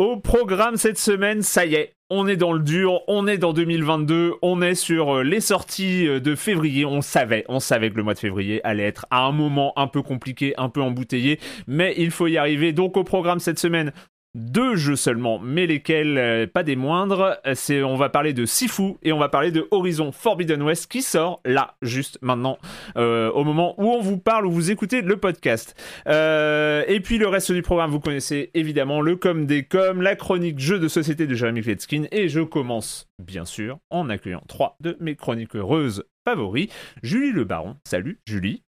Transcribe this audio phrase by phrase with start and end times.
[0.00, 3.52] Au programme cette semaine, ça y est, on est dans le dur, on est dans
[3.52, 6.86] 2022, on est sur euh, les sorties euh, de février.
[6.86, 9.88] On savait, on savait que le mois de février allait être à un moment un
[9.88, 12.72] peu compliqué, un peu embouteillé, mais il faut y arriver.
[12.72, 13.92] Donc au programme cette semaine,
[14.34, 17.36] deux jeux seulement, mais lesquels euh, pas des moindres.
[17.54, 21.02] C'est, on va parler de Sifu et on va parler de Horizon Forbidden West qui
[21.02, 22.58] sort là, juste maintenant,
[22.96, 25.74] euh, au moment où on vous parle, où vous écoutez le podcast.
[26.06, 30.16] Euh, et puis le reste du programme, vous connaissez évidemment le com des com, la
[30.16, 32.04] chronique jeu de société de Jeremy Kletskin.
[32.12, 36.68] Et je commence, bien sûr, en accueillant trois de mes chroniques heureuses favoris.
[37.02, 37.76] Julie Le Baron.
[37.84, 38.62] Salut, Julie.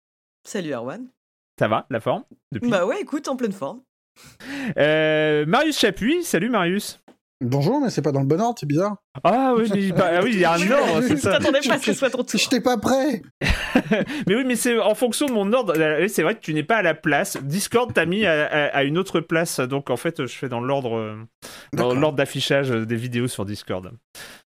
[0.45, 1.07] Salut Erwan.
[1.59, 2.71] Ça va, la forme depuis?
[2.71, 3.83] Bah ouais, écoute, en pleine forme.
[4.79, 6.99] Euh, Marius Chapuis, salut Marius.
[7.45, 8.97] Bonjour, mais c'est pas dans le bon ordre, c'est bizarre.
[9.25, 11.41] Ah oui, mais, bah, oui, il y a un ordre, c'est Je ça.
[11.41, 12.39] pas à ce que ce soit ton tour.
[12.39, 13.21] J'étais pas prêt.
[14.29, 15.75] Mais oui, mais c'est en fonction de mon ordre.
[15.77, 17.37] euh, C'est vrai que tu n'es pas à la place.
[17.43, 20.61] Discord t'a mis à, à- à une autre place, donc en fait, je fais dans
[20.61, 21.17] l'ordre, euh,
[21.73, 23.91] dans l'ordre d'affichage des vidéos sur Discord.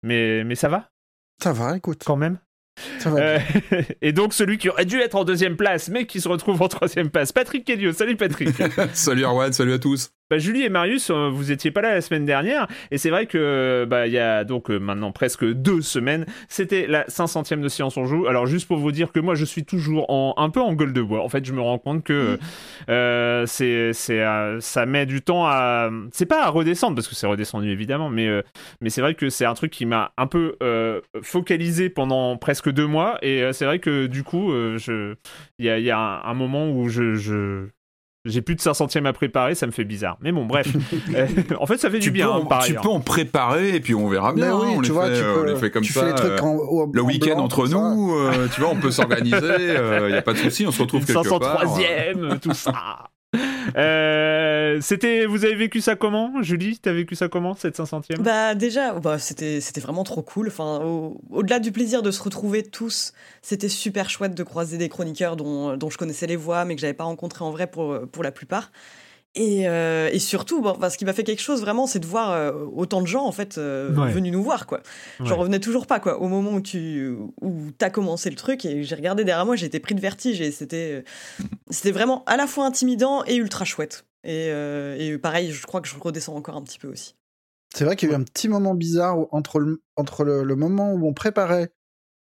[0.02, 0.88] Mais mais ça va?
[1.42, 2.02] Ça va, écoute.
[2.06, 2.38] quand même?
[3.06, 3.38] Euh,
[4.02, 6.68] et donc celui qui aurait dû être en deuxième place, mais qui se retrouve en
[6.68, 7.92] troisième place, Patrick Kelly.
[7.94, 8.50] Salut Patrick.
[8.92, 10.10] salut Arwan, salut à tous.
[10.30, 13.24] Bah, Julie et Marius, euh, vous étiez pas là la semaine dernière, et c'est vrai
[13.24, 17.68] que bah il y a donc euh, maintenant presque deux semaines, c'était la 500e de
[17.68, 18.26] Science on joue.
[18.26, 20.92] Alors juste pour vous dire que moi je suis toujours en un peu en gueule
[20.92, 21.22] de bois.
[21.22, 22.38] En fait, je me rends compte que
[22.90, 27.14] euh, c'est c'est euh, ça met du temps à c'est pas à redescendre parce que
[27.14, 28.42] c'est redescendu évidemment, mais euh,
[28.82, 30.56] mais c'est vrai que c'est un truc qui m'a un peu
[31.22, 35.14] focalisé pendant presque deux mois, et c'est vrai que du coup je
[35.58, 37.68] il y a, il y a un, un moment où je, je
[38.28, 40.16] j'ai plus de 500e à préparer, ça me fait bizarre.
[40.20, 40.68] Mais bon, bref.
[41.14, 41.26] Euh,
[41.58, 42.82] en fait, ça fait du bien, peux, hein, en, par tu ailleurs.
[42.82, 44.46] peux en préparer et puis on verra bien.
[44.46, 45.40] Mais oui, hein, on tu les vois, fait, tu euh, peux.
[45.40, 46.00] on les fait comme tu ça.
[46.00, 48.90] fais les trucs euh, en, le en week-end entre nous, euh, tu vois, on peut
[48.90, 51.64] s'organiser, il n'y a pas de souci, on se retrouve quelque part.
[51.78, 52.72] 503e, tout ça.
[53.76, 56.78] Euh, c'était, vous avez vécu ça comment, Julie?
[56.78, 60.48] T'as vécu ça comment cette 500e Bah déjà, bah, c'était c'était vraiment trop cool.
[60.48, 63.12] Enfin, au- au-delà du plaisir de se retrouver tous,
[63.42, 66.80] c'était super chouette de croiser des chroniqueurs dont, dont je connaissais les voix, mais que
[66.80, 68.72] j'avais pas rencontrés en vrai pour, pour la plupart.
[69.40, 72.06] Et, euh, et surtout, bon, enfin, ce qui m'a fait quelque chose vraiment, c'est de
[72.06, 74.10] voir euh, autant de gens en fait euh, Ouais.
[74.10, 74.80] venus nous voir quoi.
[75.20, 75.32] J'en Ouais.
[75.40, 76.20] revenais toujours pas quoi.
[76.20, 79.66] Au moment où tu où t'as commencé le truc et j'ai regardé derrière moi, j'ai
[79.66, 81.04] été pris de vertige et c'était
[81.70, 84.06] c'était vraiment à la fois intimidant et ultra chouette.
[84.24, 87.14] Et, euh, et pareil, je crois que je redescends encore un petit peu aussi.
[87.74, 90.42] C'est vrai qu'il y a eu un petit moment bizarre où- entre le, entre le,
[90.42, 91.70] le moment où on préparait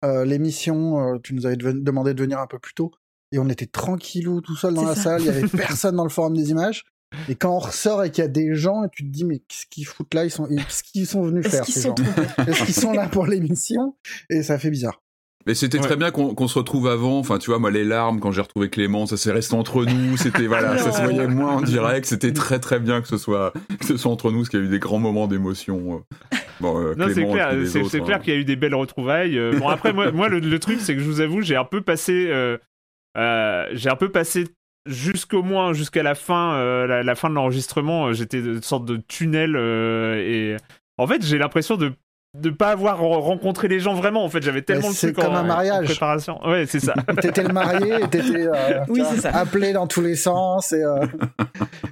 [0.04, 2.90] euh, l'émission, euh, tu nous avais demandé de venir un peu plus tôt,
[3.32, 5.02] et on était tranquillou tout seul dans C'est la ça.
[5.02, 6.84] salle, il y avait personne dans le forum des images.
[7.28, 9.39] Et quand on ressort et qu'il y a des gens, et tu te dis mais
[9.39, 10.25] qu'est-ce qu'ils foutent là?
[10.25, 11.95] Ils sont, qu'est-ce qu'ils sont venus Est-ce faire qu'ils ces sont
[12.47, 13.97] Est-ce qu'ils sont là pour l'émission?
[14.31, 15.00] Et ça fait bizarre.
[15.45, 15.84] Mais c'était Ouais.
[15.84, 17.19] très bien qu'on qu'on se retrouve avant.
[17.19, 20.17] Enfin, tu vois, moi, les larmes, quand j'ai retrouvé Clément, ça s'est resté entre nous.
[20.17, 22.06] C'était, voilà, ça se voyait moins en direct.
[22.06, 24.62] C'était très, très bien que ce soit, que ce soit entre nous, parce qu'il y
[24.62, 25.97] a eu des grands moments d'émotion.
[25.97, 26.37] euh.
[26.61, 28.05] Bon, euh, Non, c'est Clément et clair, c'est autres, c'est hein.
[28.05, 29.37] clair qu'il y a eu des belles retrouvailles.
[29.37, 31.65] Euh, bon, après, moi, moi le, le truc, c'est que je vous avoue, j'ai un
[31.65, 32.27] peu passé.
[32.29, 32.56] euh,
[33.19, 34.44] euh, j'ai un peu passé
[34.87, 38.06] jusqu'au moins, jusqu'à la fin, euh, la, fin de l'enregistrement.
[38.09, 40.56] euh, J'étais une sorte de tunnel euh, et.
[40.98, 41.94] En fait, j'ai l'impression de
[42.34, 45.22] de pas avoir re- rencontré les gens vraiment en fait j'avais tellement le c'est truc
[45.26, 45.82] comme en, un mariage.
[45.82, 49.03] en préparation ouais c'est ça T'étais le marié, t'étais euh, Oui,
[49.34, 51.04] appelé dans tous les sens, et, euh,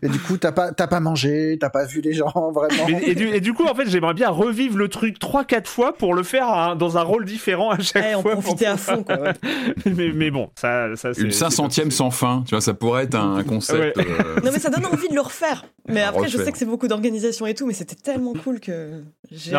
[0.00, 2.88] et du coup t'as pas t'as pas mangé, t'as pas vu les gens vraiment.
[3.02, 6.14] Et, du, et du coup en fait j'aimerais bien revivre le truc 3-4 fois pour
[6.14, 9.02] le faire hein, dans un rôle différent à chaque Ouais, on fois profitait à fond
[9.02, 9.20] quoi.
[9.20, 9.32] ouais.
[9.84, 12.72] mais, mais bon ça, ça c'est Une c'est 500e pas- sans fin, tu vois, ça
[12.72, 13.94] pourrait être un concept.
[13.98, 14.04] Ouais.
[14.08, 15.66] euh, Non mais ça donne envie de le refaire.
[15.88, 19.02] Mais après, je sais que c'est beaucoup d'organisation et tout, mais c'était tellement cool que
[19.32, 19.50] j'ai.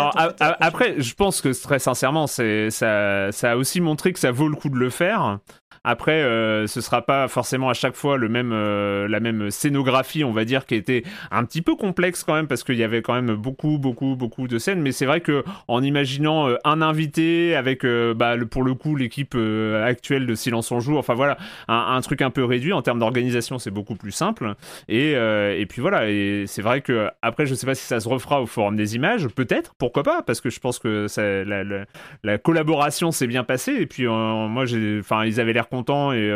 [0.71, 4.55] Après, je pense que très sincèrement, ça, ça a aussi montré que ça vaut le
[4.55, 5.39] coup de le faire.
[5.83, 10.23] Après, euh, ce sera pas forcément à chaque fois le même, euh, la même scénographie,
[10.23, 11.01] on va dire, qui était
[11.31, 14.47] un petit peu complexe quand même, parce qu'il y avait quand même beaucoup, beaucoup, beaucoup
[14.47, 14.79] de scènes.
[14.79, 18.95] Mais c'est vrai que en imaginant euh, un invité avec, bah, le, pour le coup,
[18.95, 19.35] l'équipe
[19.83, 21.37] actuelle de Silence on joue, enfin voilà,
[21.67, 24.53] un, truc un peu réduit en termes d'organisation, c'est beaucoup plus simple.
[24.87, 28.07] Et, et puis voilà, et c'est vrai que après, je sais pas si ça se
[28.07, 31.85] refera au Forum des images, peut-être, pourquoi pas, parce que je pense que la, la,
[32.23, 33.73] la collaboration s'est bien passée.
[33.73, 34.65] Et puis moi,
[34.99, 36.27] enfin, ils avaient l'air contents et,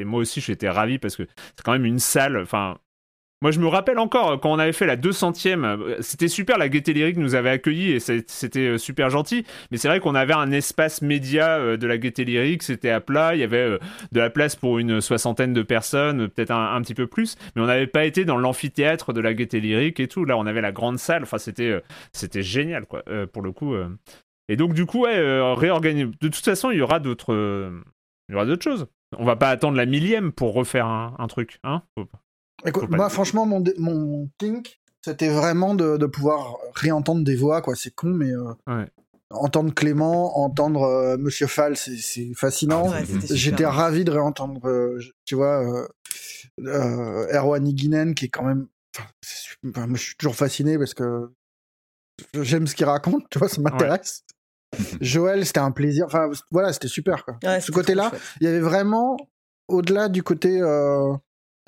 [0.00, 1.24] et, moi aussi, j'étais ravi parce que
[1.56, 2.38] c'est quand même une salle.
[2.38, 2.78] Enfin,
[3.42, 6.94] moi, je me rappelle encore quand on avait fait la 200e, c'était super, la Gaieté
[6.94, 9.44] Lyrique nous avait accueillis et c'était super gentil.
[9.70, 13.34] Mais c'est vrai qu'on avait un espace média de la Gaieté Lyrique, c'était à plat,
[13.34, 13.78] il y avait
[14.10, 17.36] de la place pour une soixantaine de personnes, peut-être un, petit peu plus.
[17.54, 20.24] Mais on n'avait pas été dans l'amphithéâtre de la Gaieté Lyrique et tout.
[20.24, 21.22] Là, on avait la grande salle.
[21.22, 21.82] Enfin, c'était
[22.12, 23.76] c'était génial, quoi, euh, pour le coup.
[24.48, 26.06] Et donc, du coup, ouais, euh, réorganiser.
[26.06, 27.34] De toute façon, il y aura d'autres
[28.28, 28.86] il y aura d'autres choses.
[29.16, 31.82] On va pas attendre la millième pour refaire un, un truc, hein?
[32.64, 37.76] Écoute, moi, franchement, mon, mon think, c'était vraiment de, de, pouvoir réentendre des voix, quoi.
[37.76, 38.88] C'est con, mais euh, ouais.
[39.30, 42.90] entendre Clément, entendre euh, Monsieur Fall, c'est fascinant.
[42.90, 45.86] Ouais, J'étais ravi de réentendre, euh, tu vois,
[46.58, 48.66] Erwan Higuinen, qui est quand même.
[49.68, 51.30] Enfin, moi, je suis toujours fasciné parce que
[52.40, 54.24] j'aime ce qu'il raconte, tu vois, ça m'intéresse.
[55.00, 56.06] Joël, c'était un plaisir.
[56.06, 57.24] Enfin, voilà, c'était super.
[57.24, 57.38] Quoi.
[57.44, 58.10] Ouais, Ce côté-là,
[58.40, 59.16] il y avait vraiment,
[59.68, 61.12] au-delà du côté euh,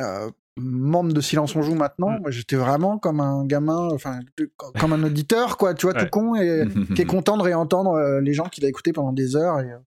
[0.01, 0.31] euh,
[0.61, 2.21] membre de Silence on joue maintenant, Mm.
[2.21, 4.19] moi j'étais vraiment comme un gamin, enfin,
[4.81, 6.03] comme un auditeur, quoi, tu vois, Ouais.
[6.05, 6.65] tout con, et
[6.97, 9.71] qui est content de réentendre euh, les gens qu'il a écoutés pendant des heures, et,
[9.71, 9.79] euh,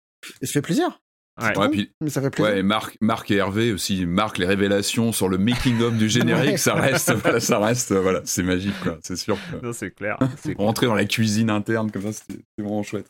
[0.42, 1.01] et ça fait plaisir.
[1.42, 1.58] Ouais.
[1.58, 2.52] Ouais, puis, Mais ça fait plaisir.
[2.54, 6.58] ouais, et Marc, Marc et Hervé aussi, Marc, les révélations sur le making-of du générique,
[6.60, 9.38] ça reste, voilà, ça reste, voilà, c'est magique, quoi, c'est sûr.
[9.52, 10.18] que- Non, c'est clair.
[10.38, 10.66] c'est clair.
[10.68, 13.08] Rentrer dans la cuisine interne comme ça, c'était vraiment chouette.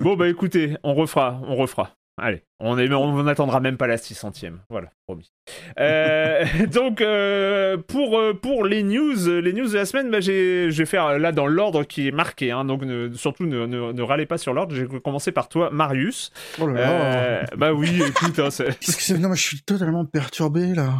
[0.00, 1.94] Bon, bah écoutez, on refera, on refera.
[2.22, 4.58] Allez, on est, on n'attendra même pas la 600e.
[4.68, 5.32] Voilà, promis.
[5.78, 10.70] Euh, donc, euh, pour, euh, pour les news, les news de la semaine, bah, j'ai-
[10.70, 12.50] je vais faire là dans l'ordre qui est marqué.
[12.50, 14.74] Hein, donc, ne- surtout, ne, ne, ne râlez pas sur l'ordre.
[14.74, 16.30] Je vais commencer par toi, Marius.
[16.60, 16.90] Oh là là.
[16.92, 19.18] Euh, bah oui, écoute, hein, c'est- Qu'est-ce que c'est?
[19.18, 20.92] Non, mais je suis totalement perturbé, là.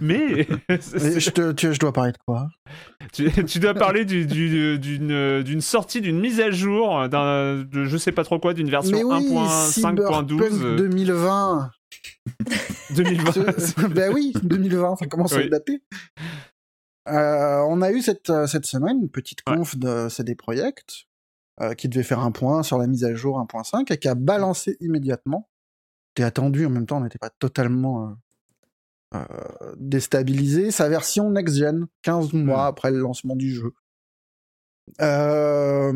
[0.00, 2.48] Mais je, te, tu, je dois parler de quoi?
[3.12, 7.96] Tu, tu dois parler du- du- d'une sortie, d'une mise à jour, d'un, de je
[7.96, 11.70] sais pas trop quoi, d'une version oui, 1.5.12 Cyberpunk euh, 2020.
[12.96, 13.32] 2020.
[13.32, 15.82] Ce- ben oui, 2020, ça commence à daté.
[17.08, 19.56] Euh, on a eu cette, euh, cette semaine une petite Ouais.
[19.56, 21.04] conf de CD Projekt
[21.60, 24.16] euh, qui devait faire un point sur la mise à jour 1.5 et qui a
[24.16, 25.48] balancé immédiatement.
[26.10, 28.16] C'était attendu, en même temps, on n'était pas totalement
[29.14, 29.18] euh,
[29.62, 30.70] euh, déstabilisé.
[30.70, 32.68] Sa version next-gen, 15 mois Hmm.
[32.68, 33.72] après le lancement du jeu.
[35.00, 35.92] Euh,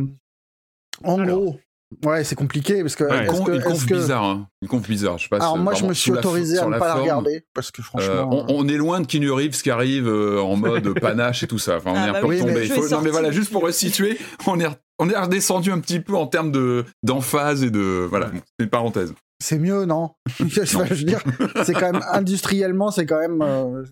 [1.05, 1.39] en Alors.
[1.41, 1.61] gros,
[2.05, 3.05] ouais, c'est compliqué parce que.
[3.05, 3.19] Ouais.
[3.19, 4.49] Une est-ce conf, que- une conf est-ce que- bizarre, hein.
[4.63, 5.37] Une conf bizarre, je sais pas.
[5.39, 7.03] Alors moi, je me suis autorisé à ne pas la forme.
[7.03, 8.29] regarder parce que Euh, franchement.
[8.49, 11.77] on, on est loin de Reeves qui arrive euh, en mode panache et tout ça.
[11.77, 13.63] Enfin, on Ah est un bah peu oui, faut- est Non mais voilà, juste pour
[13.63, 14.67] resituer, on est
[14.99, 18.31] on est redescendu un petit peu en termes de d'emphase et de voilà.
[18.59, 19.15] c'est une parenthèse.
[19.43, 21.23] C'est mieux, non, je, je veux dire,
[21.65, 23.85] c'est quand même industriellement, c'est quand même euh,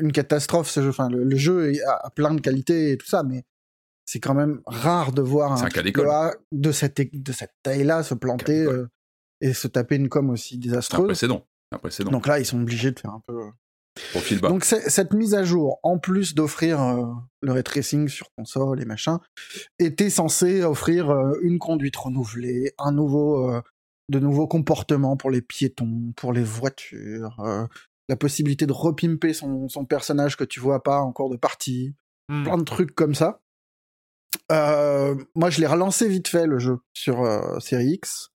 [0.00, 0.88] une catastrophe ce jeu.
[0.90, 3.44] Enfin, le, le jeu a plein de qualités et tout ça, mais
[4.06, 5.82] c'est quand même rare de voir un un cas
[6.52, 8.88] de cette de cette taille-là se planter euh,
[9.40, 11.06] et se taper une com aussi C'est un désastreuse.
[11.06, 11.46] précédent.
[11.72, 12.10] Un précédent.
[12.10, 13.40] Donc là, ils sont obligés de faire un peu.
[14.10, 14.48] Profil bas.
[14.48, 17.04] Donc cette mise à jour, en plus d'offrir euh,
[17.42, 19.20] le ray tracing sur console et machin,
[19.78, 23.62] était censée offrir euh, une conduite renouvelée, un nouveau, euh,
[24.08, 27.66] de nouveaux comportements pour les piétons, pour les voitures, euh,
[28.08, 31.94] la possibilité de repimper son, son personnage que tu vois pas en cours de partie,
[32.30, 32.42] Hmm.
[32.42, 33.42] plein de trucs comme ça.
[34.52, 38.30] Euh, moi, je l'ai relancé vite fait le jeu sur euh, Série X.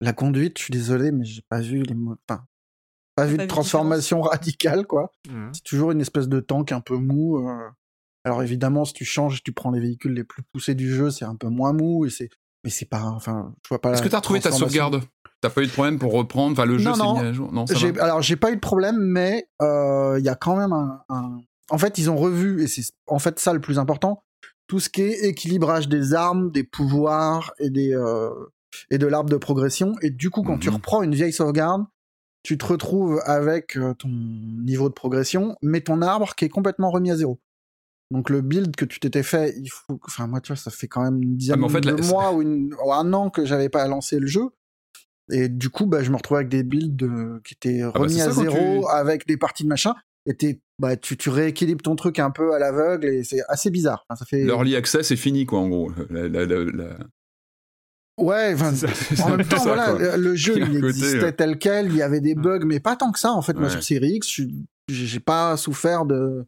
[0.00, 2.16] La conduite, je suis désolé, mais j'ai pas vu les mots.
[2.28, 2.44] Enfin,
[3.14, 5.12] pas vu pas de transformation radicale, quoi.
[5.28, 5.50] Mhm.
[5.54, 7.38] C'est toujours une espèce de tank un peu mou.
[7.48, 7.68] euh.
[8.24, 11.24] Alors évidemment, si tu changes, tu prends les véhicules les plus poussés du jeu, c'est
[11.24, 12.28] un peu moins mou et c'est.
[12.66, 13.02] Mais c'est pas.
[13.04, 13.92] Enfin, je vois pas.
[13.92, 15.00] Est-ce que t'as retrouvé ta sauvegarde?
[15.40, 17.14] T'as pas eu de problème pour reprendre Enfin, le jeu Non, s'est non.
[17.14, 17.52] mis à jour?
[17.52, 20.34] Non, ça J'ai- va Alors j'ai pas eu de problème, mais euh, il y a
[20.34, 21.38] quand même un, un-
[21.70, 24.24] En fait, ils ont revu et c'est en fait ça le plus important.
[24.66, 28.30] Tout ce qui est équilibrage des armes, des pouvoirs et des euh,
[28.90, 29.94] et de l'arbre de progression.
[30.02, 30.74] Et du coup, quand tu Mhm.
[30.74, 31.84] reprends une vieille sauvegarde,
[32.42, 36.90] tu te retrouves avec euh, ton niveau de progression, mais ton arbre qui est complètement
[36.90, 37.38] remis à zéro.
[38.12, 40.86] Donc le build que tu t'étais fait, il faut, enfin moi tu vois, ça fait
[40.86, 43.30] quand même une dizaine Ah, en fait, de là, mois ou, une- ou un an
[43.30, 44.48] que j'avais pas lancé le jeu.
[45.32, 48.20] Et du coup, bah, je me retrouvais avec des builds euh, qui étaient bah, remis
[48.20, 49.94] à zéro, tu- avec des parties de machin.
[50.26, 54.04] Et bah, tu, tu rééquilibres ton truc un peu à l'aveugle et c'est assez bizarre.
[54.08, 54.44] Enfin, ça fait...
[54.44, 55.90] L'early access est fini, quoi, en gros.
[56.10, 56.98] La- la- la- la-
[58.18, 59.26] Ouais, enfin, C'est ça.
[59.26, 62.20] en même temps, ça, voilà, le jeu, Il côté, existait tel quel, il y avait
[62.22, 63.52] des bugs, mais pas tant que ça, en fait.
[63.54, 64.40] Moi, sur Series X,
[64.88, 66.46] j'ai pas souffert de,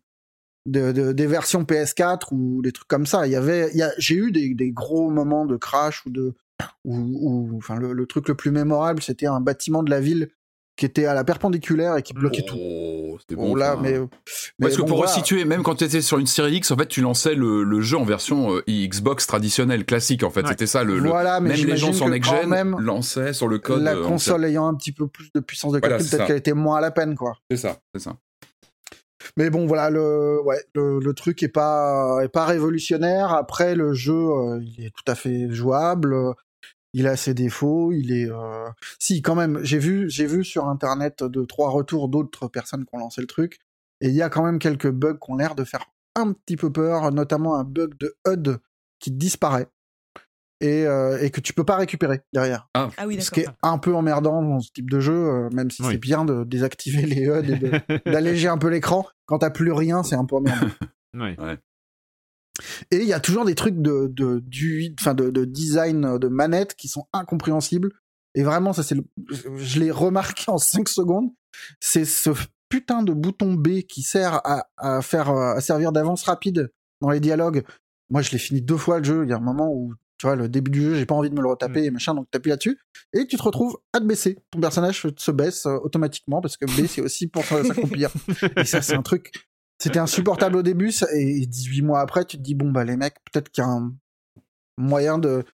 [0.71, 3.27] de, de- des versions PS4 ou des trucs comme ça.
[3.27, 6.11] Il y avait, il y a, j'ai eu des, des gros moments de crash ou
[6.11, 6.35] de,
[6.85, 10.29] ou, ou- enfin, le, le truc le plus mémorable, c'était un bâtiment de la ville
[10.77, 12.55] qui était à la perpendiculaire et qui bloquait tout.
[12.57, 13.55] Oh, c'était Bon, bon.
[13.57, 13.81] là, ça.
[13.83, 13.99] mais,
[14.61, 15.11] Parce que bon, pour voilà.
[15.11, 17.81] resituer, même quand tu étais sur une série X, en fait, tu lançais le, le
[17.81, 20.43] jeu en version euh, Xbox traditionnelle, classique, en fait.
[20.43, 20.51] Ouais.
[20.51, 23.49] C'était ça, le, le- voilà, mais même les gens sur Next Gen même, lançaient sur
[23.49, 23.83] le code.
[23.83, 26.53] la euh, console ayant un petit peu plus de puissance de calcul, peut-être qu'elle était
[26.53, 27.37] moins à la peine, quoi.
[27.51, 28.17] C'est ça, c'est ça.
[29.39, 33.33] Mais bon, voilà, le, ouais, le, truc est pas, révolutionnaire.
[33.33, 36.35] Après, le jeu, euh, il est tout à fait jouable.
[36.93, 37.93] Il a ses défauts.
[37.93, 38.69] Il est, euh,
[38.99, 42.93] si, quand même, j'ai vu, j'ai vu sur internet de trois retours d'autres personnes qui
[42.93, 43.61] ont lancé le truc.
[44.01, 46.57] Et il y a quand même quelques bugs qui ont l'air de faire un petit
[46.57, 48.59] peu peur, notamment un bug de HUD
[48.99, 49.69] qui disparaît.
[50.61, 52.69] Et, euh, et que tu peux pas récupérer derrière.
[52.75, 55.71] Ah oui, Ce qui est un peu emmerdant dans ce type de jeu, euh, même
[55.71, 55.93] si Oui.
[55.93, 57.71] c'est bien de désactiver les HUD et de-
[58.11, 59.07] d'alléger un peu l'écran.
[59.27, 60.67] Quand t'as plus rien, c'est un peu emmerdant.
[61.15, 61.37] Ouais.
[62.91, 66.29] Et il y a toujours des trucs de, de, du, enfin de, de design de
[66.29, 67.93] manette qui sont incompréhensibles.
[68.35, 69.05] Et vraiment, ça c'est le,
[69.57, 71.31] je l'ai remarqué en 5 secondes.
[71.81, 72.31] C'est ce
[72.69, 77.11] putain de bouton B qui sert à, à faire, euh, à servir d'avance rapide dans
[77.11, 77.65] les dialogues.
[78.11, 79.25] Moi, je l'ai fini deux fois le jeu.
[79.25, 81.31] Il y a un moment où, tu vois, le début du jeu, j'ai pas envie
[81.31, 82.79] de me le retaper et machin, donc t'appuies là-dessus.
[83.13, 84.39] Et tu te retrouves à te baisser.
[84.51, 88.11] Ton personnage se baisse euh, automatiquement parce que B, c'est aussi pour s'accomplir.
[88.57, 89.33] Et ça, c'est un truc.
[89.81, 92.97] C'était insupportable au début, ça- et 18 mois après, tu te dis, bon, bah, les
[92.97, 93.95] mecs, peut-être qu'il y a un
[94.77, 95.45] moyen de.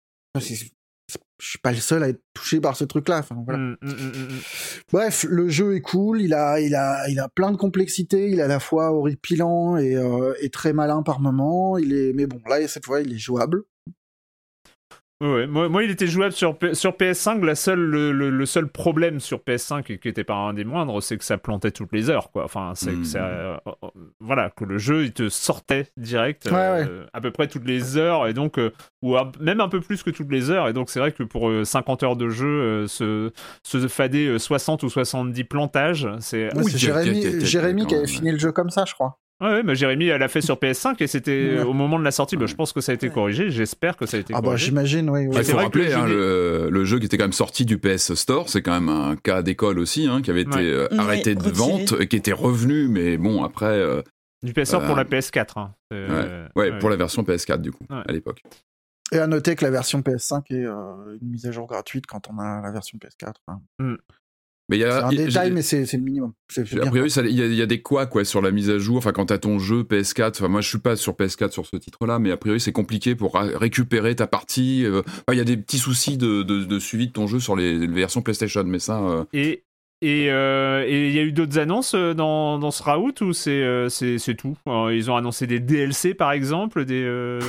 [1.40, 3.18] Je suis pas le seul à être touché par ce truc-là.
[3.18, 3.58] Enfin, voilà.
[3.58, 3.92] Mm, mm, mm,
[4.34, 4.40] mm.
[4.92, 8.38] Bref, le jeu est cool, il a, il a, il a plein de complexité, il
[8.38, 11.76] est à la fois horripilant et, euh, et très malin par moment.
[11.76, 13.64] Il est, mais bon, là, cette fois, il est jouable.
[15.26, 15.46] Ouais.
[15.46, 17.42] Moi, moi, il était jouable sur, P- sur PS5.
[17.44, 20.64] La seule, le, le- le seul problème sur PS5, et qui était pas un des
[20.64, 22.30] moindres, c'est que ça plantait toutes les heures.
[22.30, 22.44] Quoi.
[22.44, 23.04] Enfin, c'est que Mm.
[23.04, 23.88] ça, euh, euh,
[24.20, 26.52] voilà, que le jeu, il te sortait direct Ouais,
[26.86, 28.70] euh, à peu près toutes les heures, et donc, euh,
[29.02, 30.68] ou un- même un peu plus que toutes les heures.
[30.68, 33.30] Et donc, c'est vrai que pour euh, 50 heures de jeu, se,
[33.62, 36.54] se fader euh, 60 ou 70 plantages, c'est.
[36.54, 39.18] Ouais, Oui, Jérémy, Jérémy qui avait fini le jeu comme ça, je crois.
[39.44, 41.62] Ouais, ouais, bah, Jérémy, elle a fait sur PS5 et c'était Ouais.
[41.62, 42.36] au moment de la sortie.
[42.36, 42.48] Bah, Ouais.
[42.48, 43.12] je pense que ça a été Ouais.
[43.12, 43.50] corrigé.
[43.50, 44.66] J'espère que ça a été Ah bah corrigé.
[44.66, 45.26] j'imagine, oui.
[45.26, 45.36] oui.
[45.36, 47.78] Il faut rappeler, le hein, jeu le, le jeu qui était quand même sorti du
[47.78, 50.64] PS Store, c'est quand même un cas d'école aussi, hein, qui avait été Ouais.
[50.64, 51.54] euh, Ouais, arrêté de retiré.
[51.56, 54.00] vente et qui était revenu, mais bon, après, euh,
[54.42, 55.58] Du PS4 pour Euh, la PS4.
[55.58, 55.74] hein.
[55.92, 58.02] Euh, ouais, pour la version PS4 du coup, Ouais.
[58.06, 58.42] à l'époque.
[59.12, 62.28] Et à noter que la version PS5 est euh, une mise à jour gratuite quand
[62.30, 63.34] on a la version PS4.
[63.46, 63.60] Enfin,
[64.70, 66.32] Mais il y c'est a, un il y a- détail, mais c'est c'est le minimum.
[66.48, 68.50] C'est c'est A priori, il y, a- il y a des quoi quoi sur la
[68.50, 68.96] mise à jour.
[68.96, 71.76] Enfin, quand t'as ton jeu PS4, enfin moi je suis pas sur PS4 sur ce
[71.76, 74.84] titre-là, mais a priori c'est compliqué pour ra- récupérer ta partie.
[74.86, 77.56] euh, Il y a des petits soucis de, de- de suivi de ton jeu sur
[77.56, 79.64] les, les versions PlayStation, mais ça, euh, Et
[80.06, 83.32] et euh, et il y a eu d'autres annonces euh, dans, dans ce raout ou
[83.32, 83.88] c'est euh,
[84.38, 84.56] tout?
[84.90, 87.40] Ils ont annoncé des DLC par exemple, des euh,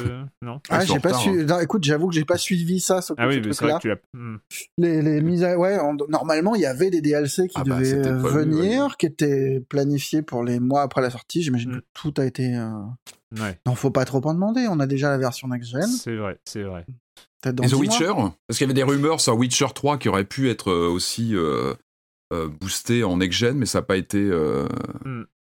[0.41, 0.59] non?
[0.69, 1.29] Ah, j'ai pas su...
[1.29, 1.45] hein.
[1.47, 3.73] non, écoute, j'avoue que j'ai pas suivi ça, ce, Ah oui, ce mais c'est vrai
[3.73, 3.77] truc-là.
[3.77, 4.19] que tu l'as.
[4.19, 4.37] Hmm.
[4.77, 5.57] Les, les mises à...
[5.57, 9.61] ouais, en- normalement, il y avait des DLC qui Ah bah, devaient venir, qui étaient
[9.69, 11.41] planifiés pour les mois après la sortie.
[11.43, 11.79] J'imagine Mm.
[11.81, 12.55] que tout a été.
[12.55, 12.69] euh,
[13.39, 14.67] Ouais, Non, faut pas trop en demander.
[14.69, 15.81] On a déjà la version next gen.
[15.87, 16.85] c'est vrai, c'est vrai.
[17.45, 17.79] Et The 10 mois.
[17.81, 18.05] Witcher?
[18.47, 21.73] Parce qu'il y avait des rumeurs sur Witcher 3 qui aurait pu être aussi euh,
[22.59, 24.67] boosté en next-gen, mais ça n'a pas été euh,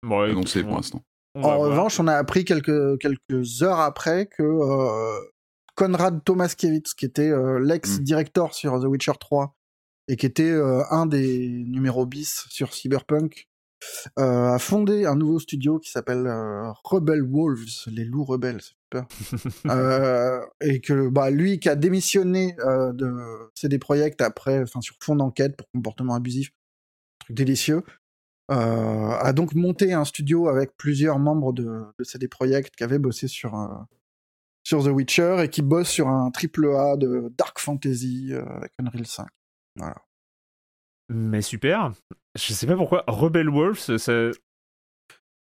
[0.03, 1.01] Bon, annoncé pour on- l'instant.
[1.35, 1.59] En voir.
[1.59, 5.19] revanche, on a appris quelques, quelques heures après que euh,
[5.75, 9.53] Konrad Tomaskiewicz, qui était euh, l'ex-director sur The Witcher 3
[10.07, 13.49] et qui était euh, un des numéros bis sur Cyberpunk,
[14.17, 19.05] euh, a fondé un nouveau studio qui s'appelle euh, Rebel Wolves, les loups rebelles, peur.
[19.69, 23.11] Euh, et que bah, lui qui a démissionné euh, de
[23.55, 26.51] CD Projekt après, enfin sur fond d'enquête pour comportement abusif,
[27.25, 27.83] truc délicieux,
[28.51, 28.55] euh,
[29.11, 33.27] a donc monté un studio avec plusieurs membres de, de CD Projekt qui avaient bossé
[33.27, 33.67] sur euh,
[34.63, 38.71] sur The Witcher et qui bossent sur un triple A de Dark Fantasy euh, avec
[38.79, 39.27] Unreal 5.
[39.75, 39.95] Voilà.
[41.09, 41.91] Mais super.
[42.35, 44.29] Je sais pas pourquoi Rebel Wolves, ça.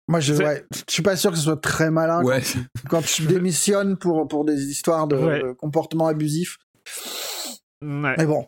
[0.08, 2.42] Moi, je, C'est- ouais, je suis pas sûr que ce soit très malin Ouais,
[2.90, 5.42] quand tu démissionnes pour, pour des histoires de, Ouais.
[5.44, 6.58] de comportement abusif.
[7.82, 8.16] Ouais.
[8.18, 8.48] Mais bon,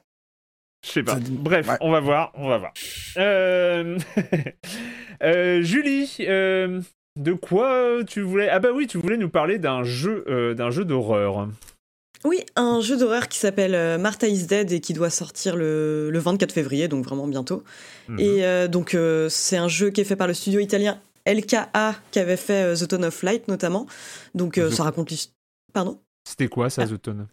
[0.86, 1.18] Je sais pas.
[1.30, 1.78] Bref, ouais.
[1.82, 2.74] on va voir, on va voir.
[3.18, 3.98] Euh...
[5.24, 6.82] euh, Julie, euh,
[7.20, 10.72] de quoi tu voulais Ah bah oui, tu voulais nous parler d'un jeu, euh, d'un
[10.72, 11.48] jeu d'horreur.
[12.26, 16.20] Oui, un jeu d'horreur qui s'appelle Martha is Dead et qui doit sortir le, le
[16.20, 17.64] 24 février, donc vraiment bientôt.
[18.08, 18.20] Mhm.
[18.20, 21.96] Et euh, donc, euh, c'est un jeu qui est fait par le studio italien LKA,
[22.12, 23.88] qui avait fait euh, The Tone of Light notamment.
[24.36, 25.34] Donc, euh, The- ça raconte l'histoire.
[25.74, 26.00] Pardon?
[26.28, 26.88] C'était quoi ça, Ah.
[26.88, 27.28] The Tone?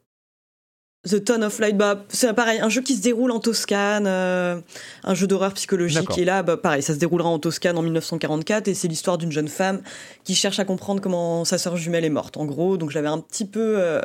[1.08, 4.60] The Ton of Light, bah, c'est pareil, un jeu qui se déroule en Toscane, euh,
[5.02, 6.18] un jeu d'horreur psychologique.
[6.18, 9.32] Et là, bah, pareil, ça se déroulera en Toscane en 1944 et c'est l'histoire d'une
[9.32, 9.80] jeune femme
[10.24, 12.76] qui cherche à comprendre comment sa sœur jumelle est morte, en gros.
[12.76, 14.02] Donc j'avais un petit peu, euh,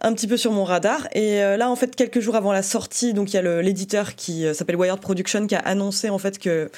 [0.00, 1.06] un petit peu sur mon radar.
[1.12, 4.16] Et euh, là, en fait, quelques jours avant la sortie, donc il y a l'éditeur
[4.16, 6.72] qui s'appelle Wired Production qui a annoncé en fait que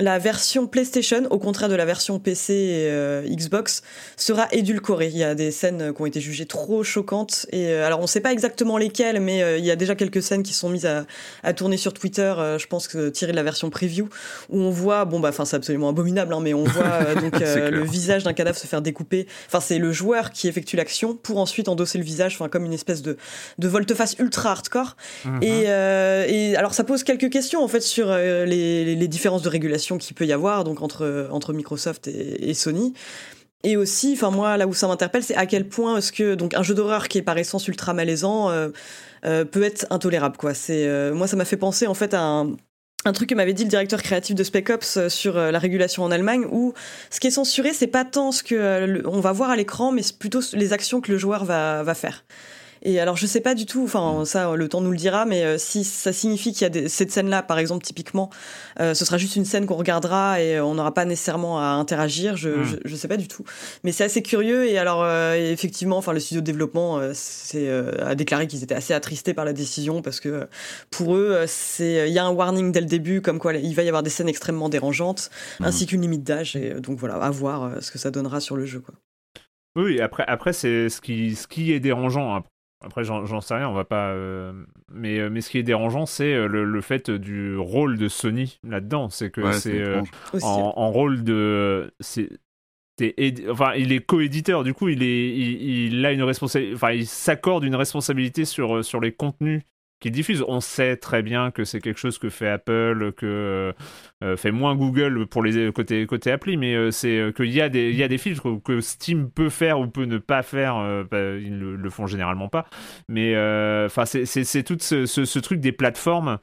[0.00, 3.82] la version PlayStation, au contraire de la version PC et euh, Xbox,
[4.16, 5.08] sera édulcorée.
[5.08, 7.46] Il y a des scènes qui ont été jugées trop choquantes.
[7.52, 9.94] Et euh, alors, on ne sait pas exactement lesquelles, mais euh, il y a déjà
[9.94, 12.34] quelques scènes qui sont mises à, tourner sur Twitter.
[12.58, 14.08] je pense que tirées de la version preview,
[14.48, 17.84] où on voit, bon bah, enfin, c'est absolument abominable, hein, mais on voit donc le
[17.84, 19.28] visage d'un cadavre se faire découper.
[19.46, 22.72] Enfin, c'est le joueur qui effectue l'action pour ensuite endosser le visage, enfin, comme une
[22.72, 23.16] espèce de
[23.58, 24.96] de volte-face ultra hardcore.
[25.24, 25.42] Mhm.
[25.42, 30.14] et, alors, ça pose quelques questions en fait sur les, les différences de régulation qu'il
[30.14, 32.94] peut y avoir donc entre, entre Microsoft et, Sony.
[33.62, 36.54] Et aussi, enfin moi, là où ça m'interpelle, c'est à quel point est-ce que donc
[36.54, 38.68] un jeu d'horreur qui est par essence ultra malaisant euh,
[39.24, 40.52] euh, peut être intolérable quoi.
[40.52, 42.56] C'est euh, moi ça m'a fait penser en fait à un,
[43.06, 46.10] un truc que m'avait dit le directeur créatif de Spec Ops sur la régulation en
[46.10, 46.74] Allemagne, où
[47.10, 50.02] ce qui est censuré, c'est pas tant ce que on va voir à l'écran, mais
[50.18, 52.24] plutôt les actions que le joueur va, va faire.
[52.86, 55.42] Et alors, je sais pas du tout, enfin, ça, le temps nous le dira, mais
[55.42, 58.28] euh, si ça signifie qu'il y a des, cette scène-là, par exemple, typiquement,
[58.78, 62.36] euh, ce sera juste une scène qu'on regardera et on n'aura pas nécessairement à interagir,
[62.36, 62.80] je, hmm.
[62.84, 63.42] je, sais pas du tout.
[63.84, 68.14] Mais c'est assez curieux et alors, euh, effectivement, enfin, le studio de développement c'est, a
[68.14, 70.46] déclaré qu'ils étaient assez attristés par la décision parce que
[70.90, 71.46] pour eux,
[71.78, 74.10] il y a un warning dès le début, comme quoi il va y avoir des
[74.10, 75.64] scènes extrêmement dérangeantes, hmm.
[75.64, 76.54] ainsi qu'une limite d'âge.
[76.54, 78.94] Et donc voilà, à voir ce que ça donnera sur le jeu, quoi.
[79.76, 82.36] Oui, après, après c'est ce qui, ce qui est dérangeant.
[82.36, 82.44] Hein,
[82.84, 84.10] après, j'en sais rien, on va pas.
[84.10, 84.52] Euh,
[84.92, 88.58] mais, euh, mais ce qui est dérangeant, c'est euh, le, fait du rôle de Sony
[88.62, 89.08] là-dedans.
[89.08, 89.82] C'est que c'est
[90.42, 91.92] en, rôle de.
[93.50, 96.74] enfin, il est coéditeur, du coup, il, est, il, a une responsabilité.
[96.74, 99.62] Enfin, il s'accorde une responsabilité sur, sur les contenus
[100.04, 100.44] qu'il diffuse.
[100.46, 103.72] On sait très bien que c'est quelque chose que fait Apple, que
[104.22, 107.62] euh, fait moins Google pour les côté côté appli, mais euh, c'est euh, qu'il y
[107.62, 110.74] a des y a des filtres que Steam peut faire ou peut ne pas faire.
[111.10, 112.66] Bah, ils le, le, font généralement pas,
[113.08, 113.32] mais
[113.86, 116.38] enfin c'est tout ce, ce, truc des plateformes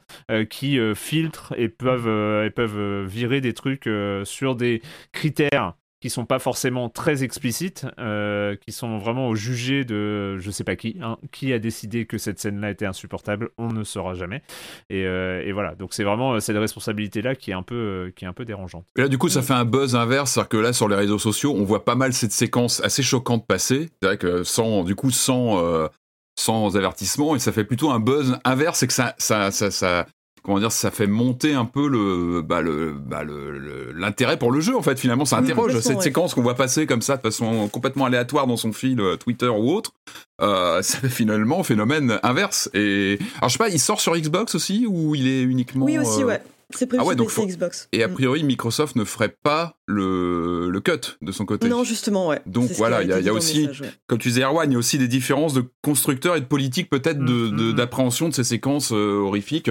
[0.50, 3.88] qui filtrent et peuvent et peuvent virer des trucs
[4.24, 9.84] sur des critères qui sont pas forcément très explicites, euh, qui sont vraiment au jugé
[9.84, 13.68] de je sais pas qui, hein, qui a décidé que cette scène-là était insupportable, on
[13.68, 14.42] ne saura jamais.
[14.90, 18.24] Et, euh, et voilà, donc c'est vraiment euh, cette responsabilité-là qui est un peu qui
[18.24, 18.84] est un peu dérangeante.
[18.98, 21.20] Et là, du coup, ça fait un buzz inverse, c'est-à-dire que là, sur les réseaux
[21.20, 24.96] sociaux, on voit pas mal cette séquence assez choquante passer, c'est vrai que sans, du
[24.96, 25.88] coup, sans
[26.34, 30.06] sans avertissement, et ça fait plutôt un buzz inverse, c'est que ça, ça, ça,
[30.42, 34.60] comment dire, ça fait monter un peu le, bah, le, bah, le, l'intérêt pour le
[34.60, 34.98] jeu en fait.
[34.98, 38.56] Finalement, ça interroge cette séquence qu'on voit passer comme ça de façon complètement aléatoire dans
[38.56, 39.92] son fil euh, Twitter ou autre.
[40.40, 42.68] Euh, ça fait finalement phénomène inverse.
[42.74, 45.98] Et alors je sais pas, il sort sur Xbox aussi ou il est uniquement Oui
[45.98, 46.42] aussi, euh, ouais.
[46.76, 47.88] C'est prévu ah sur Xbox.
[47.92, 48.12] Et a mm.
[48.12, 51.68] priori, Microsoft ne ferait pas le, le cut de son côté.
[51.68, 52.40] Non, justement, ouais.
[52.46, 53.68] Donc voilà, il y a, aussi,
[54.06, 56.90] comme tu disais, Erwan, il y a aussi des différences de constructeurs et de politique
[56.90, 59.68] peut-être mm, mm, d'appréhension de, ces séquences euh, horrifiques.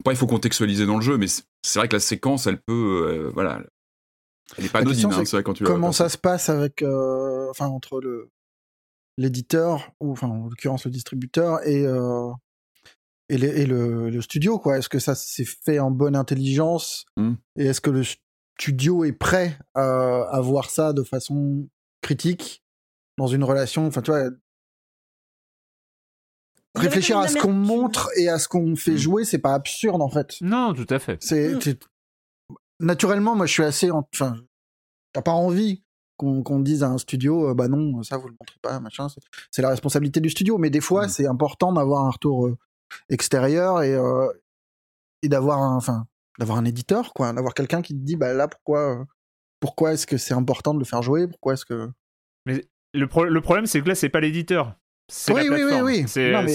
[0.00, 3.06] Après, il faut contextualiser dans le jeu, mais c'est vrai que la séquence, elle peut,
[3.08, 3.60] euh, voilà,
[4.56, 7.48] elle n'est pas anodine, hein, c'est vrai quand tu Comment ça se passe avec, euh,
[7.50, 8.28] enfin, entre le
[9.18, 11.84] l'éditeur ou, enfin, en l'occurrence le distributeur et
[13.32, 14.78] et, le, studio, quoi.
[14.78, 17.32] Est-ce que ça s'est fait en bonne intelligence mmh.
[17.56, 18.02] Et est-ce que le
[18.58, 21.68] studio est prêt à, voir ça de façon
[22.02, 22.62] critique
[23.18, 23.86] dans une relation?
[23.86, 24.30] Enfin, tu vois,
[26.74, 28.98] réfléchir à ce qu'on montre et à ce qu'on fait mmh.
[28.98, 30.36] jouer, c'est pas absurde en fait.
[30.40, 31.18] Non, tout à fait.
[31.20, 31.74] C'est mmh.
[32.80, 34.36] naturellement, moi, je suis assez, enfin,
[35.12, 35.82] t'as pas envie
[36.16, 39.08] qu'on dise à un studio, euh, bah non, ça vous le montrez pas, machin.
[39.50, 42.56] C'est la responsabilité du studio, mais des fois, c'est important d'avoir un retour euh,
[43.08, 44.28] extérieur et, euh,
[45.22, 46.06] et d'avoir un, enfin,
[46.38, 49.04] d'avoir un éditeur, quoi, d'avoir quelqu'un qui te dit, bah là, pourquoi, euh,
[49.60, 51.90] pourquoi est-ce que c'est important de le faire jouer, pourquoi est-ce que.
[52.46, 54.74] Mais le, le problème, c'est que là, c'est pas l'éditeur.
[55.14, 56.48] C'est oui, oui, oui, C'est là que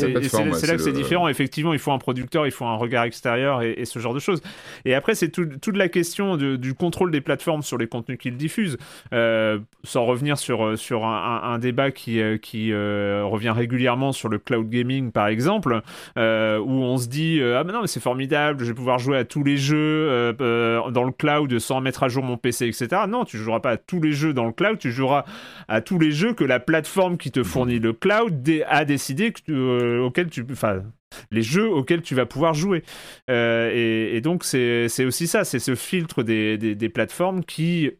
[0.79, 1.27] c'est différent.
[1.27, 4.41] Effectivement, il faut un producteur, il faut un regard extérieur et, ce genre de choses.
[4.83, 8.77] Et après, c'est toute la question du contrôle des plateformes sur les contenus qu'ils diffusent.
[9.13, 14.39] Euh, sans revenir sur, sur un, débat qui, euh, qui euh, revient régulièrement sur le
[14.39, 15.81] cloud gaming, par exemple,
[16.15, 19.23] où on se dit Ah, mais non, mais c'est formidable, je vais pouvoir jouer à
[19.23, 23.03] tous les jeux dans le cloud sans mettre à jour mon PC, etc.
[23.07, 25.25] Non, tu joueras pas à tous les jeux dans le cloud, tu joueras
[25.67, 29.51] à tous les jeux que la plateforme qui te fournit le cloud à décider que,
[29.51, 30.83] euh, auquel tu, enfin,
[31.31, 32.83] les jeux auxquels tu vas pouvoir jouer.
[33.29, 37.91] Euh, et, donc c'est aussi ça, c'est ce filtre des, des, plateformes qui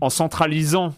[0.00, 0.94] en centralisant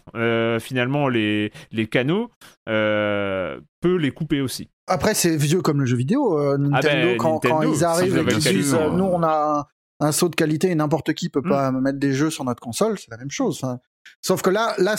[0.59, 2.31] finalement les, les canaux,
[2.65, 4.69] peut les couper aussi.
[4.87, 6.37] Après, c'est vieux comme le jeu vidéo.
[6.37, 9.67] Ah ben, Nintendo, quand, ils arrivent et qu'ils disent nous, on a
[9.99, 11.81] un, saut de qualité et n'importe qui peut pas mm.
[11.81, 13.61] mettre des jeux sur notre console, c'est la même chose.
[14.21, 14.95] Sauf que là, là,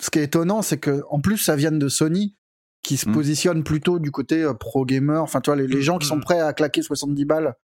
[0.00, 2.36] ce qui est étonnant, c'est que en plus, ça vient de Sony
[2.82, 3.12] qui se mm.
[3.12, 5.22] positionne plutôt du côté pro gamer.
[5.22, 7.54] Enfin, tu vois, les, gens qui sont prêts à claquer 70 balles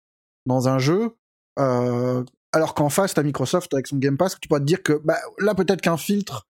[0.47, 1.17] dans un jeu.
[1.59, 2.23] Euh,
[2.53, 5.19] alors qu'en face, t'as Microsoft avec son Game Pass, tu pourrais te dire que bah,
[5.39, 6.47] là, peut-être qu'un filtre,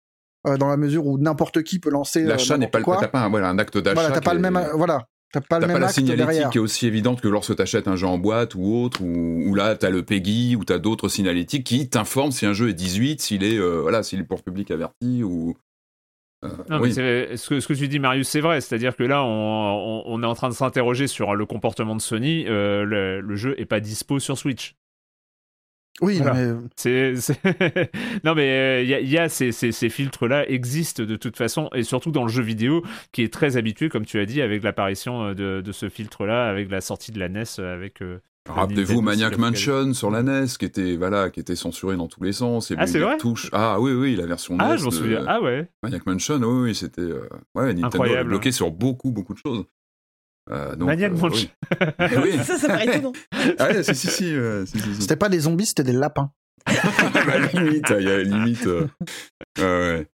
[0.46, 2.24] euh, dans la mesure où n'importe qui peut lancer.
[2.24, 2.84] Euh, l'achat n'est pas le.
[2.84, 3.94] T'as pas un, voilà, un acte d'achat.
[3.94, 4.60] Voilà, t'as pas le même.
[4.74, 5.06] Voilà.
[5.32, 7.88] T'as pas le même pas la signalétique qui est aussi évidente que lorsque tu achètes
[7.88, 11.08] un jeu en boîte ou autre, ou, ou là t'as le PEGI ou t'as d'autres
[11.08, 14.70] signalétiques qui t'informent si un jeu est 18, s'il est voilà, s'il est pour public
[14.70, 15.56] averti ou.
[16.68, 18.60] Non, mais ce, que, ce que tu dis, Marius, c'est vrai.
[18.60, 22.44] C'est-à-dire que là, on, on, est en train de s'interroger sur le comportement de Sony.
[22.44, 24.74] le, le, jeu est pas dispo sur Switch.
[26.00, 26.54] Oui, mais...
[26.74, 27.12] c'est,
[28.24, 32.10] non mais il euh, y, a, ces, ces, filtres-là existent de toute façon et surtout
[32.10, 35.34] dans le jeu vidéo qui est très habitué, comme tu as dit, avec l'apparition euh,
[35.34, 38.00] de, de ce filtre-là, avec la sortie de la NES, avec.
[38.00, 42.22] Euh, Rappelez-vous Maniac Mansion sur la NES qui était voilà qui était censuré dans tous
[42.24, 43.48] les sens et ah c'est vrai touche.
[43.52, 46.62] ah oui oui la version ah, NES je m'en souviens ah ouais Maniac Mansion oui,
[46.62, 47.02] oui c'était
[47.54, 48.30] ouais Nintendo Incroyable.
[48.30, 49.64] bloqué sur beaucoup beaucoup de choses
[50.50, 51.50] euh, Maniac euh, oui.
[52.00, 52.38] oui.
[52.44, 53.12] ça, ça paraît étonnant.
[53.58, 54.34] ah, si, si, si,
[55.00, 56.32] C'était pas des zombies, c'était des lapins.
[56.66, 58.66] bah, limite, il y a limite.
[58.66, 58.88] Euh,
[59.58, 60.08] ouais.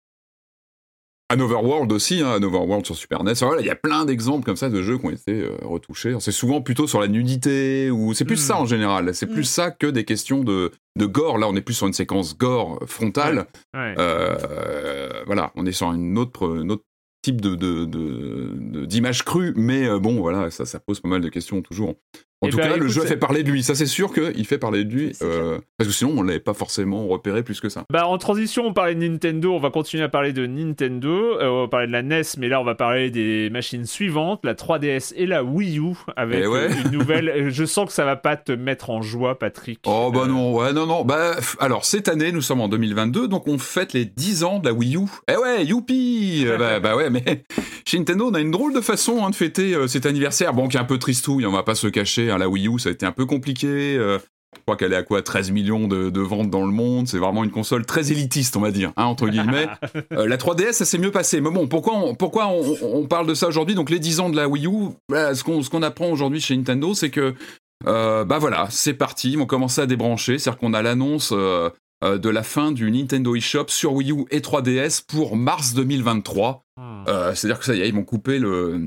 [1.29, 3.33] Un Overworld aussi, hein, un Overworld sur Super NES.
[3.41, 6.15] Voilà, il y a plein d'exemples comme ça de jeux qui ont été euh, retouchés.
[6.21, 8.47] C'est souvent plutôt sur la nudité, ou c'est plus mm.
[8.47, 9.12] ça en général.
[9.12, 9.45] C'est plus mm.
[9.45, 11.39] ça que des questions de, de gore.
[11.39, 13.47] Là, on est plus sur une séquence gore frontale.
[13.75, 13.95] Ouais.
[13.99, 16.85] Euh, voilà, on est sur une autre, une autre
[17.23, 21.61] type de, d'image crue, mais euh, bon, voilà, ça, ça pose pas mal de questions
[21.61, 21.97] toujours.
[22.42, 23.62] En tout bah, cas, le jeu fait parler de lui.
[23.62, 25.12] Ça, c'est sûr qu'il fait parler de lui.
[25.22, 27.85] Euh, parce que sinon, on l'avait pas forcément repéré plus que ça.
[27.90, 29.55] Bah, en transition, on parlait de Nintendo.
[29.55, 31.38] On va continuer à parler de Nintendo.
[31.40, 34.40] Euh, on va parler de la NES, mais là, on va parler des machines suivantes
[34.44, 35.94] la 3DS et la Wii U.
[36.14, 37.49] Avec eh une nouvelle.
[37.51, 39.81] Je sens que ça va pas te mettre en joie, Patrick.
[39.87, 41.07] Oh, bah non, ouais, non, non.
[41.07, 44.66] Bah, alors, cette année, nous sommes en 2022, donc on fête les 10 ans de
[44.66, 45.07] la Wii U.
[45.33, 47.44] Eh ouais, youpi bah, bah, ouais, mais
[47.87, 50.53] chez Nintendo, on a une drôle de façon hein, de fêter cet anniversaire.
[50.53, 52.79] Bon, qui est un peu tristouille, on va pas se cacher Hein, la Wii U,
[52.79, 53.97] ça a été un peu compliqué.
[53.97, 54.19] Euh,
[54.55, 57.09] je crois qu'elle est à quoi 13 millions de, ventes dans le monde.
[57.09, 59.69] C'est vraiment une console très élitiste, on va dire, hein, entre guillemets.
[60.12, 61.41] Euh, la 3DS, ça s'est mieux passé.
[61.41, 63.75] Mais bon, pourquoi on, pourquoi on, parle de ça aujourd'hui?
[63.75, 66.95] Donc, les 10 ans de la Wii U, bah, ce qu'on apprend aujourd'hui chez Nintendo,
[66.95, 67.35] c'est que,
[67.87, 69.37] euh, bah voilà, c'est parti.
[69.39, 70.39] On commence à débrancher.
[70.39, 75.05] C'est-à-dire qu'on a l'annonce de la fin du Nintendo eShop sur Wii U et 3DS
[75.07, 76.62] pour mars 2023.
[76.77, 77.05] Hmm.
[77.35, 78.87] C'est-à-dire que ça y est, ils vont couper le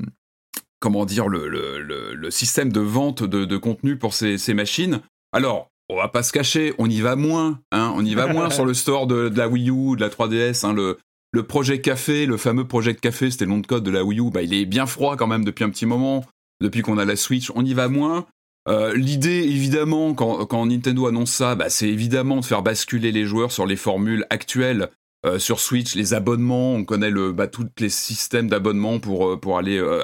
[0.80, 5.00] comment dire, le, le, le, système de vente de, de contenu pour ces, ces, machines.
[5.32, 8.50] Alors, on va pas se cacher, on y va moins, hein, on y va moins
[8.50, 10.98] sur le store de, de, la Wii U, de la 3DS, hein, le,
[11.32, 14.20] le projet Café, le fameux projet Café, c'était le nom de code de la Wii
[14.20, 16.24] U, bah, il est bien froid quand même depuis un petit moment,
[16.60, 18.26] depuis qu'on a la Switch, on y va moins.
[18.68, 23.24] Euh, L'idée, évidemment, quand, quand, Nintendo annonce ça, bah, c'est évidemment de faire basculer les
[23.24, 24.90] joueurs sur les formules actuelles
[25.26, 29.36] euh, sur Switch, les abonnements, on connaît le, bah, tous les systèmes d'abonnement pour, euh,
[29.36, 30.00] pour aller, euh,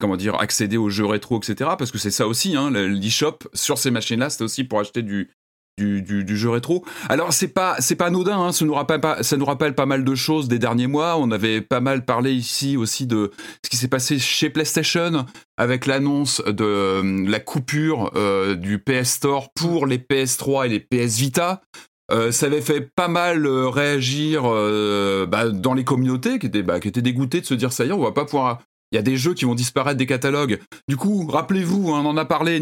[0.00, 1.70] comment dire, accéder aux jeux rétro, etc.
[1.78, 5.30] Parce que c'est ça aussi, hein, l'eShop sur ces machines-là, c'était aussi pour acheter du,
[5.76, 6.86] du, du, jeu rétro.
[7.10, 9.84] Alors c'est pas c'est pas anodin, hein, ça nous rappelle pas ça nous rappelle pas
[9.84, 11.18] mal de choses des derniers mois.
[11.18, 13.30] On avait pas mal parlé ici aussi de
[13.62, 15.26] ce qui s'est passé chez PlayStation
[15.58, 18.10] avec l'annonce de la coupure
[18.56, 21.60] du PS Store pour les PS3 et les PS Vita.
[22.12, 26.62] Euh, ça avait fait pas mal euh, réagir euh, bah, dans les communautés qui étaient,
[26.62, 28.62] bah, dégoûtées de se dire ça y est, on va pas pouvoir.
[28.92, 30.60] Il y a des jeux qui vont disparaître des catalogues.
[30.86, 32.60] Du coup, rappelez-vous, hein, on en a parlé.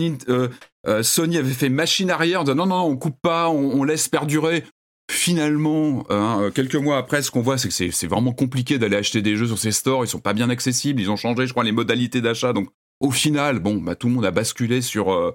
[1.02, 4.64] Sony avait fait machine arrière en disant non, non, on coupe pas, on, laisse perdurer.
[5.12, 9.20] Finalement, hein, quelques mois après, ce qu'on voit, c'est que c'est vraiment compliqué d'aller acheter
[9.20, 10.06] des jeux sur ces stores.
[10.06, 10.98] Ils sont pas bien accessibles.
[10.98, 12.54] Ils ont changé, je crois, les modalités d'achat.
[12.54, 15.34] Donc, au final, bon, bah, tout le monde a basculé sur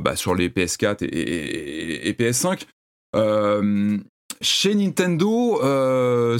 [0.00, 2.66] bah, sur les PS4 et, et PS5.
[3.16, 3.98] Euh,
[4.40, 6.38] chez Nintendo, euh,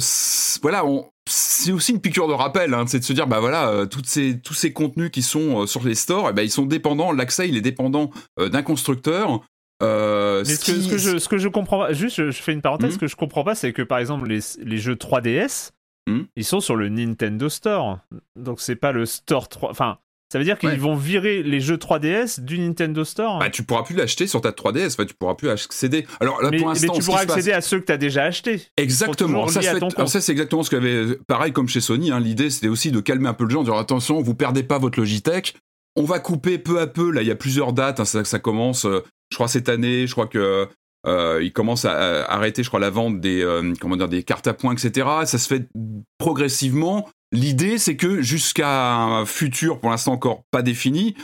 [0.61, 0.83] voilà,
[1.27, 4.05] c'est aussi une piqûre de rappel, hein, c'est de se dire, bah voilà, euh, toutes
[4.05, 7.49] ces, tous ces contenus qui sont sur les stores, eh ben, ils sont dépendants, l'accès
[7.49, 9.41] il est dépendant d'un constructeur.
[9.81, 12.91] Ce, que, ce, que, je, ce que je comprends pas, juste je, fais une parenthèse,
[12.91, 12.93] hmm.
[12.93, 15.71] ce que je comprends pas, c'est que par exemple les, les jeux 3DS,
[16.07, 16.23] hmm.
[16.35, 17.99] ils sont sur le Nintendo Store,
[18.35, 19.99] donc c'est pas le Store 3, enfin
[20.31, 23.83] ça veut dire qu'ils vont virer les jeux 3DS du Nintendo Store Bah, tu pourras
[23.83, 26.05] plus l'acheter sur ta 3DS, enfin, tu pourras plus accéder.
[26.19, 28.23] Alors là, mais, pour l'instant, mais tu pourras accéder à ceux que tu as déjà
[28.23, 28.61] achetés.
[28.77, 29.47] Exactement.
[29.47, 31.15] Ça, ça c'est exactement ce qu'il y avait.
[31.27, 33.65] Pareil comme chez Sony, hein, l'idée c'était aussi de calmer un peu le gens, de
[33.65, 35.55] dire attention, vous perdez pas votre Logitech.
[35.95, 37.11] On va couper peu à peu.
[37.11, 37.99] Là, il y a plusieurs dates.
[37.99, 40.05] Hein, ça, ça commence, euh, je crois, cette année.
[40.07, 40.67] Je crois que
[41.07, 41.93] Euh, ils commencent à,
[42.25, 45.07] à arrêter, je crois, la vente des, euh, comment dire, des cartes à points, etc.
[45.23, 45.69] Ça se fait
[46.17, 47.09] progressivement.
[47.31, 51.15] L'idée, c'est que jusqu'à un futur, pour l'instant encore pas défini,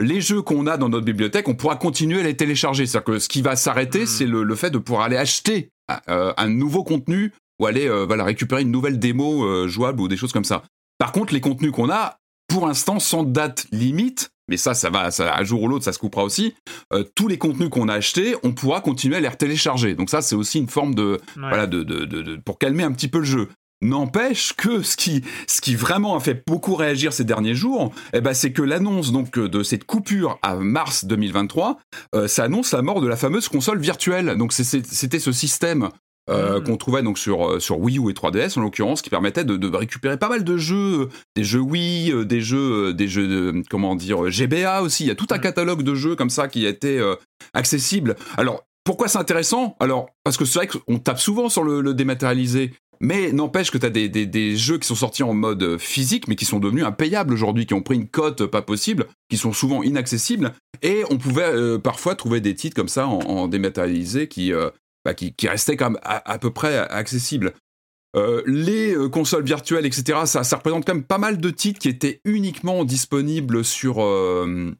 [0.00, 2.86] les jeux qu'on a dans notre bibliothèque, on pourra continuer à les télécharger.
[2.86, 4.06] C'est-à-dire que ce qui va s'arrêter, Mhm.
[4.06, 5.68] c'est le, le fait de pouvoir aller acheter
[6.08, 10.08] euh, un nouveau contenu ou aller euh, voilà, récupérer une nouvelle démo euh, jouable ou
[10.08, 10.64] des choses comme ça.
[10.98, 12.16] Par contre, les contenus qu'on a,
[12.48, 15.92] pour l'instant, sans date limite, mais ça, ça va, ça, un jour ou l'autre, ça
[15.92, 16.54] se coupera aussi.
[16.92, 19.94] euh, tous les contenus qu'on a achetés, on pourra continuer à les télécharger.
[19.94, 21.42] Donc ça, c'est aussi une forme de, Ouais.
[21.48, 23.48] voilà, de, de, de- de- pour calmer un petit peu le jeu.
[23.82, 28.20] N'empêche que ce qui, ce qui vraiment a fait beaucoup réagir ces derniers jours, eh
[28.20, 31.78] ben, c'est que l'annonce donc de cette coupure à mars 2023,
[32.14, 34.36] euh, ça annonce la mort de la fameuse console virtuelle.
[34.38, 35.90] Donc c'était ce système
[36.30, 36.64] euh, Mhm.
[36.64, 39.58] qu'on trouvait donc sur, euh, sur Wii U et 3DS en l'occurrence, qui permettait de,
[39.58, 43.94] de récupérer pas mal de jeux, des jeux Wii, des jeux, des jeux de, comment
[43.94, 45.04] dire, GBA aussi.
[45.04, 45.42] Il y a tout un Mhm.
[45.42, 47.16] catalogue de jeux comme ça qui a été euh,
[47.52, 48.16] accessible.
[48.38, 49.76] Alors pourquoi c'est intéressant?
[49.80, 52.72] Alors parce que c'est vrai qu'on tape souvent sur le, le dématérialisé.
[53.04, 55.78] Mais n'empêche que tu as des, des, des jeux qui sont sortis en mode euh,
[55.78, 59.36] physique, mais qui sont devenus impayables aujourd'hui, qui ont pris une cote pas possible, qui
[59.36, 60.54] sont souvent inaccessibles.
[60.80, 64.70] Et on pouvait euh, parfois trouver des titres comme ça en, en dématérialisé qui, euh,
[65.04, 67.52] bah, qui, qui restaient quand même à, à peu près accessibles.
[68.16, 71.80] Euh, les euh, consoles virtuelles, etc., ça, ça représente quand même pas mal de titres
[71.80, 74.72] qui étaient uniquement disponibles sur euh,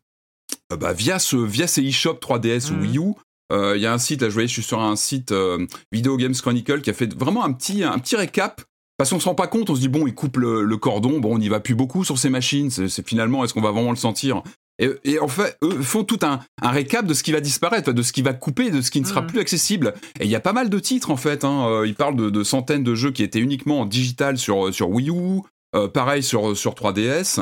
[0.72, 2.80] euh, bah, via ce via ces eShop 3DS ou Mhm.
[2.80, 3.12] Wii U.
[3.52, 5.66] Euh, Il y a un site, là je voyais, je suis sur un site euh,
[5.92, 8.62] Video Games Chronicle qui a fait vraiment un petit un petit récap.
[8.96, 11.18] Parce qu'on se rend pas compte, on se dit bon, il coupe le, le cordon,
[11.18, 12.70] bon, on n'y va plus beaucoup sur ces machines.
[12.70, 14.42] C'est finalement, est-ce qu'on va vraiment le sentir?
[14.78, 17.92] Et, et en fait, eux font tout un, un récap de ce qui va disparaître,
[17.92, 19.26] de ce qui va couper, de ce qui ne sera Mhm.
[19.28, 19.94] plus accessible.
[20.20, 21.44] Et il y a pas mal de titres en fait.
[21.44, 21.66] Hein.
[21.68, 24.88] Euh, Ils parlent de, de centaines de jeux qui étaient uniquement en digital sur, sur
[24.90, 25.40] Wii U,
[25.74, 27.40] euh, pareil sur, sur 3DS,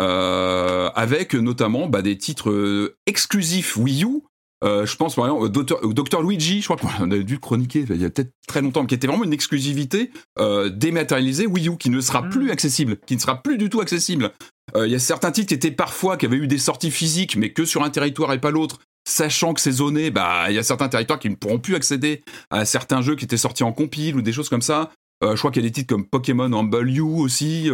[0.00, 4.22] euh, avec notamment bah, des titres exclusifs Wii U.
[4.64, 5.42] Euh, je pense par exemple
[5.82, 8.80] au Dr Luigi, je crois qu'on a dû chroniquer il y a peut-être très longtemps,
[8.82, 12.30] mais qui était vraiment une exclusivité euh, dématérialisée Wii U, qui ne sera Mhm.
[12.30, 14.30] plus accessible, qui ne sera plus du tout accessible.
[14.76, 17.36] Euh, Il y a certains titres qui étaient parfois, qui avaient eu des sorties physiques,
[17.36, 20.58] mais que sur un territoire et pas l'autre, sachant que c'est zoné, bah il y
[20.58, 23.72] a certains territoires qui ne pourront plus accéder à certains jeux qui étaient sortis en
[23.72, 24.90] compile ou des choses comme ça.
[25.22, 27.70] Je crois qu'il y a des titres comme Pokémon Humble You aussi,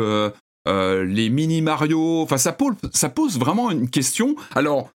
[0.68, 2.20] euh, les mini Mario.
[2.22, 4.36] Enfin, ça pose, ça pose vraiment une question.
[4.54, 4.90] Alors,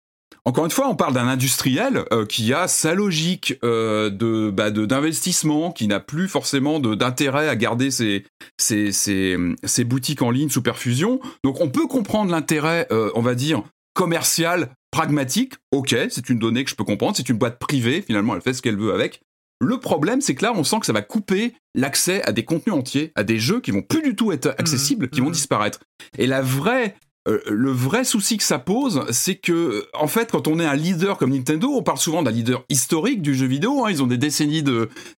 [0.46, 4.70] encore une fois, on parle d'un industriel euh, qui a sa logique euh, de bah,
[4.70, 8.24] de- d'investissement, qui n'a plus forcément d'intérêt à garder ses,
[8.58, 11.18] ses, ses, ses boutiques en ligne sous perfusion.
[11.44, 13.62] Donc, on peut comprendre l'intérêt, euh, on va dire,
[13.94, 15.54] commercial, pragmatique.
[15.72, 17.16] Ok, c'est une donnée que je peux comprendre.
[17.16, 18.02] C'est une boîte privée.
[18.02, 19.20] Finalement, elle fait ce qu'elle veut avec.
[19.60, 22.74] Le problème, c'est que là, on sent que ça va couper l'accès à des contenus
[22.74, 25.32] entiers, à des jeux qui vont plus du tout être accessibles, qui vont mhm.
[25.32, 25.80] disparaître.
[26.18, 30.46] Et la vraie, euh, le vrai souci que ça pose, c'est que, en fait, quand
[30.46, 33.84] on est un leader comme Nintendo, on parle souvent d'un leader historique du jeu vidéo.
[33.84, 34.62] hein, ils ont des décennies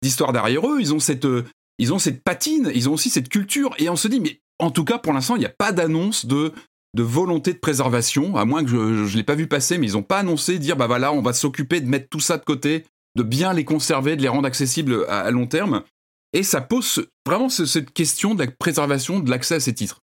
[0.01, 0.77] d'histoire derrière eux.
[0.79, 1.43] Ils ont cette, euh,
[1.79, 2.71] ils ont cette patine.
[2.75, 3.73] Ils ont aussi cette culture.
[3.79, 6.25] Et on se dit, mais en tout cas, pour l'instant, il n'y a pas d'annonce
[6.25, 6.53] de
[6.97, 10.01] volonté de préservation, à moins que je ne l'ai pas vu passer, mais ils n'ont
[10.03, 12.85] pas annoncé dire bah voilà, on va s'occuper de mettre tout ça de côté,
[13.17, 15.83] de bien les conserver, de les rendre accessibles à, à long terme.
[16.31, 19.99] Et ça pose vraiment ce- cette question de la préservation de l'accès à ces titres.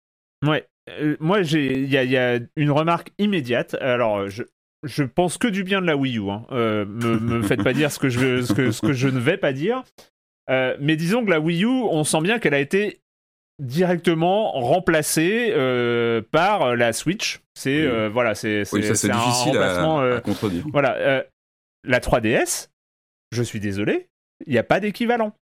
[0.46, 0.68] Ouais.
[0.90, 3.76] Euh, moi, j'ai, il y a, il y a une remarque immédiate.
[3.82, 4.44] Alors, je,
[4.84, 6.30] je pense que du bien de la Wii U.
[6.30, 6.46] Hein.
[6.52, 9.20] Euh, me, me faites pas dire ce que je, ce que, ce que je ne
[9.20, 9.84] vais pas dire.
[10.50, 13.00] Euh, mais disons que la Wii U, on sent bien qu'elle a été
[13.62, 17.42] directement remplacée euh, par la Switch.
[17.54, 18.10] C'est Oui.
[18.12, 20.64] voilà, c'est Oui, un difficile à, remplacement, euh, à contredire.
[20.74, 21.26] voilà,
[21.84, 22.70] la 3DS,
[23.32, 24.08] je suis désolé,
[24.48, 25.34] il n'y a pas d'équivalent.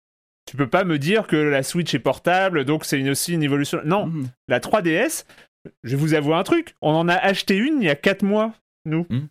[0.45, 3.43] Tu peux pas me dire que la Switch est portable, donc c'est une- aussi une
[3.43, 3.80] évolution.
[3.86, 4.28] Non, Mhm.
[4.47, 5.25] la 3DS,
[5.84, 8.23] je vais vous avouer un truc, on en a acheté une il y a 4
[8.23, 8.54] mois,
[8.86, 9.06] nous.
[9.10, 9.28] Mhm.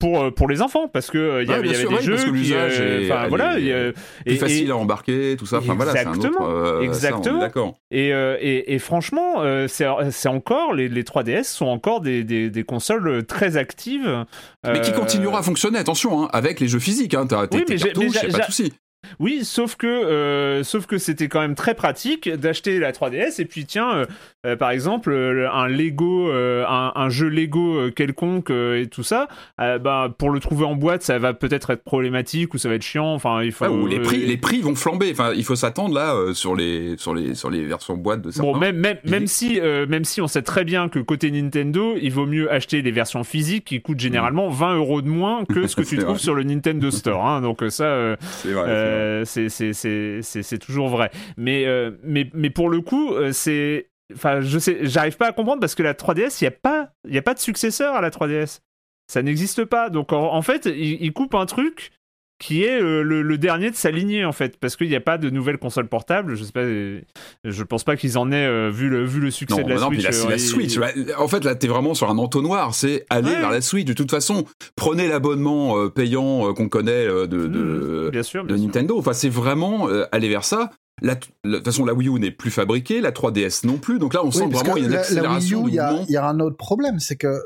[0.00, 1.76] Pour, euh, pour les enfants, parce que euh, il y Ouais, avait, bien il y
[1.80, 3.92] avait sûr, des oui, jeux parce que qui, euh, est- enfin, voilà, Plus
[4.26, 5.58] et- facile et- à embarquer, tout ça.
[5.58, 6.18] Enfin voilà, c'est un autre.
[6.18, 7.38] Exactement, euh, ça, on est exactement.
[7.40, 7.74] D'accord.
[7.90, 12.62] Et, et, et franchement, c'est c'est encore, les, les 3DS sont encore des, des, des
[12.62, 14.24] consoles très actives.
[14.64, 17.14] Mais qui continuera à fonctionner, attention, hein, avec les jeux physiques.
[17.14, 18.72] Hein, T'as Oui, tes mais j'ai- cartouches, pas de souci.
[19.20, 23.44] Oui, sauf que, euh, sauf que c'était quand même très pratique d'acheter la 3DS et
[23.44, 24.06] puis tiens, euh,
[24.46, 30.30] euh, par exemple, un Lego, un, un jeu Lego quelconque et tout ça, bah, pour
[30.30, 33.14] le trouver en boîte, ça va peut-être être problématique ou ça va être chiant.
[33.14, 33.66] Enfin, il faut.
[33.66, 35.10] Ou les prix, les prix vont flamber.
[35.12, 38.52] Enfin, il faut s'attendre là sur les sur les sur les versions boîte de certains.
[38.52, 42.12] Bon, même, même, même, si, même si on sait très bien que côté Nintendo, il
[42.12, 45.76] vaut mieux acheter les versions physiques qui coûtent généralement 20 euros de moins que ce
[45.76, 46.18] que tu trouves vrai.
[46.18, 47.26] sur le Nintendo Store.
[47.26, 47.40] hein.
[47.40, 48.64] donc ça, euh, vrai.
[48.98, 51.10] Euh, c'est toujours vrai.
[51.36, 53.90] Mais, euh, mais, mais pour le coup, euh, c'est.
[54.14, 56.92] Enfin, je sais, j'arrive pas à comprendre parce que la 3DS, il n'y a, pas-
[57.06, 58.60] y a pas de successeur à la 3DS.
[59.06, 59.90] Ça n'existe pas.
[59.90, 61.90] Donc en, fait, il coupent un truc
[62.38, 65.00] qui est euh, le, le dernier de sa lignée en fait, parce qu'il n'y a
[65.00, 66.34] pas de nouvelle console portable.
[66.36, 67.00] Je sais pas, euh,
[67.44, 69.74] je pense pas qu'ils en aient euh, vu le vu le succès Non, de la
[69.76, 70.02] bah non, Switch.
[70.04, 70.78] la, euh, la et- Switch.
[70.78, 71.14] ouais.
[71.16, 72.74] En fait, là, t'es vraiment sur un entonnoir.
[72.74, 73.40] C'est aller Ouais.
[73.40, 73.86] vers la Switch.
[73.86, 74.44] De toute façon,
[74.76, 78.56] prenez l'abonnement euh, payant euh, qu'on connaît euh, de, de, Mmh, bien sûr, de bien
[78.56, 78.66] sûr.
[78.66, 78.98] Nintendo.
[78.98, 80.70] Enfin, c'est vraiment euh, aller vers ça.
[81.02, 83.98] La- la- De toute façon, la Wii U n'est plus fabriquée, la 3DS non plus.
[83.98, 85.68] Donc là, on Oui, sent vraiment il y a une la, la Wii accélération U,
[85.70, 87.40] il y, a- y un autre problème, c'est que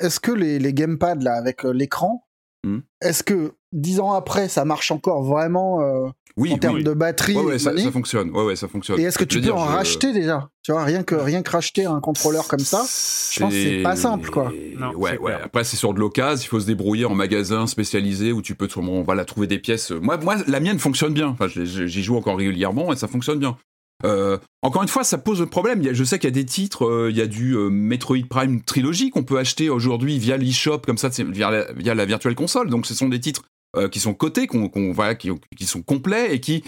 [0.00, 2.24] est-ce que les, les gamepads là avec euh, l'écran,
[2.64, 2.78] Hmm.
[3.00, 6.58] est-ce que dix ans après ça marche encore vraiment euh, Oui, en oui.
[6.60, 8.30] termes de batterie Ouais, ouais, ça, ça fonctionne.
[8.30, 8.98] Ouais, ouais, ça fonctionne.
[8.98, 10.50] Et est-ce que tu peux dire, en je- racheter déjà?
[10.64, 12.78] Tu vois, rien que rien que racheter un contrôleur comme ça.
[12.84, 14.52] je pense que c'est pas simple, quoi.
[14.76, 15.32] Non, ouais, ouais.
[15.32, 16.44] Après, c'est sur de l'occasion.
[16.44, 19.92] Il faut se débrouiller en magasin spécialisé où tu peux sûrement, voilà, trouver des pièces.
[19.92, 21.28] Moi, moi, la mienne fonctionne bien.
[21.28, 23.56] Enfin, j'y joue encore régulièrement et ça fonctionne bien.
[24.04, 25.82] Euh, encore une fois, ça pose un problème.
[25.92, 28.62] Je sais qu'il y a des titres, euh, il y a du euh, Metroid Prime
[28.62, 32.70] trilogie qu'on peut acheter aujourd'hui via l'eShop, comme ça, via la, via la Virtual Console.
[32.70, 33.42] Donc, ce sont des titres
[33.76, 36.62] euh, qui sont cotés, qu'on, qu'on- voilà, qui, qui sont complets et qui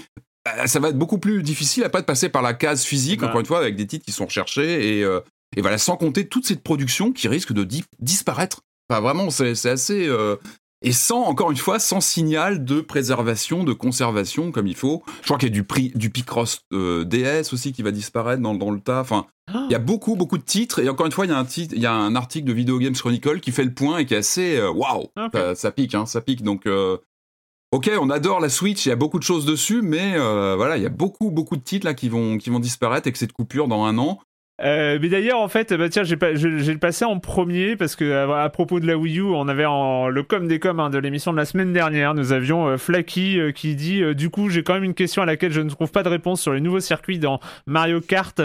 [0.67, 3.29] ça va être beaucoup plus difficile après de passer par la case physique, Bah.
[3.29, 5.21] encore une fois, avec des titres qui sont recherchés et, euh,
[5.57, 8.61] et voilà, sans compter toute cette production qui risque de di- disparaître.
[8.89, 10.09] Enfin, vraiment, c'est c'est assez.
[10.09, 10.37] euh,
[10.83, 15.03] et sans, encore une fois, sans signal de préservation, de conservation comme il faut.
[15.21, 18.43] Je crois qu'il y a du, prix, du Picross euh, DS aussi qui va disparaître
[18.43, 19.01] dans, dans le tas.
[19.01, 20.79] Enfin, il y a beaucoup, beaucoup de titres.
[20.81, 22.53] Et encore une fois, il y a un, titre, il y a un article de
[22.53, 24.57] Video Games Chronicle qui fait le point et qui est assez.
[24.57, 25.09] euh, Waouh
[25.55, 26.43] ça pique, hein, ça pique.
[26.43, 26.67] Donc.
[26.67, 26.97] euh,
[27.73, 30.77] Ok, on adore la Switch, il y a beaucoup de choses dessus, mais euh, voilà,
[30.77, 33.33] il y a beaucoup, beaucoup de titres là qui vont, qui vont disparaître avec cette
[33.33, 34.19] coupure dans un an.
[34.63, 38.33] Euh, mais d'ailleurs, en fait, bah tiens, j'ai le passé en premier parce que euh,
[38.33, 40.99] à propos de la Wii U, on avait en, le com des coms hein, de
[40.99, 44.63] l'émission de la semaine dernière, nous avions euh, Flaky euh, qui dit du coup, j'ai
[44.63, 46.81] quand même une question à laquelle je ne trouve pas de réponse sur les nouveaux
[46.81, 48.41] circuits dans Mario Kart.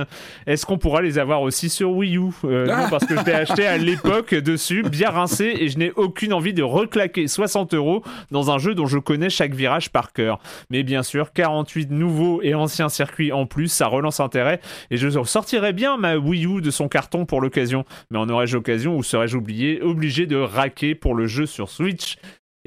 [0.48, 2.30] Est-ce qu'on pourra les avoir aussi sur Wii U?
[2.46, 2.84] Euh, Ah.
[2.84, 6.34] Non, parce que je l'ai acheté à l'époque dessus, bien rincé, et je n'ai aucune
[6.34, 10.40] envie de reclaquer 60 euros dans un jeu dont je connais chaque virage par cœur.
[10.70, 14.60] Mais bien sûr, 48 nouveaux et anciens circuits en plus, ça relance intérêt
[14.92, 17.86] et je sortirais bien ma Wii U de son carton pour l'occasion.
[18.12, 22.18] Mais en aurais-je l'occasion ou serais-je oublié, obligé de raquer pour le jeu sur Switch?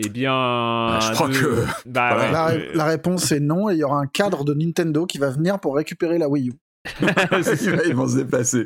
[0.01, 0.99] Eh bien.
[1.01, 2.25] je crois de- que- Bah, voilà.
[2.25, 5.07] ouais, La, euh, la réponse est non et il y aura un cadre de Nintendo
[5.07, 6.53] qui va venir pour récupérer la Wii U.
[7.87, 8.65] Ils vont se déplacer.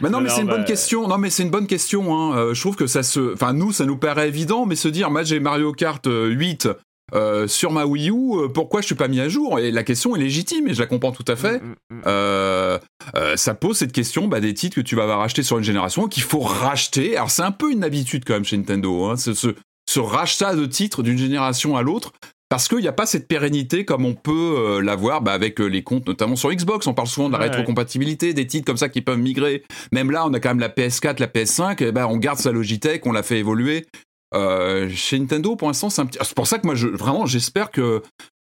[0.00, 1.08] Mais non, mais c'est une bonne bah, question.
[1.08, 2.14] Non, mais c'est une bonne question.
[2.16, 2.36] Hein.
[2.38, 3.34] Euh, je trouve que ça se.
[3.34, 6.68] Enfin, nous, ça nous paraît évident, mais se dire, moi, j'ai Mario Kart euh, 8
[7.14, 9.58] euh, sur ma Wii U, euh, pourquoi je suis pas mis à jour?
[9.58, 11.60] Et la question est légitime et je la comprends tout à fait.
[11.60, 12.02] mm, mm, mm.
[12.06, 12.78] Euh,
[13.16, 15.64] euh, ça pose cette question bah, des titres que tu vas avoir rachetés sur une
[15.64, 17.16] génération qu'il faut racheter.
[17.16, 19.48] Alors c'est un peu une habitude quand même chez Nintendo, hein, ce, ce,
[19.88, 22.12] ce rachat de titres d'une génération à l'autre.
[22.50, 25.66] Parce qu'il n'y a pas cette pérennité comme on peut euh, l'avoir bah, avec euh,
[25.66, 26.86] les comptes, notamment sur Xbox.
[26.86, 29.64] On parle souvent de la Ouais, rétrocompatibilité, des titres comme ça qui peuvent migrer.
[29.92, 31.84] Même là, on a quand même la PS4, la PS5.
[31.84, 33.84] Et ben, on garde sa Logitech, on l'a fait évoluer.
[34.34, 36.18] Euh, chez Nintendo, pour l'instant, c'est un petit.
[36.22, 38.02] C'est pour ça que moi, je, vraiment, j'espère que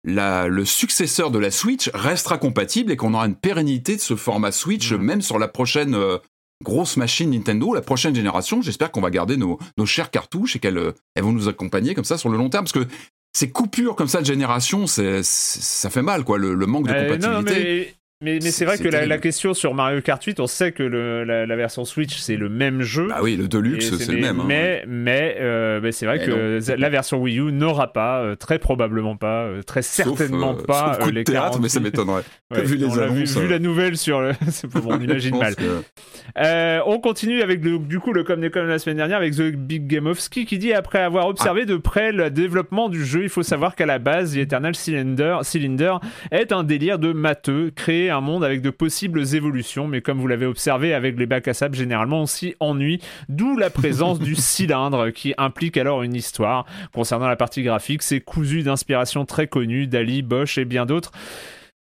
[0.04, 4.16] la- le successeur de la Switch restera compatible et qu'on aura une pérennité de ce
[4.16, 5.00] format Switch, Mhm.
[5.02, 6.18] même sur la prochaine euh,
[6.64, 8.62] grosse machine Nintendo, la prochaine génération.
[8.62, 11.94] J'espère qu'on va garder nos, nos chères cartouches et qu'elles euh, elles vont nous accompagner
[11.94, 12.64] comme ça sur le long terme.
[12.64, 12.90] Parce que
[13.36, 16.88] ces coupures comme ça de génération, c'est, c'est- ça fait mal, quoi, le, le manque
[16.88, 17.30] de Euh, compatibilité.
[17.30, 20.72] non, mais, mais, mais c'est vrai que la, question sur Mario Kart 8, on sait
[20.72, 23.07] que le- la, la version Switch, c'est le même jeu.
[23.09, 24.40] Bah oui, le Deluxe, c'est, le même.
[24.40, 24.44] hein.
[24.46, 28.35] Mais, mais, euh, mais c'est vrai Mais que la version Wii U n'aura pas, euh,
[28.35, 31.62] très probablement pas, euh, très Sauf, certainement euh, pas sauf coup de les théâtre, 48.
[31.62, 32.22] mais ça m'étonnerait.
[32.50, 34.33] Ouais, vu les vu, annonces, vu la nouvelle sur le.
[34.72, 35.54] bon, on imagine mal.
[35.54, 39.35] que- on continue avec le, du coup le comme des comme la semaine dernière avec
[39.35, 43.04] The Big Game of Ski qui dit après avoir observé de près le développement du
[43.04, 45.96] jeu, il faut savoir qu'à la base, The Eternal Cylinder, Cylinder
[46.31, 47.70] est un délire de matheux,
[48.11, 51.55] un monde avec de possibles évolutions, mais comme vous l'avez observé avec les bacs à
[51.55, 56.66] sable, généralement on s'y ennuie, d'où la présence du cylindre qui implique alors une histoire.
[56.92, 61.12] Concernant la partie graphique, c'est cousu d'inspiration très connues, Dali, Bosch et bien d'autres.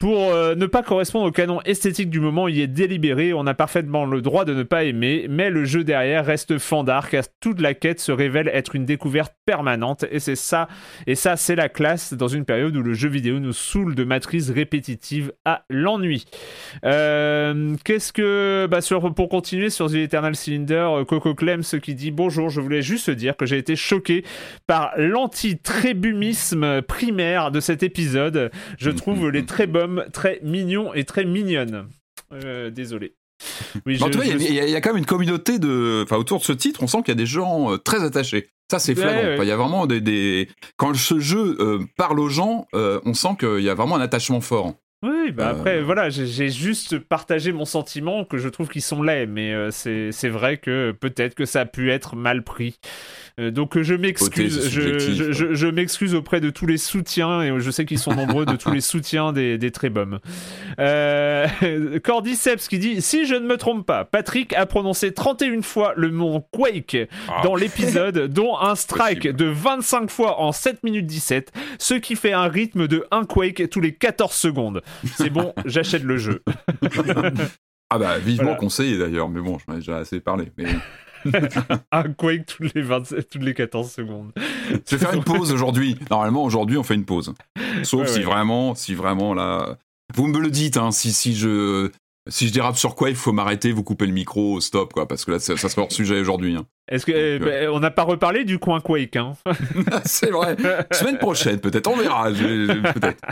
[0.03, 3.55] Pour euh, ne pas correspondre au canon esthétique du moment, il est délibéré, on a
[3.55, 7.61] parfaitement le droit de ne pas aimer, mais le jeu derrière reste fandard car toute
[7.61, 10.67] la quête se révèle être une découverte permanente et c'est ça,
[11.07, 14.03] et ça c'est la classe dans une période où le jeu vidéo nous saoule de
[14.03, 16.25] matrices répétitives à l'ennui.
[16.85, 21.95] Euh, Qu'est-ce que, bah sur, pour continuer sur The Eternal Cylinder, euh, Coco Clems qui
[21.95, 24.25] dit bonjour, je voulais juste dire que j'ai été choqué
[24.67, 28.51] par l'anti-trébumisme primaire de cet épisode.
[28.79, 31.89] Je trouve les trébums très mignons et très mignonnes.
[32.33, 33.15] Euh, désolé.
[33.87, 34.91] Oui, en tout cas, il y a- je- il y, a- il y a quand
[34.91, 37.27] même une communauté de, enfin, autour de ce titre, on sent qu'il y a des
[37.27, 38.49] gens euh, très attachés.
[38.71, 39.23] Ça, c'est flagrant.
[39.23, 39.39] ouais.
[39.45, 40.49] Il y a vraiment des, des...
[40.77, 44.01] quand ce jeu euh, parle aux gens, euh, on sent qu'il y a vraiment un
[44.01, 44.75] attachement fort.
[45.03, 45.51] Oui, bah Euh.
[45.59, 49.71] après, voilà, j'ai- juste partagé mon sentiment que je trouve qu'ils sont laids, mais euh,
[49.73, 52.79] c'est vrai que peut-être que ça a pu être mal pris.
[53.41, 55.33] Euh, donc euh, je m'excuse, je, je, ouais.
[55.33, 58.57] je- je m'excuse auprès de tous les soutiens, et je sais qu'ils sont nombreux, de
[58.57, 60.19] tous les soutiens des, des Trébums.
[60.79, 61.47] Euh,
[62.03, 66.11] Cordyceps qui dit Si je ne me trompe pas, Patrick a prononcé 31 fois le
[66.11, 66.97] nom Quake
[67.43, 69.37] dans l'épisode, dont un strike Possible.
[69.37, 73.69] de 25 fois en 7 minutes 17, ce qui fait un rythme de 1 Quake
[73.71, 74.83] tous les 14 secondes.
[75.17, 76.43] C'est bon, j'achète le jeu.
[77.95, 78.59] Ah bah vivement Voilà.
[78.59, 80.51] conseillé d'ailleurs, mais bon, j'en ai déjà assez parlé.
[80.57, 80.65] Mais...
[81.93, 84.33] Un Quake toutes les, 27 toutes les 14 secondes.
[84.37, 85.99] Je vais faire une pause aujourd'hui.
[86.11, 87.35] Normalement, aujourd'hui, on fait une pause.
[87.83, 88.25] Sauf Ouais, si ouais.
[88.25, 89.77] vraiment, si vraiment là,
[90.15, 91.91] vous me le dites, hein, si si je
[92.31, 95.27] si je dérape sur quoi, il faut m'arrêter, vous coupez le micro, stop quoi, parce
[95.27, 96.57] que là, ça, ça serait hors sujet aujourd'hui.
[96.57, 96.65] hein.
[96.89, 99.35] Est-ce que eh, Donc, ben, on n'a pas reparlé du coin Quake hein
[100.07, 100.57] C'est vrai.
[100.93, 102.31] Semaine prochaine, peut-être, on verra.
[102.31, 103.23] peut-être.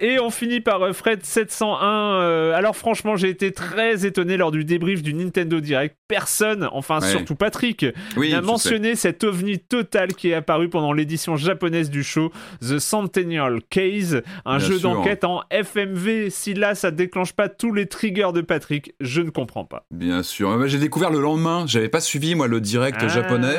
[0.00, 2.20] Et on finit par euh, Fred 701.
[2.20, 5.96] euh, alors franchement, j'ai été très étonné lors du débrief du Nintendo Direct.
[6.08, 7.10] Personne, enfin Ouais.
[7.10, 7.84] surtout Patrick,
[8.16, 8.42] Oui, n'a sais.
[8.42, 12.30] mentionné cet ovni total qui est apparu pendant l'édition japonaise du show,
[12.60, 16.30] The Centennial Case, un Bien jeu d'enquête en FMV.
[16.30, 19.86] Si là, ça déclenche pas tous les triggers de Patrick, je ne comprends pas.
[19.90, 20.50] Bien sûr.
[20.56, 21.64] Moi, J'ai découvert le lendemain.
[21.66, 23.08] J'avais pas suivi moi le direct Ah.
[23.08, 23.58] japonais.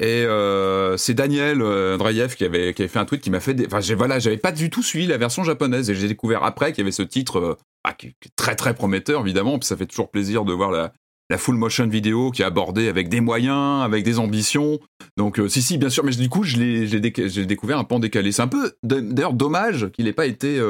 [0.00, 3.40] Et euh, c'est Daniel euh, Andreev qui avait, qui avait fait un tweet qui m'a
[3.40, 3.54] fait.
[3.54, 3.66] Des...
[3.66, 6.82] Enfin, voilà, j'avais pas du tout suivi la version japonaise et j'ai découvert après qu'il
[6.82, 9.58] y avait ce titre euh, ah, qui, est très très prometteur évidemment.
[9.58, 10.92] Puis ça fait toujours plaisir de voir la,
[11.30, 14.78] la full motion vidéo qui est abordée avec des moyens, avec des ambitions.
[15.16, 18.32] Donc euh, si si bien sûr, mais du coup je l'ai, découvert un pan décalé.
[18.32, 20.60] C'est un peu d'ailleurs dommage qu'il n'ait pas été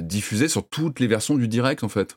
[0.00, 2.16] diffusé sur toutes les versions du direct en fait.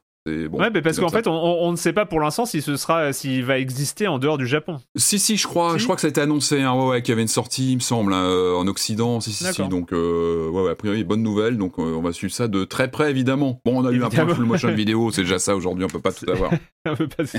[0.49, 3.13] Bon, ouais, mais parce qu'en fait, on, ne sait pas pour l'instant si ce sera,
[3.13, 4.77] s'il va exister en dehors du Japon.
[4.95, 7.01] Si, si, je crois, Si je crois que ça a été annoncé, hein, ouais, ouais,
[7.01, 9.67] qu'il y avait une sortie, il me semble, hein, euh, en Occident, si, si, si.
[9.67, 11.57] Donc, euh, ouais, ouais, a priori, bonne nouvelle.
[11.57, 13.61] Donc, euh, on va suivre ça de très près, évidemment.
[13.65, 16.01] Bon, on a eu un de full motion vidéo, c'est déjà ça aujourd'hui, on peut
[16.01, 16.51] pas tout avoir.
[16.89, 17.23] On peut pas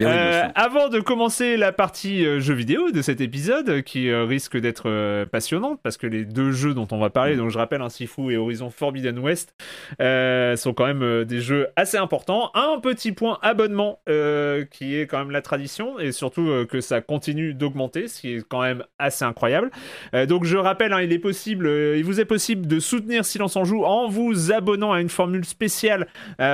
[0.00, 0.52] Euh, sûr.
[0.54, 5.96] avant de commencer la partie jeux vidéo de cet épisode, qui risque d'être passionnante, parce
[5.96, 8.70] que les deux jeux dont on va parler, donc je rappelle, un Sifu et Horizon
[8.70, 9.54] Forbidden West,
[9.98, 12.07] sont quand même des jeux assez importants.
[12.54, 16.80] Un petit point abonnement, euh, qui est quand même la tradition, et surtout euh, que
[16.80, 19.70] ça continue d'augmenter, ce qui est quand même assez incroyable.
[20.14, 23.56] Euh, donc je rappelle, hein, il est possible, il vous est possible de soutenir Silence
[23.56, 26.06] en Joue en vous abonnant à une formule spéciale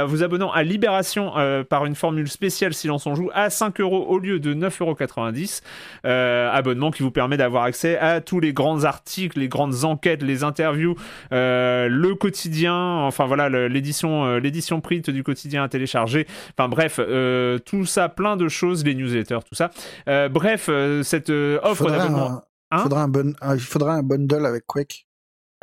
[0.06, 1.32] vous abonnant à Libération
[1.68, 6.50] par une formule spéciale Silence on joue à 5 euros au lieu de 9,90 euros.
[6.54, 10.44] Abonnement qui vous permet d'avoir accès à tous les grands articles, les grandes enquêtes, les
[10.44, 10.96] interviews,
[11.30, 16.26] le quotidien, enfin voilà, l'édition, l'édition print du quotidien à télécharger.
[16.56, 19.70] Enfin bref, euh, tout ça, plein de choses, les newsletters, tout ça.
[20.08, 22.30] Euh, bref, euh, cette offre d'abonnement.
[22.30, 22.78] un, Hein?
[22.78, 25.03] faudrait un, bon, il faudrait un bundle avec Quake.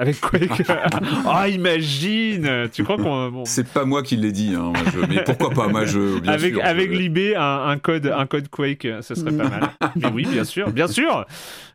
[0.02, 0.64] Avec Quake.
[1.28, 3.30] Ah, imagine Tu crois qu'on.
[3.30, 3.46] bon.
[3.46, 6.34] C'est pas moi qui l'ai dit, hein, moi, je- mais pourquoi pas, moi, je, bien
[6.34, 6.66] avec sûr.
[6.66, 9.70] avec je- Libé, un, un code un code Quake, ce serait pas mal.
[9.96, 11.26] Mais oui, bien sûr, bien sûr.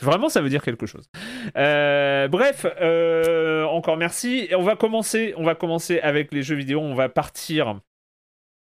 [0.01, 1.09] Vraiment, ça veut dire quelque chose.
[1.57, 4.49] Euh, bref, euh, encore merci.
[4.55, 6.81] On va commencer, on va commencer avec les jeux vidéo.
[6.81, 7.79] On va partir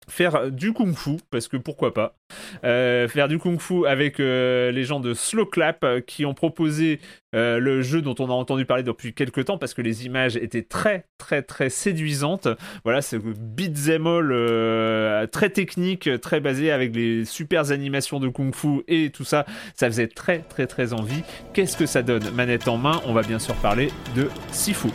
[0.09, 2.17] faire du kung fu parce que pourquoi pas
[2.65, 6.35] Euh, faire du kung fu avec euh, les gens de Slow Clap euh, qui ont
[6.35, 7.01] proposé
[7.33, 10.63] le jeu dont on a entendu parler depuis quelques temps parce que les images étaient
[10.65, 12.49] très très très séduisantes.
[12.83, 18.83] Voilà c'est beat'em all très technique très basé avec les super animations de kung fu
[18.89, 19.47] et tout ça
[19.77, 21.23] ça faisait très très très envie.
[21.53, 22.29] Qu'est-ce que ça donne?
[22.35, 24.89] Manette en main on va bien sûr parler de Sifu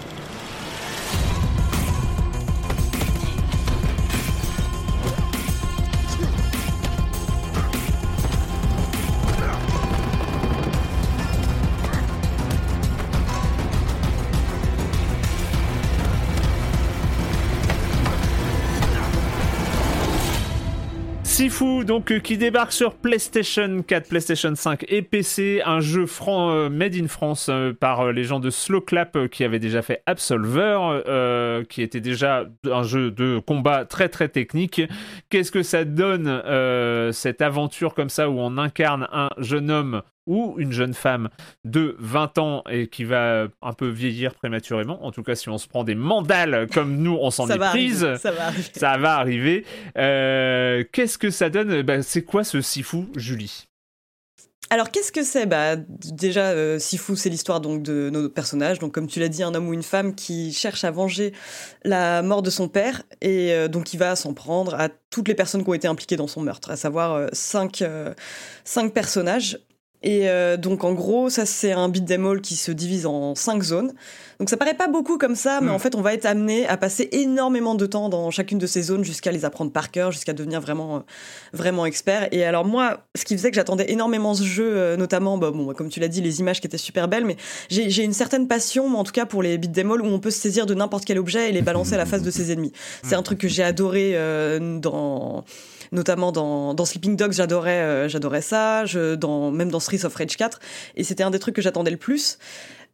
[21.56, 26.50] Sifu, donc euh, qui débarque sur PlayStation 4, PlayStation 5 et PC, un jeu franc,
[26.50, 30.04] euh, made in France euh, par les gens de Slow Clap qui avaient déjà fait
[30.06, 34.82] Absolver, qui était déjà un jeu de combat très très technique.
[35.30, 36.42] Qu'est-ce que ça donne
[37.14, 41.30] cette aventure comme ça où on incarne un jeune homme ou une jeune femme
[41.64, 45.06] de 20 ans et qui va un peu vieillir prématurément.
[45.06, 48.08] En tout cas, si on se prend des mandales comme nous, on s'en est prise.
[48.18, 48.70] ça va arriver.
[48.74, 49.66] Ça va arriver.
[49.98, 51.82] Euh, qu'est-ce que ça donne?
[51.82, 53.68] Bah, C'est quoi ce Sifu, Julie?
[54.72, 55.46] Alors qu'est-ce que c'est?
[55.46, 59.44] Bah déjà euh, Sifu c'est l'histoire donc de nos personnages donc comme tu l'as dit
[59.44, 61.34] un homme ou une femme qui cherche à venger
[61.84, 65.36] la mort de son père et euh, donc il va s'en prendre à toutes les
[65.36, 67.84] personnes qui ont été impliquées dans son meurtre à savoir cinq,
[68.64, 69.60] cinq personnages
[70.06, 73.64] et euh, donc en gros, ça c'est un beat'em all qui se divise en cinq
[73.64, 73.92] zones.
[74.40, 75.74] Donc ça paraît pas beaucoup comme ça, mais hmm.
[75.74, 78.84] en fait on va être amené à passer énormément de temps dans chacune de ces
[78.84, 81.00] zones jusqu'à les apprendre par cœur, jusqu'à devenir vraiment euh,
[81.54, 82.28] vraiment expert.
[82.32, 85.74] Et alors moi, ce qui faisait que j'attendais énormément ce jeu, euh, notamment, bah, bon,
[85.74, 87.38] comme tu l'as dit, les images qui étaient super belles, mais
[87.70, 90.40] j'ai une certaine passion, en tout cas pour les beat'em all où on peut se
[90.40, 92.74] saisir de n'importe quel objet et les balancer à la face de ses ennemis.
[93.02, 94.16] C'est un truc que j'ai adoré
[94.82, 95.44] dans
[95.92, 98.86] notamment dans, Sleeping Dogs, j'adorais, euh, j'adorais ça,
[99.18, 100.60] dans, même dans Streets of Rage 4,
[100.96, 102.38] et c'était un des trucs que j'attendais le plus.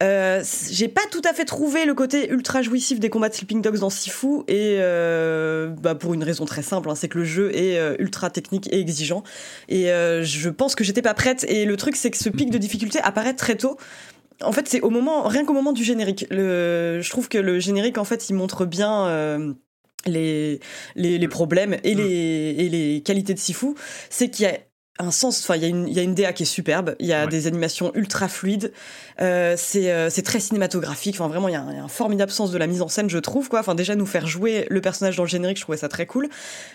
[0.01, 3.61] Euh, j'ai pas tout à fait trouvé le côté ultra jouissif des combats de Sleeping
[3.61, 7.23] Dogs dans Sifu et euh, bah pour une raison très simple, hein, c'est que le
[7.23, 9.21] jeu est ultra technique et exigeant
[9.69, 9.89] et
[10.23, 12.99] je pense que j'étais pas prête et le truc c'est que ce pic de difficulté
[13.03, 13.77] apparaît très tôt.
[14.43, 16.25] En fait, c'est au moment, rien qu'au moment du générique.
[16.31, 19.55] Je trouve que le générique, en fait, il montre bien
[20.06, 20.60] les,
[20.95, 23.76] les, les, problèmes et les, et les qualités de Sifu,
[24.10, 24.58] c'est qu'il y a
[24.99, 27.25] un sens, enfin il y, y, a une DA qui est superbe, il y a
[27.25, 28.73] des animations ultra fluides,
[29.21, 32.67] euh, euh, c'est très cinématographique, enfin vraiment il y, a un, formidable sens de la
[32.67, 35.29] mise en scène je trouve quoi, enfin déjà nous faire jouer le personnage dans le
[35.29, 36.29] générique je trouvais ça très cool.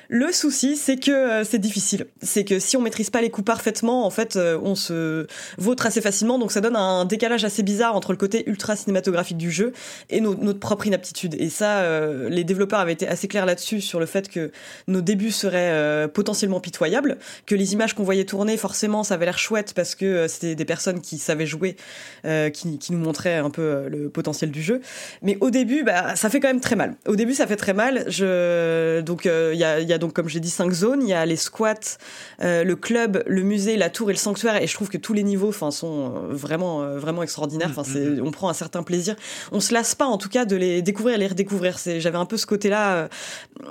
[0.08, 3.44] Le souci c'est que euh, c'est difficile, c'est que si on maîtrise pas les coups
[3.44, 5.26] parfaitement en fait euh, on se
[5.58, 9.38] vautre assez facilement donc ça donne un décalage assez bizarre entre le côté ultra cinématographique
[9.38, 9.72] du jeu
[10.08, 11.36] et notre propre inaptitude.
[11.38, 11.84] Et ça
[12.28, 14.50] les développeurs avaient été assez clairs là-dessus sur le fait que
[14.88, 19.38] nos débuts seraient potentiellement pitoyables, que les images qu'on voyait tourner, forcément, ça avait l'air
[19.38, 21.76] chouette parce que euh, c'était des personnes qui savaient jouer,
[22.24, 24.80] euh, qui, qui, nous montraient un peu euh, le potentiel du jeu.
[25.22, 26.96] Mais au début, bah, ça fait quand même très mal.
[27.06, 28.04] Au début, ça fait très mal.
[28.08, 29.00] Je...
[29.02, 31.02] Donc, il y, a, y, a, donc, comme j'ai dit, cinq zones.
[31.02, 31.98] Il y a les squats,
[32.40, 34.62] le club, le musée, la tour et le sanctuaire.
[34.62, 37.68] Et je trouve que tous les niveaux, enfin, sont vraiment, vraiment extraordinaires.
[37.70, 38.26] Enfin, c'est, mm, mm, mm.
[38.26, 39.16] on prend un certain plaisir.
[39.52, 41.78] On se lasse pas, en tout cas, de les découvrir les redécouvrir.
[41.78, 43.08] C'est, j'avais un peu ce côté-là,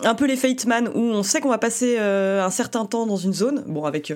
[0.03, 3.17] un peu les Fate Man, où on sait qu'on va passer un certain temps dans
[3.17, 3.63] une zone.
[3.67, 4.11] Bon, avec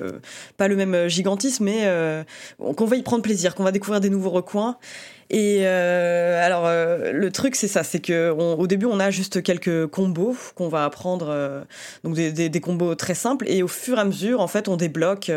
[0.57, 2.23] pas le même euh, gigantisme, mais euh,
[2.57, 4.77] qu'on va y prendre plaisir, qu'on va découvrir des nouveaux recoins.
[5.31, 9.85] Et euh, alors le truc c'est ça, c'est que au début on a juste quelques
[9.85, 11.65] combos qu'on va apprendre,
[12.03, 14.67] donc des, des, des, combos très simples, et au fur et à mesure en fait
[14.67, 15.29] on débloque.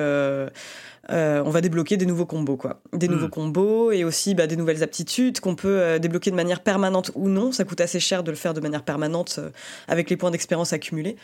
[1.11, 2.81] Euh, on va débloquer des nouveaux combos, quoi.
[2.93, 3.31] Des nouveaux hmm.
[3.31, 7.51] combos et aussi bah, des nouvelles aptitudes qu'on peut débloquer de manière permanente ou non.
[7.53, 9.41] Ça coûte assez cher de le faire de manière permanente
[9.89, 11.17] avec les points d'expérience accumulés.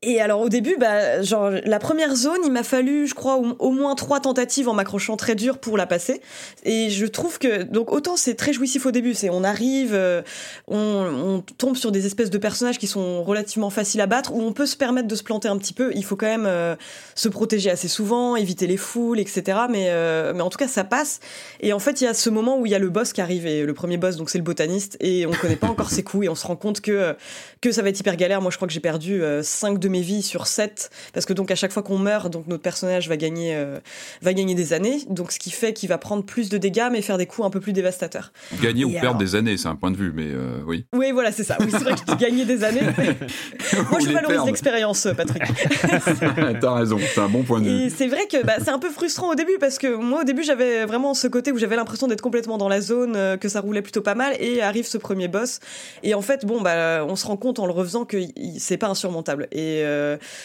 [0.00, 3.72] Et alors au début, bah, genre la première zone, il m'a fallu, je crois, au,
[3.72, 6.20] moins trois tentatives en m'accrochant très dur pour la passer.
[6.62, 10.22] Et je trouve que donc autant c'est très jouissif au début, c'est on arrive, euh,
[10.68, 14.40] on, on, tombe sur des espèces de personnages qui sont relativement faciles à battre, où
[14.40, 15.90] on peut se permettre de se planter un petit peu.
[15.96, 16.76] Il faut quand même euh,
[17.16, 19.62] se protéger assez souvent, éviter les foules, etc.
[19.68, 21.18] Mais euh, mais en tout cas ça passe.
[21.58, 23.20] Et en fait il y a ce moment où il y a le boss qui
[23.20, 26.04] arrive, et le premier boss donc c'est le botaniste, et on connaît pas encore ses
[26.04, 27.16] coups, et on se rend compte que
[27.60, 28.40] que ça va être hyper galère.
[28.40, 31.50] Moi je crois que j'ai perdu 5 de mes vies sur 7 parce que donc
[31.50, 33.78] à chaque fois qu'on meurt donc notre personnage va gagner euh,
[34.22, 35.00] va gagner des années.
[35.08, 37.50] Donc ce qui fait qu'il va prendre plus de dégâts mais faire des coups un
[37.50, 38.32] peu plus dévastateurs.
[38.62, 40.86] Gagner ou perdre des années c'est un point de vue mais euh, oui.
[40.94, 41.56] Oui voilà c'est ça.
[41.60, 42.80] Oui c'est vrai que tu gagner des années
[43.90, 45.42] moi je valorise l'expérience Patrick.
[46.60, 47.92] T'as raison c'est un bon point de vue.
[47.94, 50.42] C'est vrai que bah, c'est un peu frustrant au début parce que moi au début
[50.42, 53.60] j'avais vraiment ce côté où j'avais l'impression d'être complètement dans la zone euh, que ça
[53.60, 55.60] roulait plutôt pas mal et arrive ce premier boss.
[56.02, 58.18] Et en fait bon bah on se rend compte en le refaisant que
[58.58, 59.48] c'est pas insurmontable.
[59.52, 59.77] Et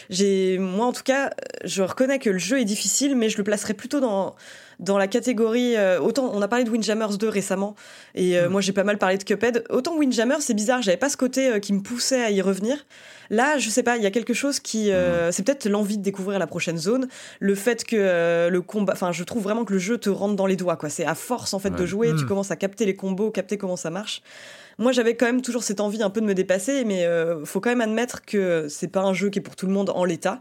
[0.09, 1.31] j'ai, moi en tout cas,
[1.63, 4.35] je reconnais que le jeu est difficile, mais je le placerais plutôt dans
[4.79, 7.75] dans la catégorie euh, autant on a parlé de Windjammers 2 récemment
[8.15, 8.51] et euh, mm.
[8.51, 11.49] moi j'ai pas mal parlé de Cuphead autant Windjammers c'est bizarre j'avais pas ce côté
[11.49, 12.77] euh, qui me poussait à y revenir
[13.29, 15.31] là je sais pas il y a quelque chose qui mm.
[15.31, 17.07] c'est peut-être l'envie de découvrir la prochaine zone
[17.39, 20.45] le fait que le combat enfin je trouve vraiment que le jeu te rentre dans
[20.45, 22.27] les doigts quoi c'est à force en fait de jouer tu mm.
[22.27, 24.21] commences à capter les combos capter comment ça marche
[24.77, 27.59] moi j'avais quand même toujours cette envie un peu de me dépasser, mais euh, faut
[27.59, 30.05] quand même admettre que c'est pas un jeu qui est pour tout le monde en
[30.05, 30.39] l'état.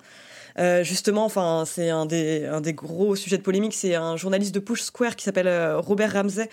[0.59, 3.73] Euh, justement, enfin, c'est un des, un des gros sujets de polémique.
[3.73, 6.49] C'est un journaliste de Push Square qui s'appelle euh, Robert Ramsey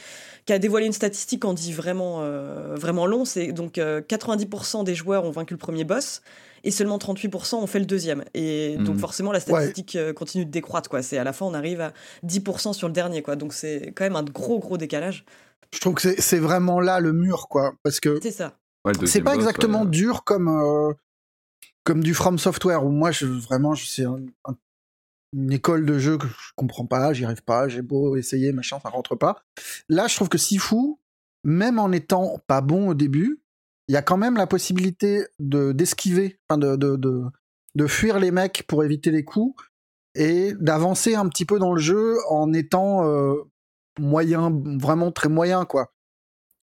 [0.46, 3.26] qui a dévoilé une statistique en dit vraiment, euh, vraiment long.
[3.26, 6.22] C'est donc 90% des joueurs ont vaincu le premier boss
[6.64, 8.24] et seulement 38% ont fait le deuxième.
[8.34, 9.00] Et donc Mhm.
[9.00, 10.90] forcément, la statistique euh, continue de décroître.
[10.90, 11.02] Quoi.
[11.02, 13.22] C'est à la fin, on arrive à 10% sur le dernier.
[13.22, 13.36] Quoi.
[13.36, 15.26] Donc c'est quand même un gros, gros décalage.
[15.74, 17.74] Je trouve que c'est- vraiment là le mur, quoi.
[17.84, 18.58] Parce que C'est ça.
[18.86, 19.90] Ouais, c'est pas boss, exactement ouais.
[19.90, 20.94] dur comme, euh,
[21.84, 24.58] comme du From Software, où moi, je, vraiment, je- c'est un- un-
[25.34, 28.80] une école de jeu que je comprends pas, j'y arrive pas, j'ai beau essayer, machin,
[28.82, 29.44] ça rentre pas.
[29.90, 30.96] Là, je trouve que Sifu,
[31.44, 33.40] même en étant pas bon au début,
[33.88, 37.24] il y a quand même la possibilité de d'esquiver, enfin de, de, de,
[37.76, 39.62] de fuir les mecs pour éviter les coups
[40.16, 43.36] et d'avancer un petit peu dans le jeu en étant euh,
[44.00, 45.92] moyen, vraiment très moyen, quoi.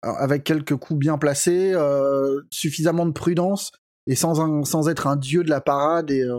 [0.01, 3.71] Alors, avec quelques coups bien placés, euh, suffisamment de prudence
[4.07, 6.37] et sans, un- sans être un dieu de la parade et euh,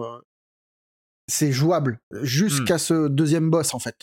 [1.28, 3.96] c'est jouable jusqu'à ce deuxième boss en fait.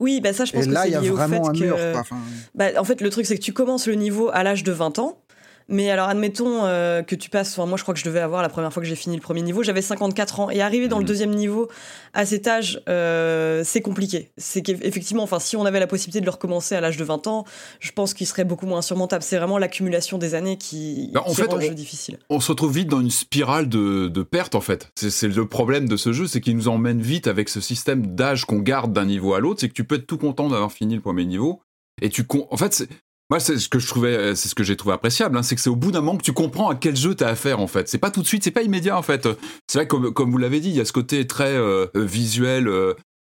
[0.00, 1.22] Oui, bah ça, je pense Et que là, c'est il y a lié au fait
[1.28, 1.58] vraiment un que...
[1.58, 1.76] mur.
[1.76, 2.00] Quoi.
[2.00, 2.18] Enfin,
[2.56, 4.98] Bah, en fait, le truc, c'est que tu commences le niveau à l'âge de 20
[4.98, 5.23] ans.
[5.68, 7.52] Mais alors, admettons euh, que tu passes.
[7.58, 9.22] Enfin, moi, je crois que je devais avoir la première fois que j'ai fini le
[9.22, 10.50] premier niveau, j'avais 54 ans.
[10.50, 11.08] Et arriver dans le Mhm.
[11.08, 11.68] deuxième niveau
[12.12, 14.30] à cet âge, euh, c'est compliqué.
[14.36, 17.26] C'est qu'effectivement, enfin, si on avait la possibilité de le recommencer à l'âge de 20
[17.26, 17.44] ans,
[17.80, 19.22] je pense qu'il serait beaucoup moins surmontable.
[19.22, 22.18] C'est vraiment l'accumulation des années qui, Bah, en fait, rend le on- jeu difficile.
[22.28, 24.90] on se retrouve vite dans une spirale de, de perte en fait.
[24.96, 28.44] C'est- le problème de ce jeu, c'est qu'il nous emmène vite avec ce système d'âge
[28.44, 29.60] qu'on garde d'un niveau à l'autre.
[29.60, 31.60] C'est que tu peux être tout content d'avoir fini le premier niveau
[32.02, 32.88] et tu con- en fait c'est-
[33.30, 35.54] moi c'est ce que je trouvais euh, c'est ce que j'ai trouvé appréciable hein, c'est
[35.54, 37.66] que c'est au bout d'un moment que tu comprends à quel jeu t'as affaire en
[37.66, 39.28] fait c'est pas tout de suite c'est pas immédiat en fait
[39.68, 42.04] c'est vrai comme comme vous l'avez dit il y a ce côté très euh, euh,
[42.04, 42.68] visuel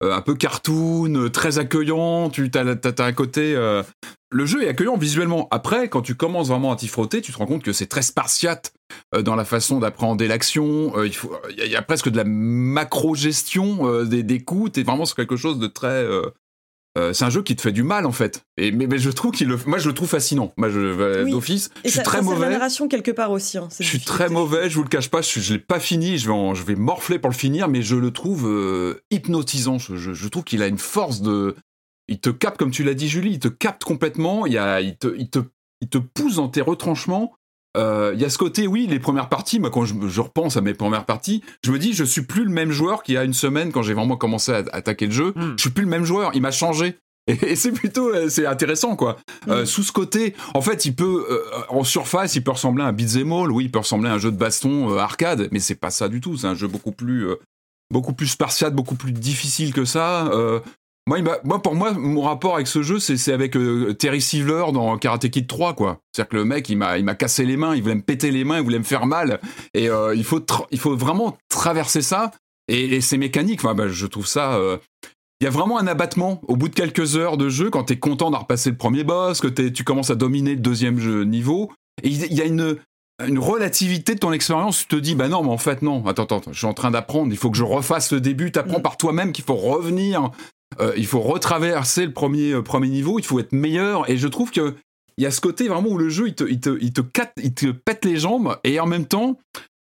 [0.02, 2.64] un peu cartoon très accueillant tu t'as
[2.98, 3.56] un côté
[4.30, 5.46] le jeu est accueillant visuellement.
[5.52, 8.02] Après, quand tu commences vraiment à t'y frotter, tu te rends compte que c'est très
[8.02, 8.72] spartiate
[9.16, 10.92] dans la façon d'appréhender l'action.
[11.04, 14.72] Il y, a- presque de la macro-gestion euh, des, des coups.
[14.72, 16.04] T'es vraiment sur quelque chose de très.
[16.96, 18.42] Euh, c'est un jeu qui te fait du mal en fait.
[18.56, 20.52] Et mais, mais je trouve qu'il le, moi je le trouve fascinant.
[20.56, 21.30] Moi je euh, Oui.
[21.30, 22.48] d'office, je suis ça, très ça mauvais.
[22.48, 23.58] narration quelque part aussi.
[23.58, 26.18] hein, Je suis très mauvais, je vous le cache pas, je, je l'ai pas fini,
[26.18, 29.78] je vais, en- je vais morfler pour le finir, mais je le trouve euh, hypnotisant.
[29.78, 31.54] Je, je- je trouve qu'il a une force de.
[32.08, 34.80] Il te capte, comme tu l'as dit, Julie, il te capte complètement, il, y a,
[34.80, 35.40] il, te, il, te,
[35.80, 37.34] il te pousse dans tes retranchements.
[37.76, 40.56] Euh, Il y a ce côté, oui, les premières parties, moi quand je, je repense
[40.56, 43.18] à mes premières parties, je me dis, je suis plus le même joueur qu'il y
[43.18, 45.32] a une semaine quand j'ai vraiment commencé à attaquer le jeu.
[45.36, 45.54] Hmm.
[45.56, 46.96] Je suis plus le même joueur, il m'a changé.
[47.28, 49.16] Et, et c'est plutôt euh, c'est intéressant quoi.
[49.48, 49.66] Euh, Mm.
[49.66, 52.92] Sous ce côté, en fait, il peut euh, en surface, il peut ressembler à un
[52.92, 55.90] beat'em all, oui, il peut ressembler à un jeu de baston arcade, mais c'est pas
[55.90, 56.36] ça du tout.
[56.36, 57.28] C'est un jeu beaucoup plus
[57.92, 60.28] beaucoup plus spartiate, beaucoup plus difficile que ça.
[60.28, 60.60] Euh,
[61.08, 64.66] moi, moi, pour moi, mon rapport avec ce jeu, c'est c'est avec euh, Terry Silver
[64.72, 65.98] dans Karate Kid 3, quoi.
[66.12, 68.30] C'est-à-dire que le mec, il m'a, il m'a cassé les mains, il voulait me péter
[68.30, 69.40] les mains, il voulait me faire mal,
[69.74, 72.32] et euh, il faut, il faut vraiment traverser ça.
[72.68, 74.54] Et, et ces mécaniques, enfin, bah, je trouve ça.
[74.54, 74.78] euh,
[75.40, 77.98] il y a vraiment un abattement au bout de quelques heures de jeu quand t'es
[77.98, 81.24] content d'avoir passé le premier boss, que t'es- tu commences à dominer le deuxième jeu
[81.24, 81.70] niveau.
[82.02, 82.76] Et il il y a une,
[83.24, 84.78] une relativité de ton expérience.
[84.78, 86.04] Tu te dis, bah non, mais en fait, non.
[86.06, 87.30] Attends, attends, je suis en train d'apprendre.
[87.32, 88.50] Il faut que je refasse le début.
[88.50, 88.82] T'apprends Mm.
[88.82, 90.30] par toi-même qu'il faut revenir.
[90.80, 93.18] Euh, il faut retraverser le premier, euh, premier niveau.
[93.18, 94.08] Il faut être meilleur.
[94.10, 94.74] Et je trouve que
[95.18, 97.70] il y a ce côté vraiment où le jeu, il te, il te, il te,
[97.70, 98.58] pète les jambes.
[98.64, 99.38] Et en même temps,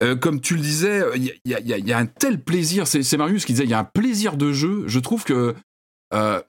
[0.02, 2.88] euh, comme tu le disais, il y, a- un tel plaisir.
[2.88, 4.84] C'est Marius qui disait, il y a un plaisir de jeu.
[4.88, 5.54] Je trouve que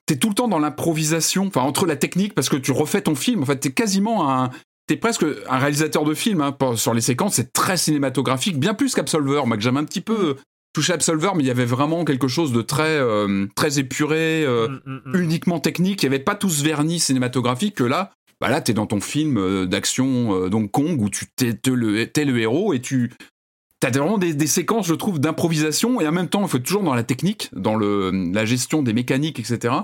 [0.07, 3.15] t'es tout le temps dans l'improvisation, enfin entre la technique, parce que tu refais ton
[3.15, 3.43] film.
[3.43, 4.51] En fait, t'es quasiment un,
[4.87, 6.41] t'es presque un réalisateur de film.
[6.41, 9.43] Hein, sur les séquences, c'est très cinématographique, bien plus qu'Absolver.
[9.45, 10.37] Moi, j'aime un petit peu
[10.73, 14.69] touché Absolver, mais il y avait vraiment quelque chose de très, euh, très épuré, euh,
[14.69, 15.23] Mm, mm, mm.
[15.23, 16.03] uniquement technique.
[16.03, 18.13] Il n'y avait pas tout ce vernis cinématographique que là.
[18.41, 21.71] Bah là, t'es dans ton film euh, d'action euh, Hong Kong où tu t'es t'es
[21.71, 23.13] le, t'es le héros et tu
[23.79, 26.63] T'as vraiment des, des séquences, je trouve, d'improvisation et en même temps, il faut être
[26.63, 29.75] toujours dans la technique, dans le, la gestion des mécaniques, etc.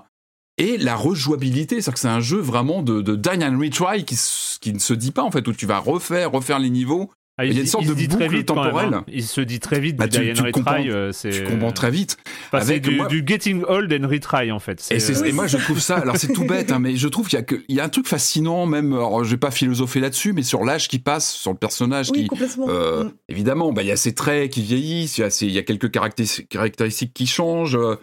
[0.57, 4.17] Et la rejouabilité, c'est-à-dire que c'est un jeu vraiment de, de die and retry qui,
[4.61, 7.11] qui ne se dit pas en fait, où tu vas refaire, refaire les niveaux.
[7.41, 8.65] Ah, il y a une se- sorte se de dit très boucle vite quand même,
[8.65, 8.95] temporelle.
[8.95, 9.05] hein.
[9.07, 10.53] Il se dit très vite Bah, du tu- tu retry.
[10.53, 12.17] comprends- euh, Tu comprends très vite.
[12.53, 14.87] Enfin, avec du, moi- du getting old and retry en fait.
[14.91, 15.99] Et, euh, et moi, je trouve ça.
[15.99, 17.85] Alors, c'est tout bête, hein, mais je trouve qu'il y, a que- il y a
[17.85, 18.93] un truc fascinant, même.
[18.93, 22.23] Alors, je vais pas philosopher là-dessus, mais sur l'âge qui passe, sur le personnage Oui,
[22.23, 22.27] qui.
[22.27, 22.67] complètement.
[22.69, 23.13] Euh, Mm.
[23.29, 25.59] Évidemment, bah, il y a ces traits qui vieillissent, il y a, ces- il y
[25.59, 27.77] a quelques caractéris- caractéristiques qui changent.
[27.77, 27.95] euh,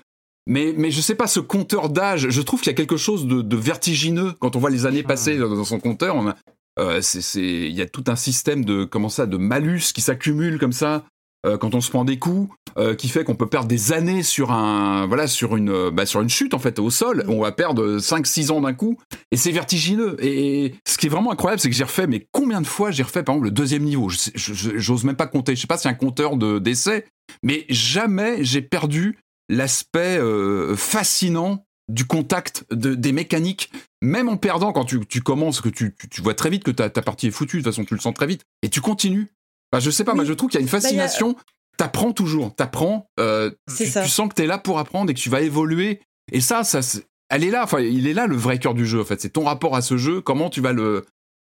[0.48, 3.26] mais, mais je sais pas, ce compteur d'âge, je trouve qu'il y a quelque chose
[3.26, 6.16] de, de vertigineux quand on voit les années passer dans, dans son compteur.
[6.16, 6.36] On a,
[6.80, 10.02] euh, c'est- c'est- il y a tout un système de comment ça, de malus qui
[10.02, 11.06] s'accumule comme ça
[11.46, 12.50] euh, quand on se prend des coups.
[12.78, 16.06] euh, qui fait qu'on peut perdre des années sur un voilà sur une euh, bah,
[16.06, 17.24] sur une chute en fait au sol.
[17.30, 18.98] On va perdre 5-6 ans d'un coup
[19.32, 20.18] et c'est vertigineux.
[20.20, 23.04] Et ce qui est vraiment incroyable, c'est que j'ai refait mais combien de fois j'ai
[23.04, 24.10] refait par exemple le deuxième niveau?
[24.10, 25.56] J'ose même pas compter.
[25.56, 27.06] Je sais pas si c'est un compteur de d'essais,
[27.44, 29.18] mais jamais j'ai perdu
[29.48, 33.72] l'aspect euh, fascinant du contact de, des mécaniques,
[34.02, 36.90] même en perdant quand tu, tu commences, que tu, tu, vois très vite que ta,
[36.90, 39.28] ta partie est foutue, de toute façon tu le sens très vite, et tu continues.
[39.72, 41.36] Enfin, je sais pas, moi je trouve qu'il y a une bah, fascination,
[41.78, 45.30] t'apprends toujours, t'apprends, euh, tu, tu, sens que t'es là pour apprendre et que tu
[45.30, 46.80] vas évoluer, et ça, ça
[47.30, 49.30] elle est là, enfin il est là le vrai cœur du jeu en fait, c'est
[49.30, 51.06] ton rapport à ce jeu, comment tu vas le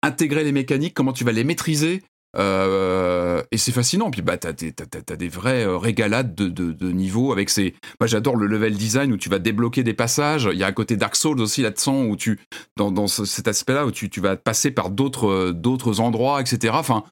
[0.03, 2.03] intégrer les mécaniques, comment tu vas les maîtriser,
[2.37, 4.11] euh, et c'est fascinant.
[4.11, 7.74] Puis bah t'as des, des vraies euh, régalades de, de, de niveau avec ces.
[8.01, 10.49] Moi j'adore le level design où tu vas débloquer des passages.
[10.53, 12.39] Il y a un côté Dark Souls aussi là-dedans où tu
[12.76, 16.74] dans, dans cet aspect-là où tu, tu vas passer par d'autres euh, d'autres endroits, etc.
[16.76, 17.05] Enfin.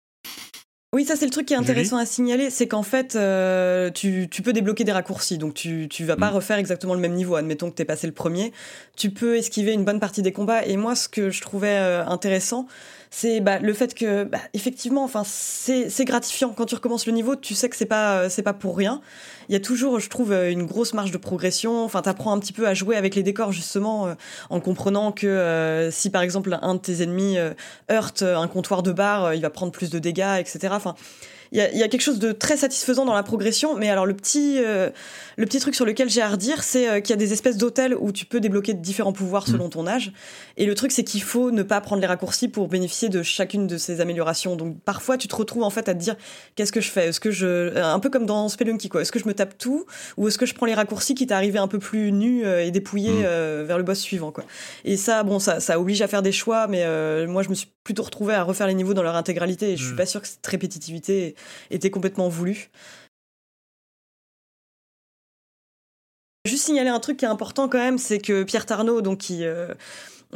[0.93, 4.29] Oui, ça c'est le truc qui est intéressant à signaler, c'est qu'en fait, euh, tu,
[4.31, 6.35] tu, peux débloquer des raccourcis, donc tu, tu vas pas mm.
[6.35, 7.35] refaire exactement le même niveau.
[7.35, 8.53] Admettons que tu es passé le premier,
[8.97, 10.65] tu peux esquiver une bonne partie des combats.
[10.65, 12.67] Et moi, ce que je trouvais intéressant,
[13.11, 17.37] c'est bah, le fait que bah, effectivement, enfin, c'est gratifiant quand tu recommences le niveau.
[17.37, 19.01] Tu sais que c'est pas euh, c'est pas pour rien.
[19.49, 21.85] Il y a toujours, je trouve, euh, une grosse marge de progression.
[21.85, 24.15] Enfin, t'apprends un petit peu à jouer avec les décors justement, euh,
[24.51, 27.37] en comprenant que si par exemple un de tes ennemis
[27.91, 30.69] heurte un comptoir de bar, il va prendre plus de dégâts, etc.
[30.73, 30.95] Enfin,
[31.53, 33.77] il y a, quelque chose de très satisfaisant dans la progression.
[33.77, 34.91] Mais alors le petit, euh,
[35.37, 37.57] le petit truc sur lequel j'ai à redire, c'est euh, qu'il y a des espèces
[37.57, 39.71] d'hôtels où tu peux débloquer différents pouvoirs selon mm.
[39.71, 40.13] ton âge.
[40.57, 43.67] Et le truc, c'est qu'il faut ne pas prendre les raccourcis pour bénéficier de chacune
[43.67, 44.57] de ces améliorations.
[44.57, 46.17] Donc parfois, tu te retrouves en fait à te dire
[46.57, 47.09] qu'est-ce que je fais?
[47.09, 49.87] Est-ce que je, un peu comme dans Spelunky quoi Est-ce que je me tape tout?
[50.17, 52.71] Ou est-ce que je prends les raccourcis qui t'arrivaient un peu plus nu euh, et
[52.71, 53.63] dépouillé mm.
[53.65, 54.45] vers le boss suivant quoi
[54.85, 56.67] Et ça, bon, ça, ça oblige à faire des choix.
[56.67, 56.85] Mais
[57.27, 59.73] moi, je me suis plutôt retrouvé à refaire les niveaux dans leur intégralité.
[59.73, 59.97] Et je suis mm.
[59.97, 61.36] pas sûr que cette répétitivité
[61.71, 62.71] était complètement voulu.
[66.47, 69.45] Juste signaler un truc qui est important quand même, c'est que Pierre Tarnot, donc qui
[69.45, 69.75] euh,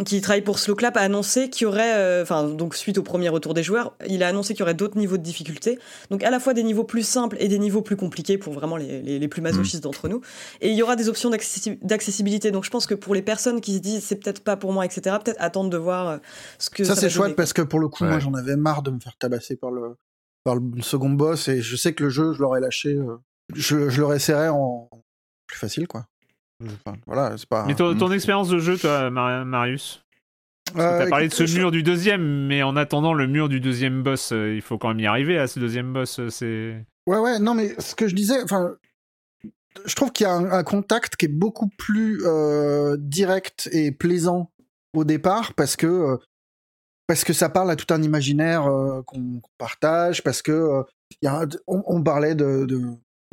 [0.04, 3.28] qui travaille pour Slowclap, a annoncé qu'il y aurait, euh, enfin donc suite au premier
[3.28, 5.78] retour des joueurs, il a annoncé qu'il y aurait d'autres niveaux de difficulté,
[6.10, 8.76] donc à la fois des niveaux plus simples et des niveaux plus compliqués pour vraiment
[8.76, 10.20] les, les, plus masochistes d'entre nous,
[10.60, 12.50] et il y aura des options d'accessibilité.
[12.50, 14.84] Donc je pense que pour les personnes qui se disent c'est peut-être pas pour moi,
[14.84, 16.18] etc., peut-être attendre de voir euh,
[16.58, 18.82] ce que ça, ça c'est chouette parce que pour le coup moi j'en avais marre
[18.82, 19.96] de me faire tabasser par le
[20.44, 23.16] par le second boss et je sais que le jeu je l'aurais lâché euh,
[23.54, 24.88] je, je l'aurais serré en
[25.46, 26.06] plus facile quoi
[27.06, 30.04] voilà c'est pas mais ton, ton expérience de jeu toi Marius?
[30.76, 34.04] Euh, T'as parlé de ce mur du deuxième, mais en attendant le mur du deuxième
[34.04, 36.20] boss, euh, il faut quand même y arriver à ce deuxième boss.
[36.28, 36.86] C'est.
[37.08, 38.76] Ouais, ouais, non, mais ce que je disais, enfin,
[39.84, 42.22] je trouve qu'il y a un, contact qui est beaucoup plus
[42.98, 44.52] direct et plaisant
[44.94, 46.18] au départ parce que
[47.10, 50.82] parce que ça parle à tout un imaginaire euh, qu'on partage, parce que euh,
[51.22, 52.68] y a, on, parlait de,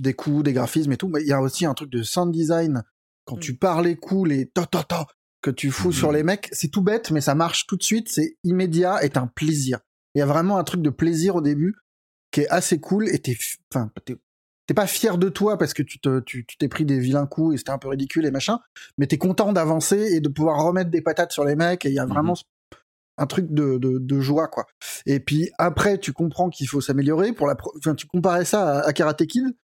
[0.02, 2.34] des coups, des graphismes et tout, mais il y a aussi un truc de sound
[2.34, 2.82] design.
[3.26, 3.42] Quand mm.
[3.42, 5.06] tu parles les coups, les ta ta ta
[5.44, 8.10] que tu fous sur les mecs, c'est tout bête, mais ça marche tout de suite,
[8.10, 9.78] c'est immédiat et un plaisir.
[10.16, 11.76] Il y a vraiment un truc de plaisir au début
[12.32, 13.38] qui est assez cool et t'es,
[13.72, 17.28] enfin, t'es pas fier de toi parce que tu te, tu t'es pris des vilains
[17.28, 18.60] coups et c'était un peu ridicule et machin,
[18.98, 21.94] mais t'es content d'avancer et de pouvoir remettre des patates sur les mecs et il
[21.94, 22.34] y a vraiment
[23.18, 24.66] un truc de, de, joie quoi.
[25.06, 28.94] Et puis après tu comprends qu'il faut s'améliorer pour la enfin tu comparais ça à,
[28.94, 29.56] Karate Kid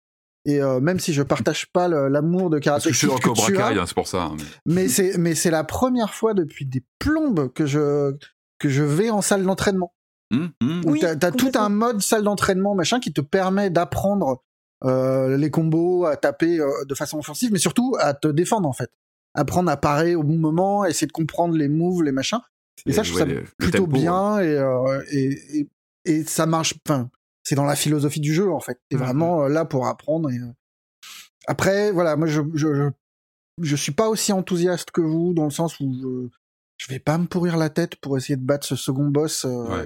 [0.45, 3.51] et euh, même si je partage pas l'amour de Karate Kid je suis dans Cobra
[3.51, 4.23] Kai hein, c'est pour ça.
[4.23, 8.15] Hein, mais, c'est mais c'est la première fois depuis des plombes que je
[8.59, 9.93] que je vais en salle d'entraînement.
[10.31, 10.81] Mmh, mmh.
[10.85, 14.41] Oui, t'as as tout un mode salle d'entraînement machin qui te permet d'apprendre
[14.85, 18.73] euh, les combos, à taper euh, de façon offensive, mais surtout à te défendre en
[18.73, 18.91] fait.
[19.33, 22.41] Apprendre à parer au bon moment, essayer de comprendre les moves, les machins.
[22.85, 25.69] Et, ça, je trouve ça plutôt bien euh, et, et,
[26.05, 26.73] et, ça marche.
[26.87, 27.09] Enfin,
[27.43, 28.79] c'est dans la philosophie du jeu en fait.
[28.89, 29.43] T'es mmh, vraiment mmh.
[29.43, 30.29] Euh, là pour apprendre.
[30.29, 30.51] Et, euh,
[31.47, 32.89] Après, voilà, moi je, je,
[33.61, 36.29] je, suis pas aussi enthousiaste que vous dans le sens où je,
[36.77, 39.45] je vais pas me pourrir la tête pour essayer de battre ce second boss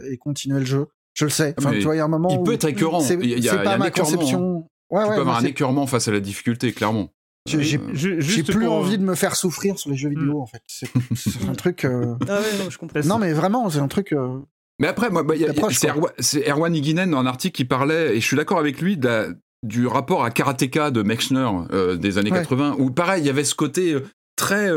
[0.10, 0.88] et continuer le jeu.
[1.14, 1.56] Je le sais.
[1.58, 2.30] Enfin, tu vois, il y a un moment.
[2.30, 3.00] Il peut être écœurant.
[3.00, 3.18] C'est
[3.64, 4.70] pas ma conception.
[4.90, 7.10] Ouais, tu peux avoir un écœurement face à la difficulté, clairement.
[7.48, 10.42] J'ai plus envie de me faire souffrir sur les jeux vidéo, hmm.
[10.42, 10.62] en fait.
[10.68, 11.86] C'est un truc.
[11.86, 13.00] Euh, ah ouais, non, je comprends.
[13.06, 14.14] Non, mais vraiment, c'est un truc.
[14.14, 14.40] Euh,
[14.80, 15.36] mais après, moi, bah,
[16.20, 19.00] c'est Erwan Higuinen dans un article qui parlait, et je suis d'accord avec lui,
[19.64, 23.44] du rapport à Karateka de Mechner euh, des années 80, où pareil, il y avait
[23.44, 23.98] ce côté
[24.36, 24.70] très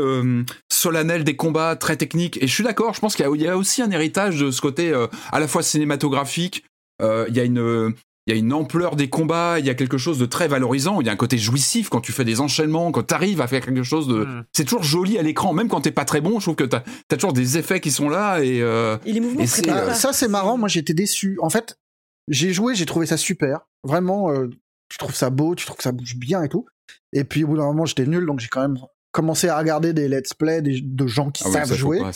[0.71, 2.41] solennel des combats, très technique.
[2.41, 4.91] Et je suis d'accord, je pense qu'il y, a aussi un héritage de ce côté
[5.31, 6.65] à la fois cinématographique.
[6.99, 7.93] Il y a une
[8.27, 11.01] il y a une ampleur des combats, il y a quelque chose de très valorisant,
[11.01, 13.47] il y a un côté jouissif quand tu fais des enchaînements, quand tu arrives à
[13.47, 14.25] faire quelque chose de...
[14.25, 14.43] Hmm.
[14.53, 16.83] C'est toujours joli à l'écran, même quand t'es pas très bon, je trouve que t'as
[17.11, 18.61] as toujours des effets qui sont là et...
[18.61, 21.39] Euh, et les mouvements, Ça c'est marrant, moi j'étais déçu.
[21.41, 21.79] En fait,
[22.27, 23.61] j'ai joué, j'ai trouvé ça super.
[23.83, 24.47] Vraiment, euh,
[24.89, 26.65] tu trouves ça beau, tu trouves que ça bouge bien et tout.
[27.13, 28.77] Et puis au bout d'un moment, j'étais nul, donc j'ai quand même
[29.11, 31.99] commencé à regarder des let's play des, de gens qui Ah savent jouer.
[31.99, 32.11] pas.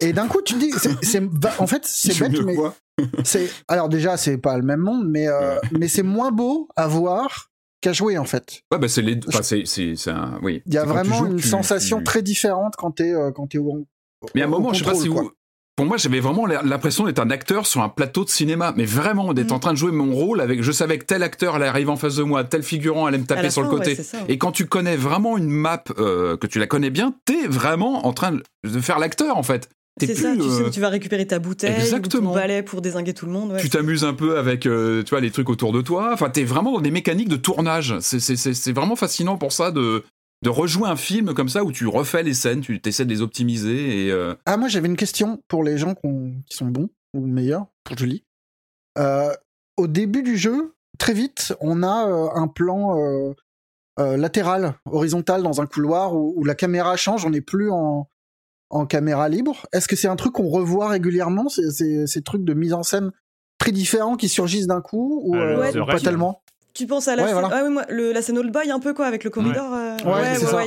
[0.00, 0.70] Et d'un coup, tu te dis,
[1.32, 2.56] va- en fait, c'est bête, mais
[3.24, 6.86] c'est, alors déjà, c'est pas le même monde, mais, euh, mais c'est moins beau à
[6.88, 8.62] voir qu'à jouer, en fait.
[8.72, 9.20] Ouais, bah c'est les.
[9.28, 10.38] Enfin, c'est c'est c'est un.
[10.42, 10.62] Oui.
[10.66, 13.46] Il y a vraiment joues, une tu- sensation tu- très différente quand t'es, euh, quand
[13.46, 13.86] t'es au,
[14.34, 15.22] Mais à un au moment, je sais pas contrôle, si quoi.
[15.22, 15.30] vous.
[15.78, 19.32] Pour moi, j'avais vraiment l'impression d'être un acteur sur un plateau de cinéma, mais vraiment
[19.32, 19.54] d'être Mm.
[19.54, 20.60] en train de jouer mon rôle avec.
[20.60, 23.26] Je savais que tel acteur allait arriver en face de moi, tel figurant allait me
[23.26, 23.92] taper sur le côté.
[23.96, 24.04] ouais.
[24.26, 28.06] Et quand tu connais vraiment une map, euh, que tu la connais bien, t'es vraiment
[28.08, 29.68] en train de- faire l'acteur en fait.
[30.00, 32.30] C'est ça, sais euh, où tu vas récupérer ta bouteille, Exactement.
[32.30, 33.52] ou ton balai pour désinguer tout le monde.
[33.52, 33.60] ouais.
[33.60, 36.44] tu t'amuses un peu avec euh, tu vois les trucs autour de toi enfin t'es
[36.44, 40.04] vraiment dans des mécaniques de tournage c'est vraiment fascinant pour ça de
[40.42, 43.22] de rejouer un film comme ça où tu refais les scènes tu essaies de les
[43.22, 47.26] optimiser et euh, Ah, moi, j'avais une question pour les gens qui sont bons ou
[47.26, 48.24] meilleurs, pour Julie.
[48.98, 49.32] Euh,
[49.76, 53.32] au début du jeu, très vite, on a euh, un plan euh,
[53.98, 58.08] euh, latéral, horizontal dans un couloir où, où la caméra change, on n'est plus en,
[58.70, 59.66] en caméra libre.
[59.72, 62.82] Est-ce que c'est un truc qu'on revoit régulièrement, ces, ces, ces trucs de mise en
[62.82, 63.10] scène
[63.58, 66.42] très différents qui surgissent d'un coup ou Euh, euh, The ou pas tellement?
[66.78, 67.56] Tu penses à la Ouais, scène, voilà.
[67.56, 69.74] ah oui, moi, le- la scène Old Boy un peu quoi avec le corridor.
[69.74, 70.62] euh, Ouais, c'est ça.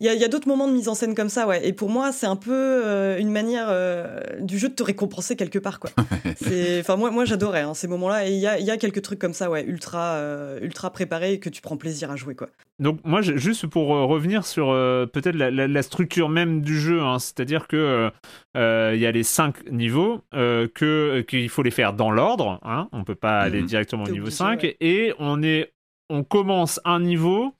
[0.00, 1.66] Il y a, d'autres moments de mise en scène comme ça, ouais.
[1.66, 5.34] Et pour moi, c'est un peu euh, une manière euh, du jeu de te récompenser
[5.36, 5.90] quelque part, quoi.
[6.80, 8.26] Enfin, moi, moi j'adorais hein, ces moments-là.
[8.28, 10.90] Et il y a, il y a quelques trucs comme ça, ouais, ultra, euh, ultra
[10.92, 12.48] préparés que tu prends plaisir à jouer, quoi.
[12.78, 17.18] Donc moi, juste pour revenir sur peut-être la, la- la structure même du jeu, hein,
[17.18, 18.10] c'est-à-dire que
[18.54, 23.02] il y a les cinq niveaux, que qu'il faut les faire dans l'ordre, hein, on
[23.04, 23.66] peut pas aller Mhm.
[23.66, 24.76] directement au niveau obligé, 5, ouais.
[24.80, 25.72] et on est,
[26.08, 27.52] on commence un niveau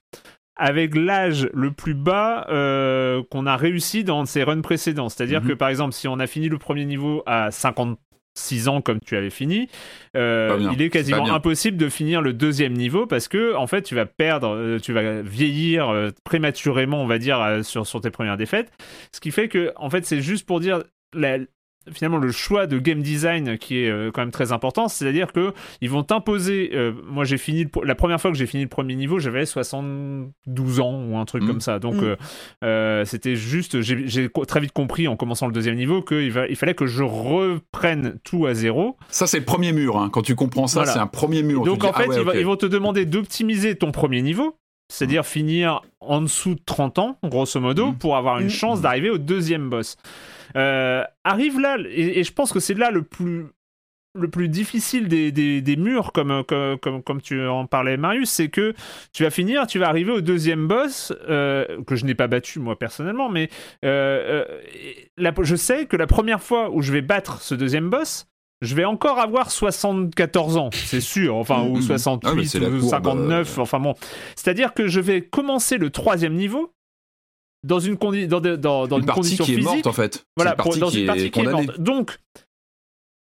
[0.59, 5.09] avec l'âge le plus bas euh, qu'on a réussi dans ces runs précédents.
[5.09, 5.47] C'est-à-dire Mhm.
[5.47, 9.15] que par exemple, si on a fini le premier niveau à 56 ans comme tu
[9.17, 9.67] avais fini,
[10.15, 13.95] euh, il est quasiment impossible de finir le deuxième niveau parce que en fait tu
[13.95, 18.37] vas perdre, euh, tu vas vieillir euh, prématurément, on va dire, sur, sur tes premières
[18.37, 18.71] défaites.
[19.13, 20.83] Ce qui fait que en fait c'est juste pour dire
[21.13, 21.37] la-
[21.91, 25.53] finalement le choix de game design qui est euh, quand même très important, c'est-à-dire que
[25.81, 26.71] ils vont t'imposer.
[26.73, 29.45] euh, moi j'ai fini le la première fois que j'ai fini le premier niveau, j'avais
[29.45, 31.47] 72 ans ou un truc Mm.
[31.47, 31.79] comme ça.
[31.79, 32.15] Donc Mm.
[32.63, 36.73] euh, c'était juste, j'ai très vite compris en commençant le deuxième niveau qu'il il fallait
[36.75, 38.97] que je reprenne tout à zéro.
[39.09, 40.09] ça c'est le premier mur hein.
[40.11, 40.93] quand tu comprends ça Voilà.
[40.93, 42.37] c'est un premier mur Donc dis, en fait, ah ouais, ils, vont- ok.
[42.39, 44.55] ils vont te demander d'optimiser ton premier niveau,
[44.91, 49.17] c'est-à-dire finir en dessous de 30 ans, grosso modo, pour avoir une chance d'arriver au
[49.17, 49.97] deuxième boss.
[50.55, 53.45] Euh, arrive là, et, et je pense que c'est là le plus
[54.15, 58.31] le plus difficile des, des, des murs, comme, comme, comme, comme tu en parlais, Marius,
[58.31, 58.73] c'est que
[59.13, 62.59] tu vas finir, tu vas arriver au deuxième boss, euh, que je n'ai pas battu
[62.59, 63.49] moi personnellement, mais
[63.85, 64.55] euh, euh,
[65.17, 68.25] la- je sais que la première fois où je vais battre ce deuxième boss,
[68.61, 71.81] je vais encore avoir 74 ans, c'est sûr, enfin, ou Mhm.
[71.83, 73.61] 68, Ah, ou courbe, 59, euh.
[73.61, 73.93] enfin bon.
[74.35, 76.73] C'est-à-dire que je vais commencer le troisième niveau
[77.63, 79.87] dans une, condi- dans, de- dans, dans une une, partie condition qui est physique morte
[79.87, 81.79] en fait voilà, une pour- dans une partie est qui est morte.
[81.79, 82.17] Donc,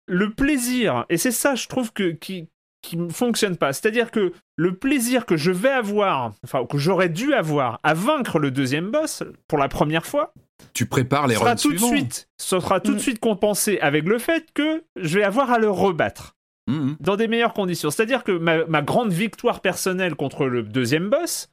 [0.07, 2.47] le plaisir, et c'est ça, je trouve que qui
[2.83, 3.73] qui ne fonctionne pas.
[3.73, 8.37] C'est-à-dire que le plaisir que je vais avoir, enfin que j'aurais dû avoir à vaincre
[8.39, 10.31] le deuxième boss pour la première fois,
[10.73, 12.99] tu prépares les sera tout de suite, ce sera tout de Mm.
[12.99, 16.35] suite compensé avec le fait que je vais avoir à le rebattre
[16.69, 16.97] Mhm.
[16.99, 17.89] dans des meilleures conditions.
[17.89, 21.49] C'est-à-dire que ma, ma grande victoire personnelle contre le deuxième boss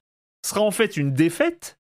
[0.47, 1.79] sera en fait une défaite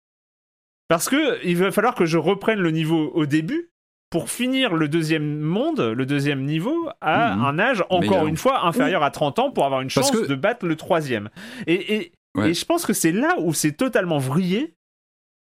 [0.88, 3.70] parce que il va falloir que je reprenne le niveau au début
[4.10, 7.44] pour finir le deuxième monde, le deuxième niveau, à Mhm.
[7.46, 8.28] un âge encore Meilleur.
[8.28, 11.30] une fois inférieur à 30 ans pour avoir une chance que- de battre le troisième.
[11.68, 12.52] Et, et, Ouais.
[12.52, 14.76] et je pense que c'est là où c'est totalement vrillé.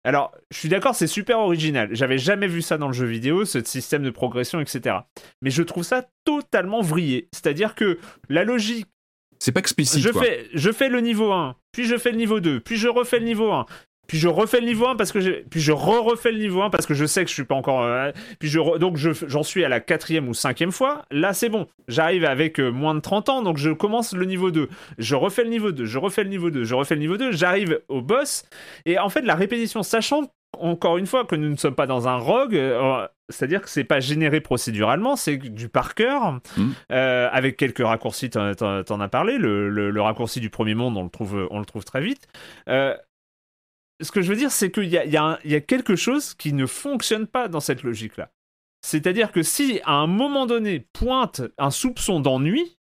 [0.02, 1.90] Alors, je suis d'accord, c'est super original.
[1.92, 4.96] J'avais jamais vu ça dans le jeu vidéo, ce système de progression, etc.
[5.42, 7.28] Mais je trouve ça totalement vrillé.
[7.32, 8.86] C'est-à-dire que la logique
[9.38, 10.22] c'est pas explicite je quoi.
[10.22, 13.18] fais, je fais le niveau 1, puis je fais le niveau 2, puis je refais
[13.20, 13.64] le niveau 1,
[14.10, 16.70] puis je refais le niveau 1 parce que j'ai, puis je re-refais le niveau 1
[16.70, 19.10] parce que je sais que je suis pas encore, euh, puis je re- donc je,
[19.28, 21.02] j'en suis à la quatrième ou cinquième fois.
[21.12, 21.68] Là, c'est bon.
[21.86, 24.68] J'arrive avec euh, moins de 30 ans, donc je commence le niveau 2.
[24.98, 27.30] Je refais le niveau 2, je refais le niveau 2, je refais le niveau 2,
[27.30, 28.42] j'arrive au boss.
[28.84, 30.22] Et en fait, la répétition, sachant
[30.58, 33.84] encore une fois que nous ne sommes pas dans un rogue, euh, c'est-à-dire que c'est
[33.84, 36.40] pas généré procéduralement, c'est du par cœur,
[36.90, 40.96] euh, avec quelques raccourcis, t'en, t'en as parlé, le, le- le raccourci du premier monde,
[40.96, 42.26] on le trouve, on le trouve très vite.
[42.68, 42.96] Euh,
[44.00, 45.04] ce que je veux dire, c'est qu'il y a,
[45.44, 48.30] y, y quelque chose qui ne fonctionne pas dans cette logique-là.
[48.82, 52.78] C'est-à-dire que si à un moment donné pointe un soupçon d'ennui,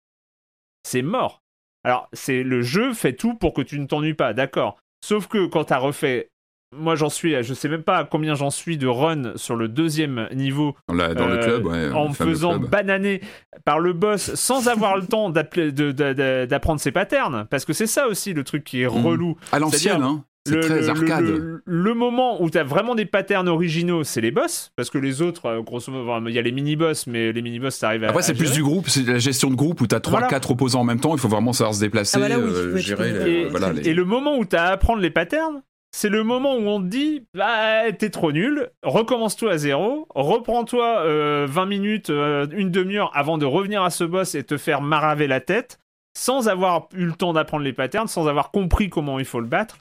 [0.84, 1.42] c'est mort.
[1.84, 4.78] Alors, c'est le jeu fait tout pour que tu ne t'ennuies pas, d'accord.
[5.04, 6.30] Sauf que quand tu as refait
[6.76, 9.70] moi j'en suis, je sais même pas à combien j'en suis de run sur le
[9.70, 11.92] deuxième niveau Dans, le euh, club, ouais.
[11.94, 12.70] en me faisant club.
[12.70, 13.22] bananer
[13.64, 17.48] par le boss sans avoir le temps d'apprendre ses patterns.
[17.50, 19.06] Parce que c'est ça aussi le truc qui est Mhm.
[19.06, 19.38] relou.
[19.54, 20.26] À l'ancienne, hein.
[20.48, 21.24] C'est Le, très le- arcade.
[21.26, 24.72] le- le moment où tu as vraiment des patterns originaux, c'est les boss.
[24.76, 27.78] Parce que les autres, euh, grosso modo, il y a les mini-boss, mais les mini-boss,
[27.80, 28.10] t'arrives à.
[28.10, 30.28] Après, c'est plus du groupe, c'est la gestion de groupe où t'as 3 Voilà.
[30.28, 32.50] 4 opposants en même temps, il faut vraiment savoir se déplacer, Ah bah là, oui,
[32.54, 34.72] euh, tu gérer peux- les- Et, voilà, les- et le moment où tu as à
[34.72, 39.52] apprendre les patterns, c'est le moment où on te dit bah, t'es trop nul, recommence-toi
[39.54, 44.36] à zéro, reprends-toi euh, 20 minutes, euh, une demi-heure avant de revenir à ce boss
[44.36, 45.80] et te faire maraver la tête,
[46.18, 49.48] sans avoir eu le temps d'apprendre les patterns, sans avoir compris comment il faut le
[49.48, 49.78] battre.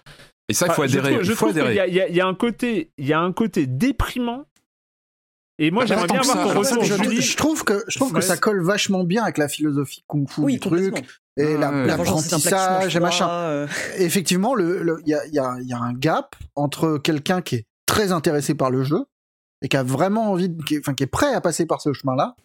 [0.48, 1.14] Et ça, il faut Enfin, je adhérer.
[1.14, 3.06] trouve- je il trouve y a- il y, a- il y a un côté, il
[3.06, 4.44] y a un côté déprimant.
[5.58, 8.62] Et moi, j'aimerais bien avoir ton retour, je, trouve que je trouve que ça colle
[8.62, 10.98] vachement bien avec la philosophie kung fu Oui, du truc
[11.38, 11.86] et Ah la- ouais.
[11.86, 13.28] La l'apprentissage et machin.
[13.28, 13.66] euh,
[13.96, 16.98] Effectivement, le- le- il y, a, il y a- il y a un gap entre
[16.98, 19.06] quelqu'un qui est très intéressé par le jeu
[19.62, 21.80] et qui a vraiment envie, de- qui, est- enfin, qui est prêt à passer par
[21.80, 22.36] ce chemin-là,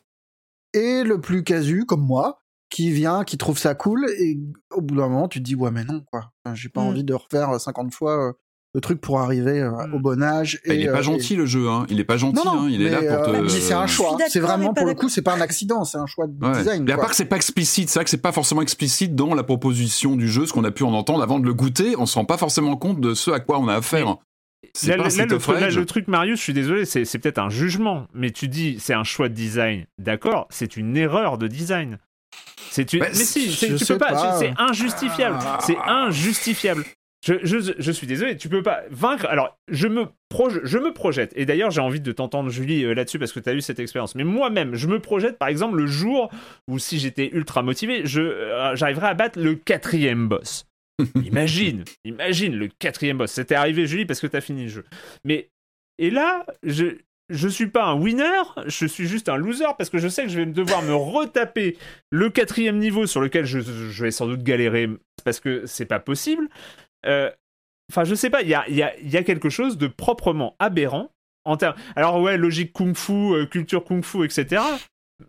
[0.74, 2.41] et le plus casu comme moi
[2.72, 4.40] qui vient, qui trouve ça cool et
[4.72, 6.88] au bout d'un moment tu te dis ouais mais non quoi, j'ai pas Mm.
[6.88, 8.34] envie de refaire 50 fois euh,
[8.74, 9.94] le truc pour arriver euh, Mm.
[9.96, 10.60] au bon âge.
[10.66, 11.86] Bah, il est pas euh, gentil le jeu, hein.
[11.90, 12.68] Il est pas gentil, Non, non, hein.
[12.72, 13.30] Il est là pour te.
[13.32, 14.18] euh, c'est un choix.
[14.30, 16.54] C'est d'accord, vraiment pour le coup, c'est pas un accident, c'est un choix de Ouais.
[16.58, 16.84] design.
[16.86, 17.02] Mais à quoi.
[17.04, 20.16] part que c'est pas explicite, c'est vrai que c'est pas forcément explicite dans la proposition
[20.16, 22.24] du jeu, ce qu'on a pu en entendre avant de le goûter, on se rend
[22.24, 24.16] pas forcément compte de ce à quoi on a affaire.
[24.74, 26.86] C'est Là, pas là, un là, state le, là, le truc, Marius, je suis désolé,
[26.86, 29.86] c'est peut-être un jugement, mais tu dis c'est un choix de design.
[29.98, 31.98] D'accord, c'est une erreur de design.
[32.72, 33.02] C'est une...
[33.02, 34.38] Mais si, tu peux pas, pas.
[34.40, 35.38] c'est injustifiable.
[35.60, 36.86] C'est injustifiable.
[37.24, 39.28] Je, je, je suis désolé, tu peux pas vaincre.
[39.28, 42.96] Alors, je me, proje- je me projette, et d'ailleurs, j'ai envie de t'entendre, Julie, euh,
[42.96, 44.16] là-dessus, parce que tu as eu cette expérience.
[44.16, 46.32] Mais moi-même, je me projette, par exemple, le jour
[46.68, 50.66] où, si j'étais ultra motivé, euh, j'arriverais à battre le quatrième boss.
[51.24, 53.32] imagine, imagine le quatrième boss.
[53.32, 54.86] C'était arrivé, Julie, parce que t'as fini le jeu.
[55.24, 55.50] Mais,
[56.00, 56.96] et là, je,
[57.32, 60.30] je suis pas un winner, je suis juste un loser parce que je sais que
[60.30, 61.78] je vais devoir me retaper
[62.10, 63.60] le quatrième niveau sur lequel je,
[64.04, 64.90] vais sans doute galérer
[65.24, 66.50] parce que c'est pas possible.
[67.06, 67.32] Euh,
[67.92, 70.56] Enfin, je sais pas, il y a, y, a, y a quelque chose de proprement
[70.60, 71.12] aberrant
[71.44, 71.76] en termes.
[71.98, 74.64] Alors, ouais, logique kung-fu, euh, culture kung-fu, etc.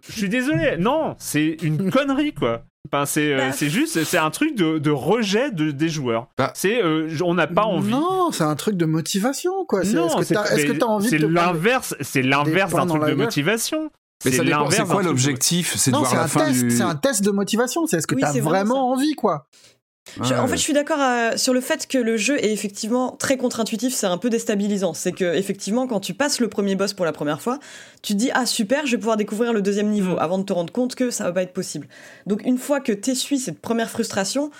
[0.07, 2.64] Je suis désolé, non, c'est une connerie, quoi.
[2.91, 3.53] Enfin, c'est euh, Bah.
[3.53, 6.26] c'est juste, c'est un truc de, de rejet de, des joueurs.
[6.37, 6.53] Bah.
[6.55, 7.91] C'est, euh, on n'a pas envie.
[7.91, 9.83] Non, c'est un truc de motivation quoi.
[9.83, 13.91] Est-ce que t'as mais t'as envie c'est l'inverse, c'est l'inverse d'un truc de motivation.
[14.24, 15.74] Mais ça dépend, l'inverse c'est quoi l'objectif?
[15.76, 16.70] C'est de Non, voir c'est la un fin test, du.
[16.70, 17.87] c'est un test de motivation.
[17.87, 18.80] C'est est-ce que Oui, t'as vraiment vraiment ça.
[18.80, 19.47] envie quoi
[20.20, 20.48] Je- en Ouais.
[20.48, 23.94] fait, je suis d'accord euh, sur le fait que le jeu est effectivement très contre-intuitif,
[23.94, 24.94] c'est un peu déstabilisant.
[24.94, 27.59] C'est que effectivement, quand tu passes le premier boss pour la première fois,
[28.03, 30.53] tu te dis ah super, je vais pouvoir découvrir le deuxième niveau, avant de te
[30.53, 31.86] rendre compte que ça va pas être possible.
[32.26, 34.50] Donc une fois que t'essuies cette première frustration,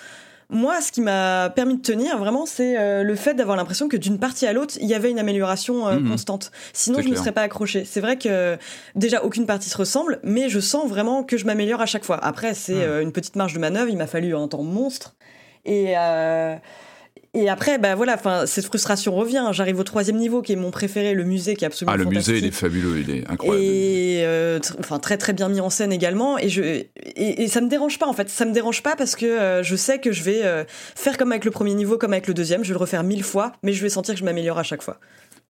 [0.49, 3.97] moi, ce qui m'a permis de tenir vraiment, c'est euh, le fait d'avoir l'impression que
[3.97, 6.09] d'une partie à l'autre, il y avait une amélioration euh, Mhm.
[6.09, 6.51] constante.
[6.73, 7.85] Sinon, je ne serais pas accroché.
[7.85, 8.57] C'est vrai que
[8.95, 12.17] déjà aucune partie se ressemble, mais je sens vraiment que je m'améliore à chaque fois.
[12.23, 13.89] Après, c'est euh, une petite marge de manœuvre.
[13.89, 15.15] Il m'a fallu un temps monstre.
[15.65, 16.55] Et, euh,
[17.35, 19.43] et après, bah voilà, enfin, cette frustration revient.
[19.53, 22.05] J'arrive au troisième niveau, qui est mon préféré, le musée, qui est absolument Ah, le
[22.05, 23.65] musée, il est fabuleux, il est incroyable.
[23.65, 26.37] Et euh, enfin très très bien mis en scène également.
[26.37, 28.29] Et je et, et ça me dérange pas en fait.
[28.29, 31.31] Ça me dérange pas parce que euh, je sais que je vais euh, faire comme
[31.31, 32.63] avec le premier niveau comme avec le deuxième.
[32.63, 34.83] Je vais le refaire mille fois mais je vais sentir que je m'améliore à chaque
[34.83, 34.99] fois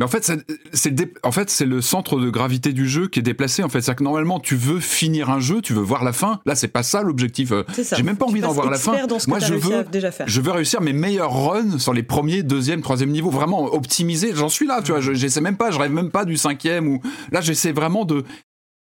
[0.02, 0.24] Mais en fait,
[0.72, 3.62] c'est le, dé- en fait, c'est le centre de gravité du jeu qui est déplacé.
[3.62, 6.40] En fait, c'est que normalement, tu veux finir un jeu, tu veux voir la fin.
[6.44, 7.52] Là, c'est pas ça l'objectif.
[7.52, 7.62] Euh,
[7.96, 8.92] J'ai même pas envie d'en voir la fin.
[9.28, 12.42] Moi, je veux, à déjà faire je veux réussir mes meilleurs runs sur les premiers,
[12.42, 13.30] deuxième, troisième niveaux.
[13.30, 14.32] Vraiment optimiser.
[14.34, 15.00] J'en suis là, tu vois.
[15.00, 15.70] Je- J'essaie même pas.
[15.70, 17.00] Je rêve même pas du cinquième ou
[17.30, 18.24] là, j'essaie vraiment de.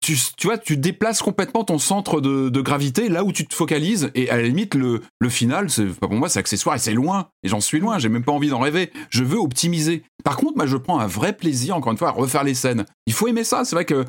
[0.05, 4.11] Tu, vois, tu déplaces complètement ton centre de, de gravité là où tu te focalises
[4.13, 6.93] et à la limite le, le final, c'est pas pour moi, c'est accessoire et c'est
[6.93, 7.97] loin et j'en suis loin.
[7.97, 8.91] J'ai même pas envie d'en rêver.
[9.09, 10.03] Je veux optimiser.
[10.23, 12.85] Par contre, moi, je prends un vrai plaisir encore une fois à refaire les scènes.
[13.07, 13.65] Il faut aimer ça.
[13.65, 14.05] C'est vrai que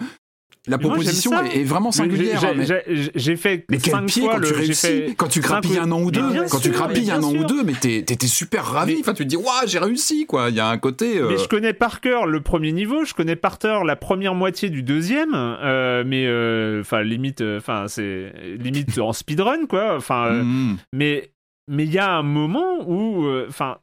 [0.67, 1.45] la moi, proposition ça.
[1.47, 2.41] est, est vraiment singulière.
[2.41, 4.49] j'ai- hein, mais- j'ai- fait mais quel cinq pied fois quand le.
[4.49, 7.13] tu réussis, fait quand tu grappilles un an ou deux, quand tu sûr, grappilles mais
[7.13, 8.95] un an ou deux, mais t'es super ravi.
[8.95, 10.51] Mais- Enfin, tu te dis, waouh, j'ai réussi, quoi.
[10.51, 11.19] Il y a un côté.
[11.19, 14.35] euh, Mais je connais par cœur le premier niveau, je connais par cœur la première
[14.35, 19.97] moitié du deuxième, euh, mais euh, enfin limite, euh, enfin c'est limite en speedrun quoi.
[19.97, 20.77] Enfin, euh, mm.
[20.93, 21.31] mais
[21.69, 23.79] mais il y a un moment où, euh, enfin.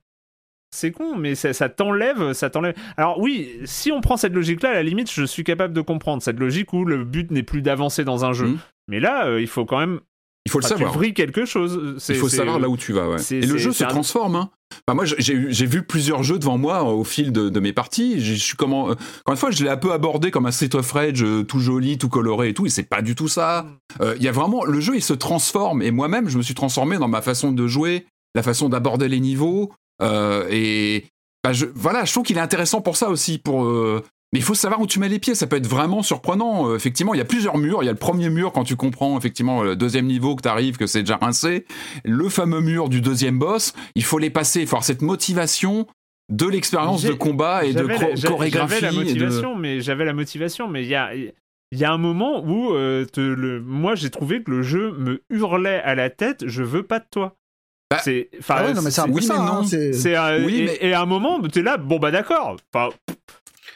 [0.74, 2.76] C'est con, mais ça, ça t'enlève, ça t'enlève.
[2.98, 6.22] Alors oui, si on prend cette logique-là, à la limite, je suis capable de comprendre
[6.24, 8.48] cette logique où le but n'est plus d'avancer dans un jeu.
[8.48, 8.58] Mhm.
[8.90, 10.00] Mais là, euh, il faut quand même,
[10.46, 10.98] Il faut le enfin, tu savoir.
[10.98, 11.96] vrilles quelque chose.
[12.00, 13.08] C'est- Il faut savoir là où tu vas.
[13.10, 13.18] Ouais.
[13.32, 14.36] Et le jeu se transforme.
[14.36, 14.50] Hein.
[14.94, 18.20] Moi, j'ai vu plusieurs jeux devant moi au fil de, de mes parties.
[18.20, 18.90] Je suis comment.
[18.90, 21.44] euh, Encore une fois, je l'ai un peu abordé comme un Street of Rage euh,
[21.44, 22.66] tout joli, tout coloré et tout.
[22.66, 23.68] Et c'est pas du tout ça.
[24.02, 25.82] Euh, Il y a vraiment le jeu, il se transforme.
[25.84, 28.06] Et moi-même, je me suis transformé dans ma façon de jouer,
[28.36, 29.72] la façon d'aborder les niveaux.
[30.02, 31.06] Euh, et
[31.44, 33.66] bah, je, voilà, je trouve qu'il est intéressant pour ça aussi, pour.
[33.66, 36.68] euh, mais il faut savoir où tu mets les pieds, ça peut être vraiment surprenant.
[36.70, 37.84] Euh, effectivement, il y a plusieurs murs.
[37.84, 40.48] Il y a le premier mur quand tu comprends effectivement le deuxième niveau que tu
[40.50, 41.66] arrives, que c'est déjà rincé.
[42.04, 45.86] Le fameux mur du deuxième boss, il faut les passer, il faut avoir cette motivation
[46.32, 47.84] de l'expérience de combat et de
[48.28, 48.80] chorégraphie.
[48.80, 51.32] J'avais la de- motivation, mais j'avais la motivation, mais il y a, il
[51.74, 55.22] y a un moment où euh, te- le, moi j'ai trouvé que le jeu me
[55.30, 57.36] hurlait à la tête, je veux pas de toi.
[57.94, 59.34] Bah, c'est, enfin, Ah ouais, non, mais c'est oui, ça.
[59.34, 59.64] mais hein, non.
[59.64, 62.58] c'est- c'est un- Oui, et, mais- et à un moment, t'es là, bon bah d'accord.
[62.74, 62.90] Enfin,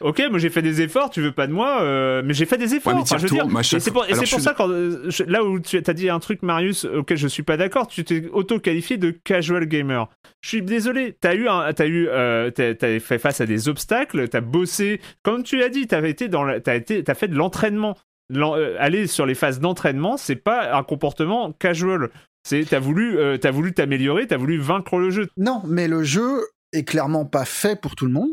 [0.01, 2.57] ok, moi j'ai fait des efforts, tu veux pas de moi, euh, mais j'ai fait
[2.57, 2.93] des efforts.
[2.93, 5.23] Ouais, mais Enfin, je veux dire, chaque- c'est pour, alors, suis- ça quand euh, je-
[5.23, 8.25] là où tu as dit un truc, Marius, auquel je suis pas d'accord, tu t'es
[8.31, 10.07] auto-qualifié de casual gamer.
[10.41, 12.51] Je suis désolé, t'as eu, un, t'as eu, euh,
[12.99, 16.59] fait face à des obstacles, t'as bossé, comme tu l'as dit, t'as été dans, la-
[16.59, 17.97] t'as été, t'as fait de l'entraînement.
[18.29, 22.09] L'en- euh, aller sur les phases d'entraînement, c'est pas un comportement casual.
[22.47, 25.27] C'est, t'as voulu, euh, t'as voulu t'améliorer, t'as voulu vaincre le jeu.
[25.35, 28.29] Non, mais le jeu est clairement pas fait pour tout le monde.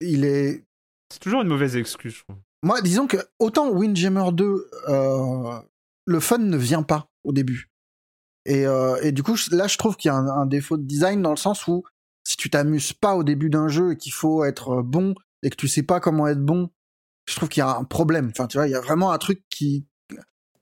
[0.00, 0.64] Il est.
[1.12, 2.36] C'est toujours une mauvaise excuse, je trouve.
[2.62, 5.58] Moi, disons que autant Windjammer 2, euh,
[6.06, 7.72] le fun ne vient pas au début.
[8.46, 10.84] Et, euh, et du coup, là, je trouve qu'il y a un, un défaut de
[10.84, 11.82] design dans le sens où
[12.22, 15.12] si tu t'amuses pas au début d'un jeu et qu'il faut être bon
[15.42, 16.70] et que tu sais pas comment être bon,
[17.28, 18.30] je trouve qu'il y a un problème.
[18.30, 19.88] Enfin, tu vois, il y a vraiment un truc qui,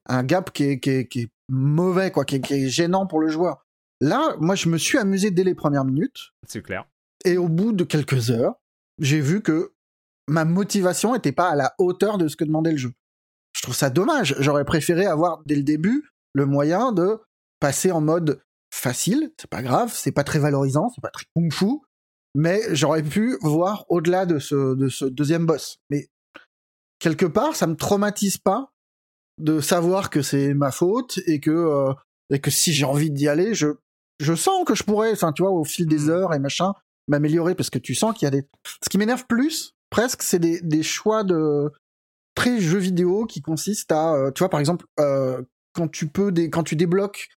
[0.06, 3.06] un gap qui est, qui est, qui est mauvais, quoi, qui est, qui est gênant
[3.06, 3.64] pour le joueur.
[4.00, 6.32] Là, moi, je me suis amusé dès les premières minutes.
[6.48, 6.86] C'est clair.
[7.24, 8.54] Et au bout de quelques heures,
[8.98, 9.72] j'ai vu que
[10.26, 12.92] ma motivation n'était pas à la hauteur de ce que demandait le jeu.
[13.54, 14.34] Je trouve ça dommage.
[14.40, 17.20] J'aurais préféré avoir dès le début le moyen de
[17.60, 18.42] passer en mode
[18.72, 19.32] facile.
[19.38, 21.80] C'est pas grave, c'est pas très valorisant, c'est pas très kung-fu,
[22.34, 25.78] mais j'aurais pu voir au-delà de ce, de ce deuxième boss.
[25.90, 26.08] Mais
[26.98, 28.71] quelque part, ça me traumatise pas
[29.38, 31.92] de savoir que c'est ma faute et que, euh,
[32.30, 33.68] et que si j'ai envie d'y aller, je,
[34.20, 36.10] je sens que je pourrais, enfin, tu vois, au fil des Mm.
[36.10, 36.72] heures et machin,
[37.08, 38.46] m'améliorer parce que tu sens qu'il y a des.
[38.84, 41.70] Ce qui m'énerve plus, presque, c'est des, des choix de
[42.34, 45.42] très jeux vidéo qui consistent à, euh, tu vois, par exemple, euh,
[45.74, 47.28] quand tu peux, des, quand tu débloques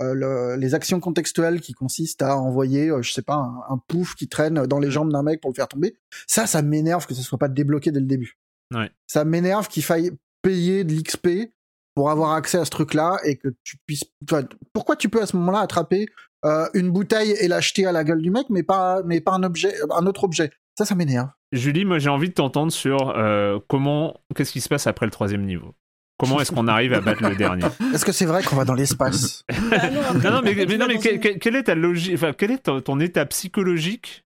[0.00, 3.78] euh, le- les actions contextuelles qui consistent à envoyer, euh, je sais pas, un, un
[3.88, 5.96] pouf qui traîne dans les jambes d'un mec pour le faire tomber,
[6.28, 8.38] ça, ça m'énerve que ce soit pas débloqué dès le début.
[8.72, 8.90] Ouais.
[9.08, 10.12] Ça m'énerve qu'il faille
[10.42, 11.50] payer de l'XP
[11.94, 14.04] pour avoir accès à ce truc-là et que tu puisses.
[14.30, 16.06] enfin, pourquoi tu peux à ce moment-là attraper
[16.44, 19.42] euh, une bouteille et l'acheter à la gueule du mec, mais pas, mais pas un
[19.42, 20.50] objet, un autre objet?
[20.76, 21.28] Ça, ça m'énerve.
[21.50, 25.10] Julie, moi j'ai envie de t'entendre sur euh, comment, qu'est-ce qui se passe après le
[25.10, 25.74] troisième niveau?
[26.20, 27.64] Comment est-ce qu'on arrive à battre le dernier?
[27.94, 29.44] Est-ce que c'est vrai qu'on va dans l'espace?
[29.70, 32.32] Bah non, après, Non, non, mais, non, mais que- que- quelle est ta logique, enfin,
[32.36, 34.24] quel est ton, ton état psychologique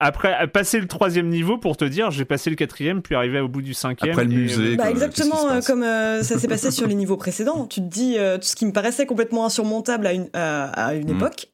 [0.00, 3.48] après passer le troisième niveau pour te dire j'ai passé le quatrième puis arrivé au
[3.48, 6.48] bout du cinquième Après le et, musée, euh, Bah exactement euh, comme euh, ça s'est
[6.48, 7.66] passé sur les niveaux précédents.
[7.66, 10.94] Tu te dis, euh, tout ce qui me paraissait complètement insurmontable à une, à, à
[10.94, 11.16] une Mm.
[11.16, 11.48] époque,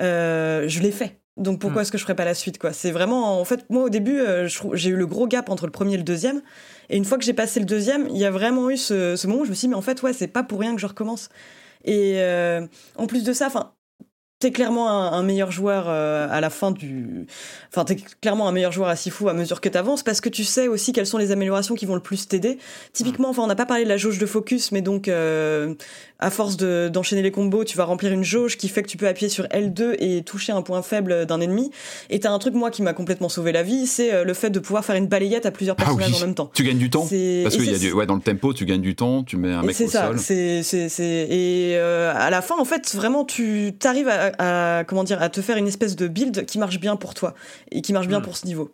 [0.00, 1.18] euh, je l'ai fait.
[1.36, 1.82] Donc pourquoi Mm.
[1.82, 2.72] est-ce que je ferais pas la suite quoi?
[2.72, 5.72] C'est vraiment, en fait, moi au début, euh, j'ai eu le gros gap entre le
[5.72, 6.42] premier et le deuxième.
[6.90, 9.26] Et une fois que j'ai passé le deuxième, il y a vraiment eu ce, ce
[9.26, 10.80] moment où je me suis dit, mais en fait, ouais, c'est pas pour rien que
[10.80, 11.28] je recommence.
[11.84, 12.66] Et euh,
[12.96, 13.72] en plus de ça, enfin,
[14.40, 17.26] t'es clairement un, un meilleur joueur euh, à la fin du.
[17.70, 20.42] Enfin, t'es clairement un meilleur joueur à Sifu à mesure que t'avances parce que tu
[20.44, 22.58] sais aussi quelles sont les améliorations qui vont le plus t'aider.
[22.92, 25.74] Typiquement, enfin, on n'a pas parlé de la jauge de focus, mais donc, euh,
[26.18, 28.96] à force de- d'enchaîner les combos, tu vas remplir une jauge qui fait que tu
[28.96, 31.70] peux appuyer sur L2 et toucher un point faible d'un ennemi.
[32.08, 34.50] Et t'as un truc, moi, qui m'a complètement sauvé la vie, c'est euh, le fait
[34.50, 36.16] de pouvoir faire une balayette à plusieurs Ah personnages oui.
[36.16, 36.50] en même temps.
[36.54, 38.80] Tu gagnes du temps Parce qu'il y a du, ouais, dans le tempo, tu gagnes
[38.80, 40.18] du temps, tu mets un mec c'est au ça, sol.
[40.18, 44.84] c'est, c'est, c'est, et euh, à la fin, en fait, vraiment, tu t'arrives à, à-
[44.86, 47.34] comment dire, à te faire une espèce de build qui marche bien pour toi
[47.70, 48.22] et qui marche bien Hmm.
[48.24, 48.70] pour ce niveau.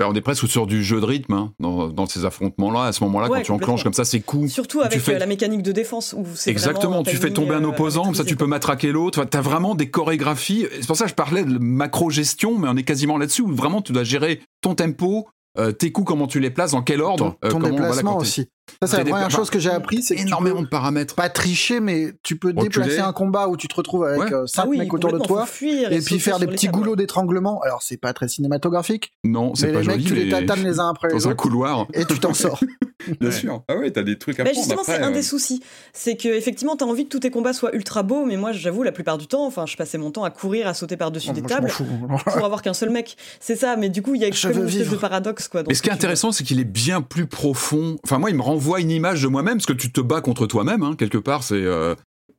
[0.00, 2.84] Alors, on est presque sur du jeu de rythme hein, dans, dans ces affrontements-là.
[2.84, 4.48] À ce moment-là, Ouais, quand tu enclenches comme ça, c'est coups.
[4.52, 7.54] Surtout Tu avec fais- euh, la mécanique de défense où c'est Exactement, tu fais tomber
[7.56, 9.24] un euh, opposant, comme ça tu peux matraquer l'autre.
[9.24, 10.66] T'as vraiment des chorégraphies.
[10.72, 13.82] C'est pour ça que je parlais de macro-gestion, mais on est quasiment là-dessus où vraiment
[13.82, 15.26] tu dois gérer ton tempo,
[15.58, 17.36] euh, tes coups, comment tu les places, dans quel ordre.
[17.40, 18.46] Ton, euh, ton comment- déplacement aussi.
[18.82, 21.14] Ça, c'est la première chose que j'ai appris, c'est que tu Énormément de paramètres.
[21.14, 22.68] pas tricher, mais tu peux Reculer.
[22.68, 24.32] déplacer un combat où tu te retrouves avec Ouais.
[24.34, 25.46] euh, cinq Ah oui, mecs autour de toi.
[25.46, 27.60] fuir Et puis faire des petits goulots d'étranglement.
[27.62, 30.04] Alors, c'est pas très cinématographique, Non, c'est pas les mecs, joli.
[30.04, 31.86] tu les tatanes les uns après les Dans un autres, couloir.
[31.94, 32.60] et tu t'en sors.
[33.20, 33.34] Bien Ouais.
[33.34, 33.62] sûr.
[33.68, 35.14] Ah ouais, t'as des trucs à Bah, prendre justement, c'est un euh.
[35.14, 35.62] des soucis.
[35.92, 38.82] C'est que effectivement, t'as envie que tous tes combats soient ultra beaux, mais moi, j'avoue,
[38.82, 41.36] la plupart du temps, enfin, je passais mon temps à courir, à sauter par-dessus des
[41.36, 41.70] je m'en tables
[42.24, 43.16] pour avoir qu'un seul mec.
[43.40, 45.62] C'est ça, mais du coup, il y a une espèce de paradoxe, quoi.
[45.66, 47.96] Mais ce qui est intéressant, c'est qu'il est bien plus profond.
[48.04, 50.46] Enfin, moi, il me renvoie une image de moi-même, parce que tu te bats contre
[50.46, 51.42] toi-même, hein, quelque part.
[51.42, 51.94] C'est euh,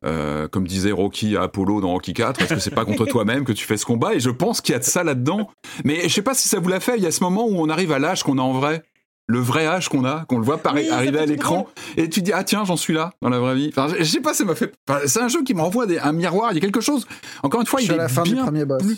[0.05, 3.43] euh, comme disait Rocky à Apollo dans Rocky 4, est-ce que c'est pas contre toi-même
[3.45, 4.13] que tu fais ce combat?
[4.13, 5.49] Et je pense qu'il y a de ça là-dedans.
[5.83, 6.97] Mais je sais pas si ça vous l'a fait.
[6.97, 8.83] Il y a ce moment où on arrive à l'âge qu'on a en vrai.
[9.27, 11.67] Le vrai âge qu'on a, qu'on le voit Oui, arriver à l'écran,
[11.97, 13.67] et tu dis ah tiens j'en suis là dans la vraie vie.
[13.69, 14.73] Enfin, je sais pas, ça m'a fait.
[14.89, 16.51] enfin, c'est un jeu qui me renvoie des- un miroir.
[16.51, 17.05] Il y a quelque chose.
[17.43, 18.81] Encore une fois, Je il suis est à la fin du bien premier boss.
[18.81, 18.97] plus-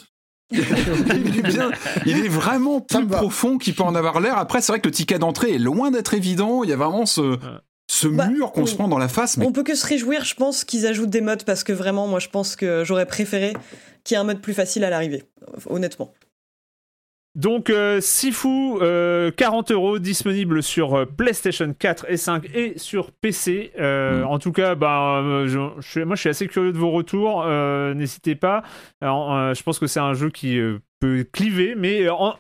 [0.52, 1.72] il, est bien,
[2.06, 4.38] il est vraiment plus profond qu'il peut en avoir l'air.
[4.38, 6.64] Après, c'est vrai que le ticket d'entrée est loin d'être évident.
[6.64, 7.38] Il y a vraiment ce,
[7.90, 9.38] ce bah, mur qu'on se prend dans la face.
[9.42, 12.20] On peut que se réjouir, je pense, qu'ils ajoutent des modes parce que vraiment, moi,
[12.20, 13.54] je pense que j'aurais préféré
[14.04, 15.24] qu'il y ait un mode plus facile à l'arrivée,
[15.70, 16.14] honnêtement.
[17.36, 23.12] Donc euh, Sifu, 40 euh, euros disponible sur euh, PlayStation 4 et 5 et sur
[23.12, 23.72] PC.
[23.78, 24.26] Mm.
[24.26, 27.46] En tout cas, bah, je, moi je suis assez curieux de vos retours.
[27.96, 28.64] N'hésitez pas.
[29.02, 30.60] je pense que c'est un jeu qui
[31.00, 32.36] peut cliver, mais en,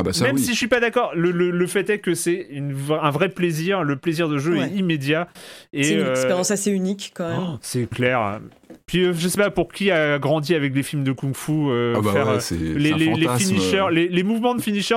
[0.00, 3.10] ah bah Même si je suis pas d'accord, le, le, fait est que c'est un
[3.10, 5.28] vrai plaisir, le plaisir de jeu est immédiat.
[5.72, 7.40] C'est une expérience assez unique quand même.
[7.40, 8.40] Oh, c'est clair.
[8.86, 11.94] Puis euh, je sais pas pour qui a grandi avec les films de kung-fu, euh,
[11.96, 12.38] ah bah faire euh,
[12.76, 14.96] les, les, finishers, les, mouvements de finisher.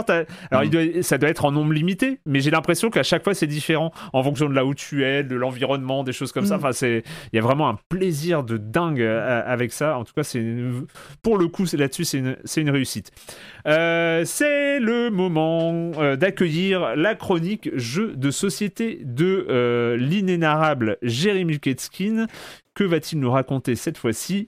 [0.50, 1.02] Alors mm.
[1.02, 4.24] ça doit être en nombre limité, mais j'ai l'impression qu'à chaque fois c'est différent en
[4.24, 6.56] fonction de là où tu es, de l'environnement, des choses comme ça.
[6.56, 6.60] Mm.
[6.60, 7.04] Enfin c'est,
[7.34, 9.98] il y a vraiment un plaisir de dingue avec ça.
[9.98, 10.44] En tout cas c'est
[11.22, 13.12] pour le coup là-dessus c'est une, une réussite.
[13.66, 22.28] c'est le moment d'accueillir la chronique jeu de société de l'inénarrable Jérémy Ketskin
[22.74, 24.48] que va-t-il nous raconter cette fois-ci?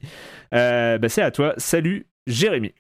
[0.54, 1.54] Euh, bah, C'est à toi.
[1.58, 2.74] Salut Jérémy.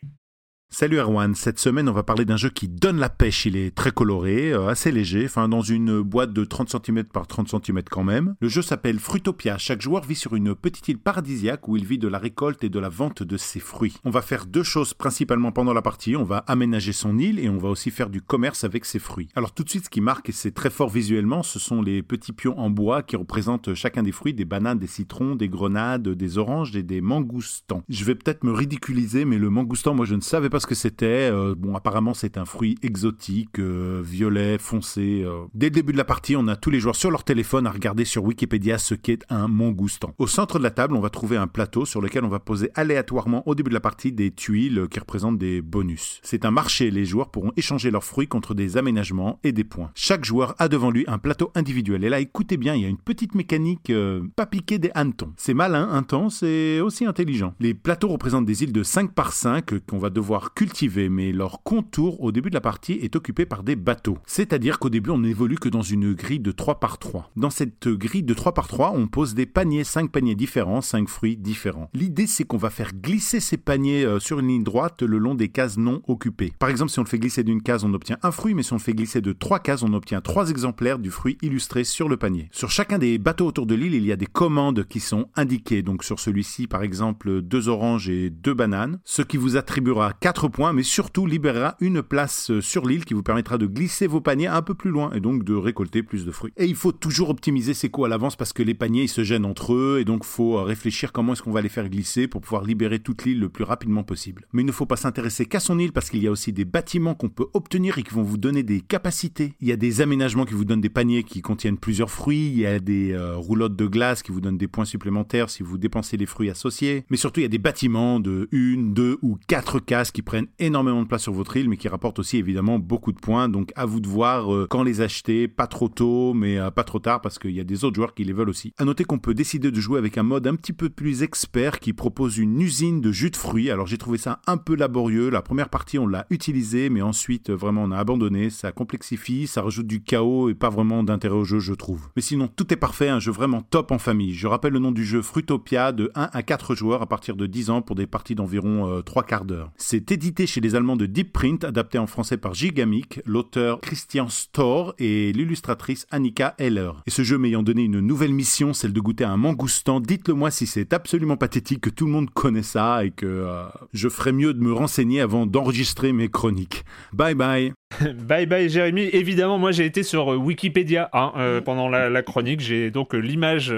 [0.76, 3.76] Salut Erwan, cette semaine on va parler d'un jeu qui donne la pêche, il est
[3.76, 7.84] très coloré, euh, assez léger, enfin dans une boîte de 30 cm par 30 cm
[7.92, 8.34] quand même.
[8.40, 12.00] Le jeu s'appelle Fruitopia, chaque joueur vit sur une petite île paradisiaque où il vit
[12.00, 13.98] de la récolte et de la vente de ses fruits.
[14.04, 17.50] On va faire deux choses principalement pendant la partie, on va aménager son île et
[17.50, 19.30] on va aussi faire du commerce avec ses fruits.
[19.36, 22.02] Alors tout de suite ce qui marque et c'est très fort visuellement, ce sont les
[22.02, 26.10] petits pions en bois qui représentent chacun des fruits, des bananes, des citrons, des grenades,
[26.10, 27.84] des oranges et des mangoustans.
[27.90, 31.30] Je vais peut-être me ridiculiser mais le mangoustan moi je ne savais pas que c'était.
[31.32, 35.24] Euh, bon, apparemment, c'est un fruit exotique, euh, violet, foncé.
[35.26, 35.46] Euh.
[35.54, 37.72] Dès le début de la partie, on a tous les joueurs sur leur téléphone à
[37.72, 40.14] regarder sur Wikipédia ce qu'est un mangoustan.
[40.18, 42.70] Au centre de la table, on va trouver un plateau sur lequel on va poser
[42.76, 46.20] aléatoirement au début de la partie des tuiles qui représentent des bonus.
[46.24, 49.92] C'est un marché, les joueurs pourront échanger leurs fruits contre des aménagements et des points.
[49.96, 52.04] Chaque joueur a devant lui un plateau individuel.
[52.04, 53.92] Et là, écoutez bien, il y a une petite mécanique
[54.36, 55.34] pas piquée des hannetons.
[55.38, 57.54] C'est malin, intense et aussi intelligent.
[57.60, 61.64] Les plateaux représentent des îles de 5 par 5 qu'on va devoir cultiver, mais leur
[61.64, 64.18] contour au début de la partie est occupé par des bateaux.
[64.26, 67.32] C'est-à-dire qu'au début, on n'évolue que dans une grille de 3 par 3.
[67.36, 71.08] Dans cette grille de 3 par 3, on pose des paniers, 5 paniers différents, 5
[71.10, 71.90] fruits différents.
[71.94, 75.36] L'idée, c'est qu'on va faire glisser ces paniers euh, sur une ligne droite le long
[75.36, 76.54] des cases non occupées.
[76.60, 78.74] Par exemple, si on le fait glisser d'une case, on obtient un fruit, mais si
[78.74, 82.10] on le fait glisser de 3 cases, on obtient 3 exemplaires du fruit illustré sur
[82.10, 82.50] le panier.
[82.52, 85.82] Sur chacun des bateaux autour de l'île, il y a des commandes qui sont indiquées.
[85.82, 90.43] Donc sur celui-ci, par exemple, 2 oranges et 2 bananes, ce qui vous attribuera 4
[90.48, 94.22] points, mais surtout libérera une place euh, sur l'île qui vous permettra de glisser vos
[94.22, 96.54] paniers un peu plus loin et donc de récolter plus de fruits.
[96.58, 99.24] Et il faut toujours optimiser ses coups à l'avance parce que les paniers ils se
[99.24, 102.28] gênent entre eux et donc faut euh, réfléchir comment est-ce qu'on va les faire glisser
[102.28, 104.48] pour pouvoir libérer toute l'île le plus rapidement possible.
[104.54, 106.66] Mais il ne faut pas s'intéresser qu'à son île parce qu'il y a aussi des
[106.66, 109.54] bâtiments qu'on peut obtenir et qui vont vous donner des capacités.
[109.62, 112.60] Il y a des aménagements qui vous donnent des paniers qui contiennent plusieurs fruits, il
[112.60, 115.78] y a des euh, roulottes de glace qui vous donnent des points supplémentaires si vous
[115.78, 119.38] dépensez les fruits associés, mais surtout il y a des bâtiments de une, deux ou
[119.48, 122.80] quatre cases qui prennent énormément de place sur votre île, mais qui rapportent aussi évidemment
[122.80, 123.50] beaucoup de points.
[123.50, 126.84] Donc à vous de voir euh, quand les acheter, pas trop tôt, mais euh, pas
[126.84, 128.74] trop tard, parce qu'il y a des autres joueurs qui les veulent aussi.
[128.78, 131.80] À noter qu'on peut décider de jouer avec un mode un petit peu plus expert
[131.80, 133.70] qui propose une usine de jus de fruits.
[133.70, 135.30] Alors j'ai trouvé ça un peu laborieux.
[135.30, 138.50] La première partie on l'a utilisé, mais ensuite euh, vraiment on a abandonné.
[138.50, 142.10] Ça complexifie, ça rajoute du chaos et pas vraiment d'intérêt au jeu, je trouve.
[142.16, 144.34] Mais sinon tout est parfait, un jeu vraiment top en famille.
[144.34, 147.46] Je rappelle le nom du jeu Fruitopia de 1 à 4 joueurs à partir de
[147.46, 149.72] 10 ans pour des parties d'environ 3 quarts d'heure.
[149.78, 154.30] C'est édité chez les Allemands de Deep Print, adapté en français par Gigamic, l'auteur Christian
[154.30, 157.02] Storr et l'illustratrice Annika Heller.
[157.08, 160.52] Et ce jeu m'ayant donné une nouvelle mission, celle de goûter un mangoustan, dites-le moi
[160.52, 164.34] si c'est absolument pathétique que tout le monde connaît ça et que euh, je ferais
[164.34, 166.84] mieux de me renseigner avant d'enregistrer mes chroniques.
[167.12, 167.74] Bye bye
[168.28, 169.10] Bye bye Jérémy.
[169.14, 172.60] Évidemment, moi j'ai été sur euh, Wikipédia hein, euh, pendant la, chronique.
[172.60, 173.74] J'ai donc l'image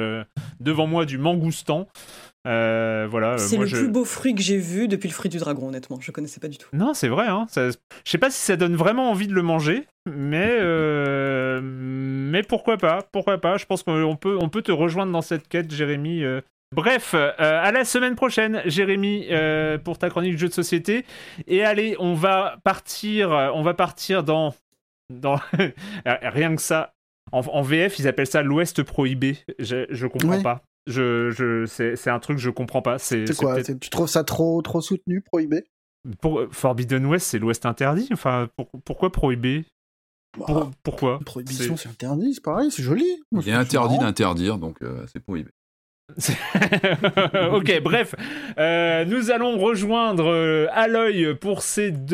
[0.60, 1.88] devant moi du mangoustan.
[2.46, 3.34] Euh, voilà.
[3.34, 6.00] Euh, c'est le plus beau fruit que j'ai vu depuis le fruit du dragon, honnêtement.
[6.00, 6.68] Je connaissais pas du tout.
[6.74, 7.28] Non, c'est vrai.
[7.28, 7.46] Hein.
[7.50, 7.70] Ça...
[7.70, 7.76] Je
[8.12, 13.00] sais pas si ça donne vraiment envie de le manger, mais euh, mais pourquoi pas
[13.12, 16.24] Pourquoi pas Je pense qu'on peut on peut te rejoindre dans cette quête, Jérémy.
[16.76, 19.28] Bref, à la semaine prochaine, Jérémy,
[19.84, 21.06] pour ta chronique de jeux de société.
[21.48, 24.54] Et allez, on va partir, on va partir dans
[25.10, 25.40] dans
[26.06, 26.94] rien que ça.
[27.32, 29.38] En, VF, ils appellent ça l'Ouest prohibé.
[29.60, 30.62] Je, je comprends pas.
[30.88, 33.00] Je, je, c'est un truc que je comprends pas.
[33.00, 35.66] C'est quoi Tu trouves ça trop, trop soutenu, prohibé?
[36.22, 38.08] Pour Forbidden West, c'est l'Ouest interdit.
[38.12, 38.48] Enfin,
[38.86, 39.66] pourquoi prohibé?
[40.38, 41.20] Bah, Pourquoi?
[41.26, 43.08] Prohibition, c'est interdit, c'est pareil, c'est joli.
[43.32, 45.50] Il est interdit d'interdire, donc euh, c'est prohibé.
[47.52, 48.16] ok, bref,
[48.58, 52.06] euh, nous allons rejoindre euh, Aloy pour cette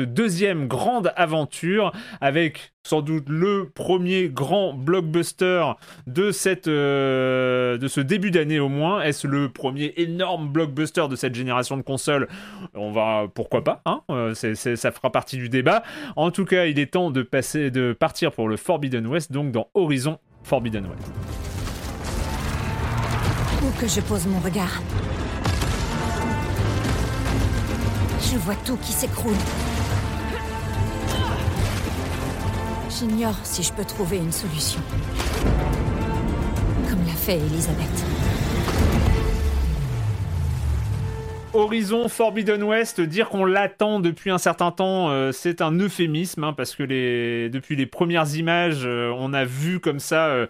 [0.00, 5.64] deuxième grande aventure avec sans doute le premier grand blockbuster
[6.06, 9.02] de, cette, euh, de ce début d'année au moins.
[9.02, 12.28] Est-ce le premier énorme blockbuster de cette génération de consoles?
[12.74, 15.82] On va, pourquoi pas, hein Euh, ça fera partie du débat.
[16.16, 19.52] En tout cas, il est temps de, passer, de partir pour le Forbidden West, donc
[19.52, 21.51] dans Horizon Forbidden West.
[23.64, 24.82] Où que je pose mon regard,
[28.20, 29.36] je vois tout qui s'écroule.
[32.90, 34.80] J'ignore si je peux trouver une solution.
[36.88, 38.21] Comme l'a fait Elisabeth.
[41.54, 46.54] Horizon Forbidden West, dire qu'on l'attend depuis un certain temps, euh, c'est un euphémisme, hein,
[46.54, 46.82] parce que
[47.48, 50.46] depuis les premières images, euh, on a vu comme ça euh,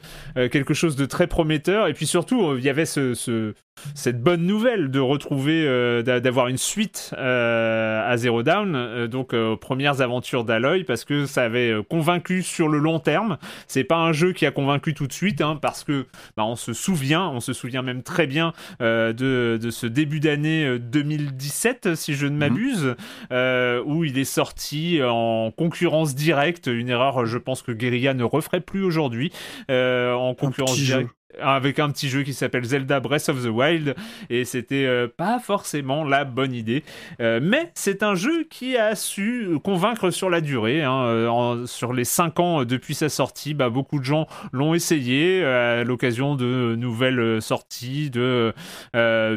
[0.49, 3.53] quelque chose de très prometteur, et puis surtout, il y avait ce, ce-
[3.97, 5.65] cette bonne nouvelle de retrouver,
[6.05, 11.43] d'a- d'avoir une suite à Zero Down, donc aux premières aventures d'Aloy, parce que ça
[11.45, 13.39] avait convaincu sur le long terme.
[13.67, 16.07] C'est pas un jeu qui a convaincu tout de suite, hein, parce que
[16.37, 21.95] bah, on se souvient, on se souvient même très bien de, ce début d'année 2017,
[21.95, 22.95] si je ne m'abuse,
[23.33, 28.25] euh, où il est sorti en concurrence directe, une erreur, je pense que Guerilla ne
[28.25, 29.33] referait plus aujourd'hui,
[29.71, 31.11] euh, en concurrence directe.
[31.41, 33.95] Avec un petit jeu qui s'appelle Zelda Breath of the Wild,
[34.31, 36.83] et c'était euh, pas forcément la bonne idée.
[37.21, 40.83] Euh, mais c'est un jeu qui a su convaincre sur la durée.
[40.83, 41.03] hein.
[41.05, 45.85] Euh, sur les 5 ans depuis sa sortie, bah, beaucoup de gens l'ont essayé à
[45.85, 48.53] l'occasion de nouvelles sorties, de,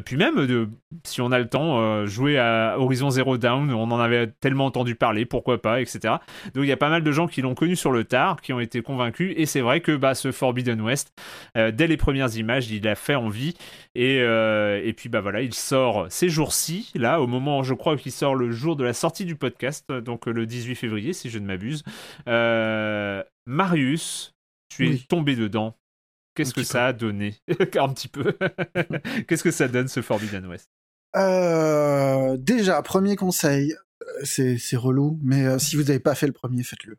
[0.06, 0.70] puis même, de,
[1.04, 3.74] si on a le temps, jouer à Horizon Zero Dawn.
[3.74, 6.16] On en avait tellement entendu parler, pourquoi pas, etc.
[6.54, 8.54] Donc il y a pas mal de gens qui l'ont connu sur le tard, qui
[8.54, 9.34] ont été convaincus.
[9.38, 11.14] Et c'est vrai que bah, ce Forbidden West,
[11.58, 13.54] euh, dès les premières images, il a fait envie.
[13.94, 17.96] Et, euh, et puis bah voilà, il sort ces jours-ci, là, au moment, je crois
[17.96, 21.30] qu'il sort le jour de la sortie du podcast, donc euh, le 18 février, si
[21.30, 21.84] je ne m'abuse.
[22.28, 24.34] Euh, Marius,
[24.70, 25.06] tu es Oui.
[25.08, 25.76] tombé dedans.
[26.36, 27.36] Qu'est-ce que ça a donné?
[27.80, 28.36] Un petit peu.
[29.28, 30.70] Qu'est-ce que ça donne ce Forbidden West?
[31.16, 33.74] Euh, déjà, premier conseil,
[34.24, 36.98] c'est relou, mais si vous n'avez pas fait le premier, faites-le.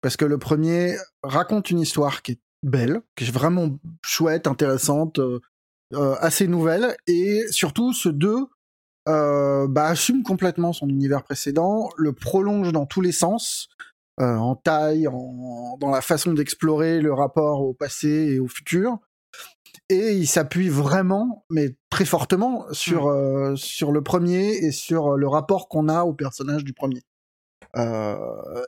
[0.00, 0.94] Parce que le premier
[1.24, 5.40] raconte une histoire qui est belle, qui est vraiment chouette, intéressante, euh,
[5.94, 8.46] euh, assez nouvelle, et surtout ce 2
[9.08, 13.70] euh, bah, assume complètement son univers précédent, le prolonge dans tous les sens,
[14.20, 18.98] euh, en taille, en, dans la façon d'explorer le rapport au passé et au futur.
[19.88, 23.10] Et il s'appuie vraiment, mais très fortement, sur,
[23.56, 27.00] sur le premier et sur le rapport qu'on a au personnage du premier.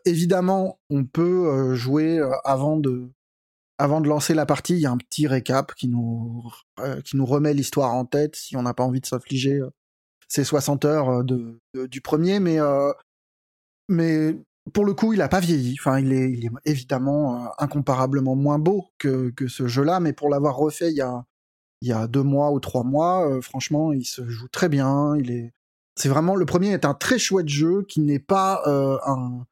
[0.07, 3.11] Évidemment, on peut jouer avant de,
[3.81, 4.75] avant de lancer la partie.
[4.75, 6.45] Il y a un petit récap qui nous,
[6.81, 9.71] euh, qui nous remet l'histoire en tête si on n'a pas envie de s'infliger euh,
[10.29, 12.41] ces 60 heures euh, de, du premier.
[12.41, 12.59] Mais,
[13.89, 14.37] mais
[14.75, 15.77] pour le coup, il a pas vieilli.
[15.81, 20.29] Enfin, il est, il est évidemment incomparablement moins beau que, que ce jeu-là, mais pour
[20.29, 21.25] l'avoir refait il y a,
[21.81, 25.17] il y a deux mois ou trois mois, franchement, il se joue très bien.
[25.17, 25.55] Il est,
[25.97, 28.63] c'est vraiment le premier est un très chouette jeu qui n'est pas
[29.07, 29.47] un,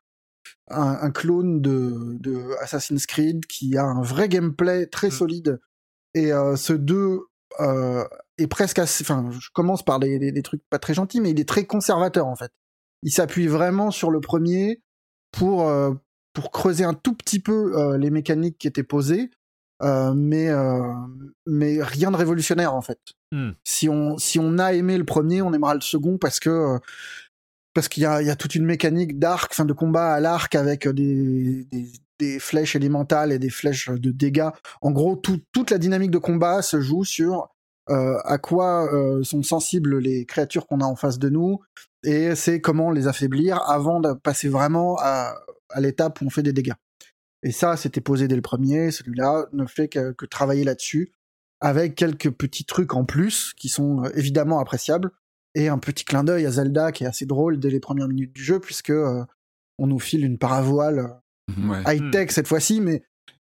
[0.70, 5.12] un, un clone de, de Assassin's Creed, qui a un vrai gameplay très Mm.
[5.12, 5.60] solide.
[6.14, 7.20] Et euh, ce 2
[7.60, 8.04] euh,
[8.38, 9.04] est presque assez.
[9.04, 11.64] Enfin, je commence par des, des- des trucs pas très gentils, mais il est très
[11.66, 12.52] conservateur en fait.
[13.02, 14.82] Il s'appuie vraiment sur le premier
[15.32, 15.92] pour, euh,
[16.32, 19.30] pour creuser un tout petit peu les mécaniques qui étaient posées,
[19.82, 20.48] mais,
[21.46, 22.98] mais rien de révolutionnaire en fait.
[23.32, 23.50] Hmm.
[23.64, 26.78] Si, on, si on a aimé le premier, on aimera le second parce que
[27.78, 31.68] parce qu'il y a, toute une mécanique d'arc, enfin de combat à l'arc avec des,
[32.18, 34.48] des, flèches élémentales et des flèches de dégâts.
[34.82, 37.54] En gros, tout- toute la dynamique de combat se joue sur
[37.88, 41.60] euh, à quoi euh, sont sensibles les créatures qu'on a en face de nous,
[42.02, 45.36] et c'est comment les affaiblir avant de passer vraiment à,
[45.76, 46.74] l'étape où on fait des dégâts.
[47.44, 48.90] Et ça, c'était posé dès le premier.
[48.90, 51.12] Celui-là ne fait que, travailler là-dessus,
[51.60, 55.12] avec quelques petits trucs en plus qui sont euh, évidemment appréciables,
[55.54, 58.32] et un petit clin d'œil à Zelda qui est assez drôle dès les premières minutes
[58.34, 59.24] du jeu, puisque euh,
[59.78, 61.20] on nous file une paravoile
[61.66, 61.78] Ouais.
[61.86, 63.02] high-tech cette fois-ci, mais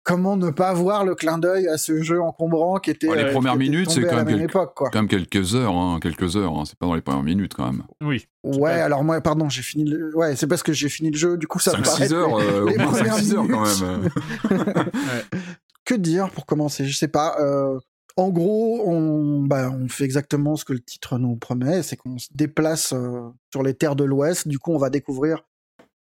[0.03, 3.23] comment ne pas voir le clin d'œil à ce jeu encombrant qui était Oh, les
[3.25, 4.89] euh, premières minutes, c'est à quand même même quelque- époque, quoi.
[4.91, 6.57] Quand même quelques heures, hein, quelques heures.
[6.57, 7.83] hein, C'est pas dans les premières minutes quand même.
[8.01, 8.25] Oui.
[8.43, 10.11] Ouais, alors moi, pardon, j'ai fini le...
[10.17, 12.13] Ouais, c'est parce que j'ai fini le jeu, du coup ça me 5-6 paraît...
[12.13, 14.09] heures, euh, au les moins premières 5-6 heures quand même.
[15.85, 16.85] que dire pour commencer?
[16.85, 17.35] Je sais pas.
[17.39, 17.79] euh,
[18.15, 22.17] en gros, on, bah, on fait exactement ce que le titre nous promet, c'est qu'on
[22.19, 24.47] se déplace euh, sur les terres de l'Ouest.
[24.47, 25.43] Du coup, on va découvrir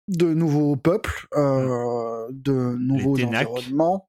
[0.08, 4.08] de nouveaux peuples, euh, de nouveaux environnements.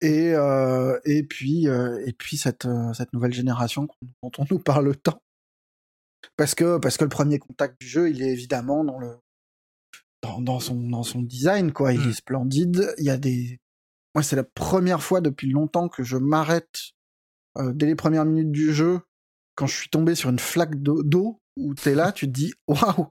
[0.00, 3.86] Et, euh, et puis, et puis cette, cette nouvelle génération
[4.22, 5.20] dont on nous parle tant.
[6.38, 9.18] Parce que, parce que le premier contact du jeu, il est évidemment dans, le,
[10.22, 11.92] dans, dans son, dans son design, quoi.
[11.92, 12.08] Il Mm.
[12.08, 12.94] est splendide.
[12.96, 13.58] Il y a des.
[14.14, 16.92] Moi, c'est la première fois depuis longtemps que je m'arrête
[17.58, 19.00] euh, dès les premières minutes du jeu
[19.54, 23.08] quand je suis tombé sur une flaque d'eau- où t'es là, tu te dis waouh.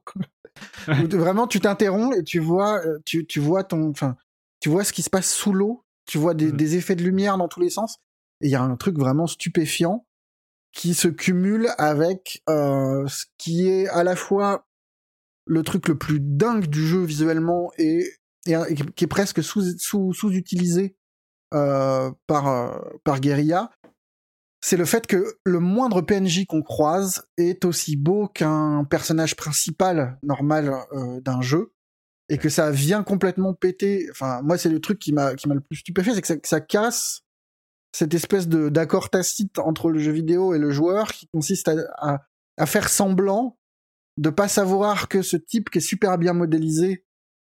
[0.86, 4.16] T- Vraiment, tu t'interromps et tu vois, euh, tu, tu vois ton, enfin,
[4.60, 5.84] tu vois ce qui se passe sous l'eau.
[6.06, 6.58] Tu vois des, Mhm.
[6.58, 7.98] des effets de lumière dans tous les sens.
[8.42, 10.08] Et il y a un truc vraiment stupéfiant
[10.72, 14.66] qui se cumule avec euh, ce qui est à la fois
[15.46, 18.08] le truc le plus dingue du jeu visuellement et,
[18.48, 20.96] et, et qui est presque sous, sous, sous-utilisé
[21.54, 23.72] euh, par, euh, par Guerilla,
[24.62, 30.18] c'est le fait que le moindre PNJ qu'on croise est aussi beau qu'un personnage principal
[30.24, 31.74] normal euh, d'un jeu
[32.28, 34.08] et que ça vient complètement péter.
[34.12, 36.38] Enfin, moi, c'est le truc qui m'a qui m'a le plus stupéfait, c'est que ça,
[36.38, 37.22] que ça casse
[37.92, 41.76] cette espèce de d'accord tacite entre le jeu vidéo et le joueur qui consiste à,
[41.98, 42.20] à,
[42.58, 43.58] à faire semblant
[44.18, 47.06] de pas savoir que ce type qui est super bien modélisé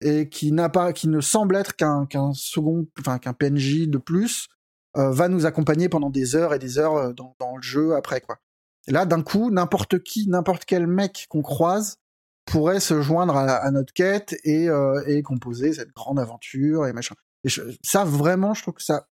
[0.02, 3.98] et qui n'a pas qui ne semble être qu'un qu'un second enfin qu'un PNJ de
[3.98, 4.48] plus
[4.96, 8.22] va nous accompagner pendant des heures et des heures euh, dans, dans le jeu après
[8.22, 8.38] quoi.
[8.88, 11.98] Et là d'un coup n'importe qui n'importe quel mec qu'on croise
[12.46, 16.94] pourrait se joindre à, à notre quête et, euh, et composer cette grande aventure et
[16.94, 17.16] machin.
[17.44, 19.08] Et je- ça vraiment je trouve que ça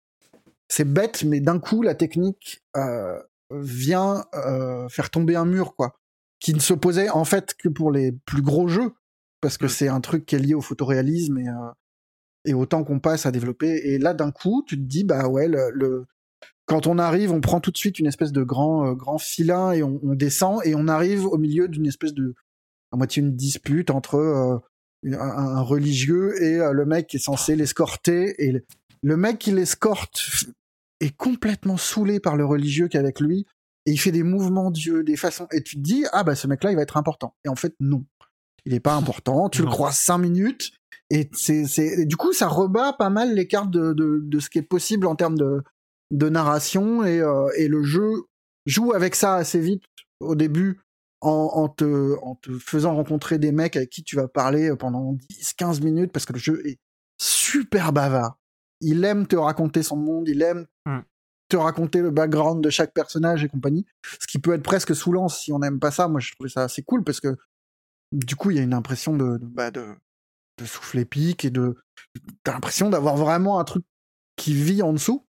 [0.69, 3.19] c'est bête mais d'un coup la technique euh,
[3.51, 5.99] vient euh, faire tomber un mur quoi
[6.41, 8.93] qui ne se posait en fait que pour les plus gros jeux
[9.41, 9.71] parce que Mm.
[9.71, 11.71] c'est un truc qui est lié au photoréalisme et, euh,
[12.45, 13.93] et au temps qu'on passe à développer.
[13.93, 16.07] Et là, d'un coup, tu te dis, bah ouais, le, le-
[16.67, 19.73] quand on arrive, on prend tout de suite une espèce de grand, euh, grand filin
[19.73, 22.35] et on, on descend et on arrive au milieu d'une espèce de,
[22.93, 24.59] à moitié une dispute entre euh,
[25.03, 28.35] une- un, un religieux et euh, le mec qui est censé l'escorter.
[28.43, 28.65] Et le,
[29.03, 30.23] le mec qui l'escorte
[31.01, 33.47] est complètement saoulé par le religieux qui est avec lui
[33.87, 35.47] et il fait des mouvements d'yeux, des façons.
[35.53, 37.35] Et tu te dis, ah bah ce mec-là, il va être important.
[37.45, 38.05] Et en fait, non.
[38.65, 39.51] Il est pas important.
[39.51, 39.73] Tu le Non.
[39.73, 40.73] croises cinq minutes.
[41.11, 44.59] Et, c'est, du coup, ça rebat pas mal les cartes de, de, de ce qui
[44.59, 45.63] est possible en termes de,
[46.11, 47.05] de narration.
[47.05, 48.11] Et, euh, et le jeu
[48.67, 49.85] joue avec ça assez vite
[50.21, 50.81] au début
[51.21, 55.17] en, en, te, en te faisant rencontrer des mecs avec qui tu vas parler pendant
[55.31, 56.79] 10-15 minutes parce que le jeu est
[57.21, 58.39] super bavard.
[58.81, 61.01] Il aime te raconter son monde, il aime Mm.
[61.49, 63.87] te raconter le background de chaque personnage et compagnie.
[64.21, 66.09] Ce qui peut être presque saoulant si on n'aime pas ça.
[66.09, 67.37] Moi, je trouvais ça assez cool parce que
[68.13, 69.87] du coup, il y a une impression de, de, bah, de,
[70.59, 71.77] de souffle épique et de.
[72.45, 73.85] T'as l'impression d'avoir vraiment un truc
[74.37, 75.27] qui vit en dessous.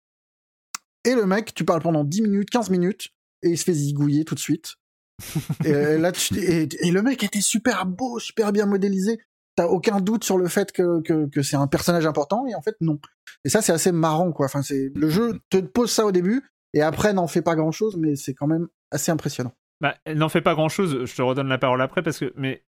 [1.06, 3.10] Et le mec, tu parles pendant 10 minutes, 15 minutes,
[3.42, 4.76] et il se fait zigouiller tout de suite.
[5.66, 9.20] et, là, tu- et, et le mec était super beau, super bien modélisé.
[9.56, 12.62] T'as aucun doute sur le fait que, que, que c'est un personnage important, et en
[12.62, 13.00] fait, non.
[13.44, 14.46] Et ça, c'est assez marrant, quoi.
[14.46, 16.44] Enfin, c'est, le jeu te pose ça au début,
[16.74, 19.54] et après, n'en fait pas grand chose, mais c'est quand même assez impressionnant.
[19.82, 22.34] Bah, elle n'en fait pas grand chose, je te redonne la parole après parce que.
[22.36, 22.64] Mais.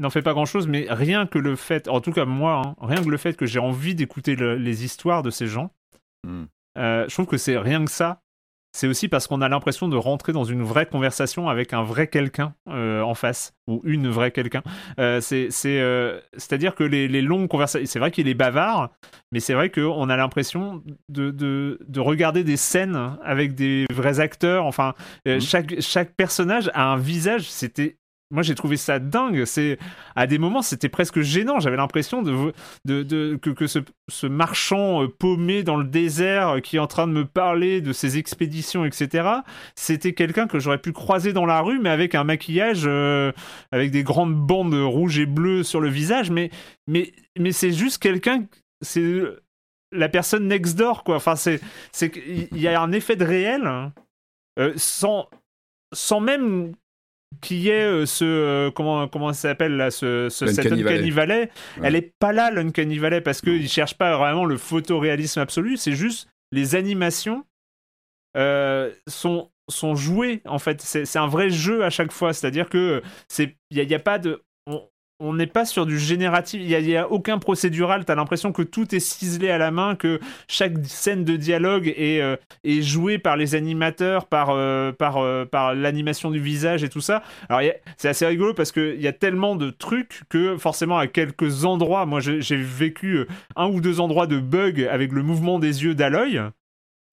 [0.00, 2.74] N'en fait pas grand chose, mais rien que le fait, en tout cas moi, hein,
[2.80, 5.70] rien que le fait que j'ai envie d'écouter le- les histoires de ces gens,
[6.26, 6.44] Hmm.
[6.78, 8.20] euh, je trouve que c'est rien que ça.
[8.76, 12.08] C'est aussi parce qu'on a l'impression de rentrer dans une vraie conversation avec un vrai
[12.08, 14.62] quelqu'un euh, en face, ou une vraie quelqu'un.
[14.98, 15.78] Euh, c'est, c'est,
[16.32, 18.90] c'est-à-dire que les, les longues conversations, c'est vrai qu'il est bavard,
[19.30, 24.18] mais c'est vrai qu'on a l'impression de, de, de regarder des scènes avec des vrais
[24.18, 24.66] acteurs.
[24.66, 24.94] Enfin,
[25.24, 25.40] Mhm.
[25.40, 27.48] chaque, chaque personnage a un visage.
[27.48, 27.96] C'était
[28.34, 29.44] moi j'ai trouvé ça dingue.
[29.44, 29.78] C'est
[30.16, 31.60] à des moments c'était presque gênant.
[31.60, 36.86] J'avais l'impression de, que, ce, marchand euh, paumé dans le désert euh, qui est en
[36.86, 39.28] train de me parler de ses expéditions, etc.
[39.76, 43.32] C'était quelqu'un que j'aurais pu croiser dans la rue, mais avec un maquillage, euh,
[43.70, 46.30] avec des grandes bandes rouges et bleues sur le visage.
[46.30, 46.50] Mais
[46.88, 48.44] mais mais c'est juste quelqu'un.
[48.82, 49.22] C'est
[49.92, 51.16] la personne next door quoi.
[51.16, 51.60] Enfin c'est
[51.92, 53.92] c'est qu'il y a un effet de réel hein,
[54.76, 55.28] sans
[55.92, 56.72] sans même
[57.40, 61.10] qu'il y ait euh, ce euh, comment comment ça s'appelle là ce, ce cet Uncanny
[61.10, 61.82] Valley, Ouais.
[61.88, 65.92] elle est pas là l'Uncanny Valley parce qu'ils cherchent pas vraiment le photoréalisme absolu c'est
[65.92, 67.44] juste les animations
[68.36, 70.80] euh, sont sont jouées en fait.
[70.82, 73.80] C'est c'est un vrai jeu à chaque fois c'est à dire que c'est il y,
[73.80, 74.42] a- il y a pas de
[75.20, 78.62] on n'est pas sur du génératif, il n'y a, aucun procédural, tu as l'impression que
[78.62, 80.18] tout est ciselé à la main, que
[80.48, 85.44] chaque scène de dialogue est, euh, est jouée par les animateurs, par, euh, par, euh,
[85.44, 87.22] par l'animation du visage et tout ça.
[87.48, 87.62] Alors
[87.96, 92.06] c'est assez rigolo parce qu'il y a tellement de trucs que forcément à quelques endroits,
[92.06, 93.26] moi j'ai vécu
[93.56, 96.40] un ou deux endroits de bugs avec le mouvement des yeux d'Aloy.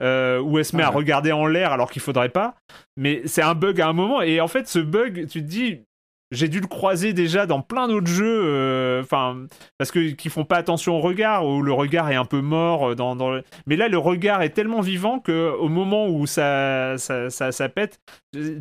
[0.01, 2.55] euh, où elle se met Ah à regarder en l'air alors qu'il faudrait pas,
[2.97, 5.81] mais c'est un bug à un moment et en fait ce bug, tu te dis
[6.31, 9.45] j'ai dû le croiser déjà dans plein d'autres jeux, euh, enfin,
[9.77, 12.95] parce que qui font pas attention au regard, où le regard est un peu mort.
[12.95, 17.29] Dans, dans Mais là, le regard est tellement vivant que au moment où ça, ça,
[17.29, 17.99] ça, pète,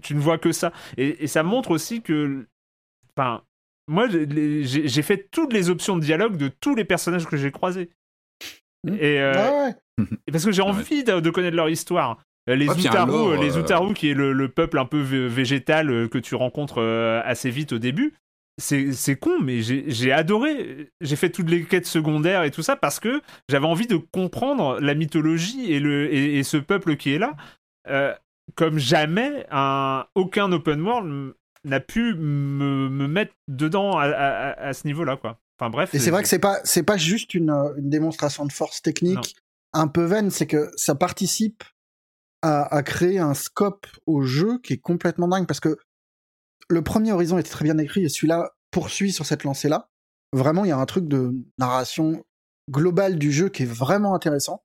[0.03, 0.73] tu ne vois que ça.
[0.97, 2.45] Et, ça montre aussi que,
[3.17, 3.43] enfin,
[3.89, 7.91] moi, j'ai fait toutes les options de dialogue de tous les personnages que j'ai croisés.
[8.85, 8.97] Mmh.
[9.03, 9.71] Euh,
[10.27, 12.19] et, parce que j'ai envie de, connaître leur histoire.
[12.51, 16.35] Euh, les Utaru, les Utaru, qui est le, peuple un peu végétal euh, que tu
[16.35, 18.15] rencontres euh, assez vite au début,
[18.59, 20.91] c'est con, mais j'ai adoré.
[21.01, 24.79] J'ai fait toutes les quêtes secondaires et tout ça parce que j'avais envie de comprendre
[24.81, 27.37] la mythologie et, le, et, ce peuple qui est là.
[28.57, 34.87] comme jamais, un, aucun open world n'a pu me, me, mettre dedans à, à, ce
[34.87, 35.39] niveau-là, quoi.
[35.59, 35.95] Enfin bref.
[35.95, 39.37] Et c'est vrai que c'est pas c'est pas juste une, une, démonstration de force technique
[39.73, 41.65] un peu vaine, c'est que ça participe
[42.43, 45.77] à, créer un scope au jeu qui est complètement dingue parce que
[46.69, 49.91] le premier Horizon était très bien écrit et celui-là poursuit sur cette lancée-là.
[50.33, 52.25] Vraiment, il y a un truc de narration
[52.71, 54.63] globale du jeu qui est vraiment intéressante.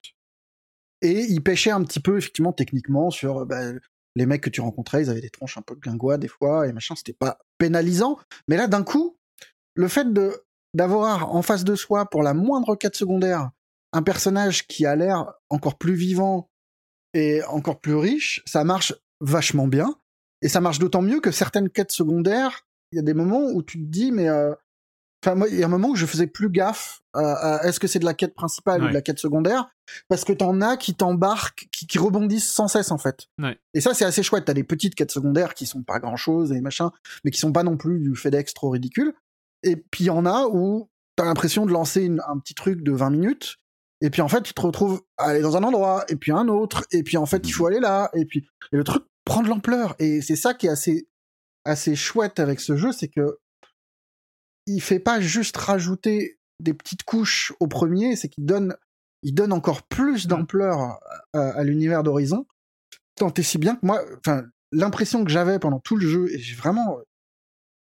[1.01, 3.73] Et il pêchait un petit peu, effectivement, techniquement, sur bah,
[4.15, 6.67] les mecs que tu rencontrais, ils avaient des tronches un peu de guingois des fois,
[6.67, 8.17] et machin, c'était pas pénalisant.
[8.47, 9.17] Mais là, d'un coup,
[9.73, 10.43] le fait de
[10.73, 13.49] d'avoir en face de soi, pour la moindre quête secondaire,
[13.93, 16.49] un personnage qui a l'air encore plus vivant,
[17.15, 19.95] et encore plus riche, ça marche vachement bien.
[20.41, 23.63] Et ça marche d'autant mieux que certaines quêtes secondaires, il y a des moments où
[23.63, 24.29] tu te dis, mais.
[24.29, 24.53] Euh,
[25.23, 27.87] enfin, moi, il y a un moment où je faisais plus gaffe à, est-ce que
[27.87, 29.69] c'est de la quête principale ou de la quête secondaire,
[30.09, 33.27] parce que t'en as qui t'embarquent, qui, qui, rebondissent sans cesse en fait.
[33.73, 34.43] Et ça, c'est assez chouette.
[34.45, 36.91] T'as des petites quêtes secondaires qui sont pas grand-chose et machin,
[37.23, 39.13] mais qui sont pas non plus du FedEx trop ridicule.
[39.63, 42.91] Et puis il y en a où t'as l'impression de lancer un petit truc de
[42.91, 43.55] 20 minutes
[44.01, 46.47] et puis en fait, tu te retrouves à aller dans un endroit, et puis un
[46.47, 49.41] autre, et puis en fait, il faut aller là, et puis et le truc prend
[49.41, 49.95] de l'ampleur.
[49.99, 51.07] Et c'est ça qui est assez,
[51.63, 53.39] assez chouette avec ce jeu, c'est que
[54.67, 58.75] il fait pas juste rajouter des petites couches au premier, c'est qu'il donne,
[59.21, 60.29] il donne encore plus mmh.
[60.29, 60.99] d'ampleur
[61.33, 62.45] à, l'univers d'Horizon.
[63.15, 66.39] Tant et si bien que moi, enfin, l'impression que j'avais pendant tout le jeu, et
[66.39, 66.99] j'ai vraiment,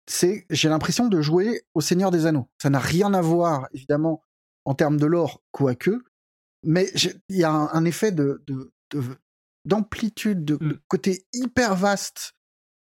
[0.08, 2.50] c'est, j'ai l'impression de jouer au Seigneur des Anneaux.
[2.62, 4.24] Ça n'a rien à voir, évidemment,
[4.66, 6.04] en termes de lore, quoique,
[6.64, 6.92] mais
[7.30, 8.44] il y a un, effet de,
[9.66, 10.80] d'amplitude, de, mmh.
[10.88, 12.34] côté hyper vaste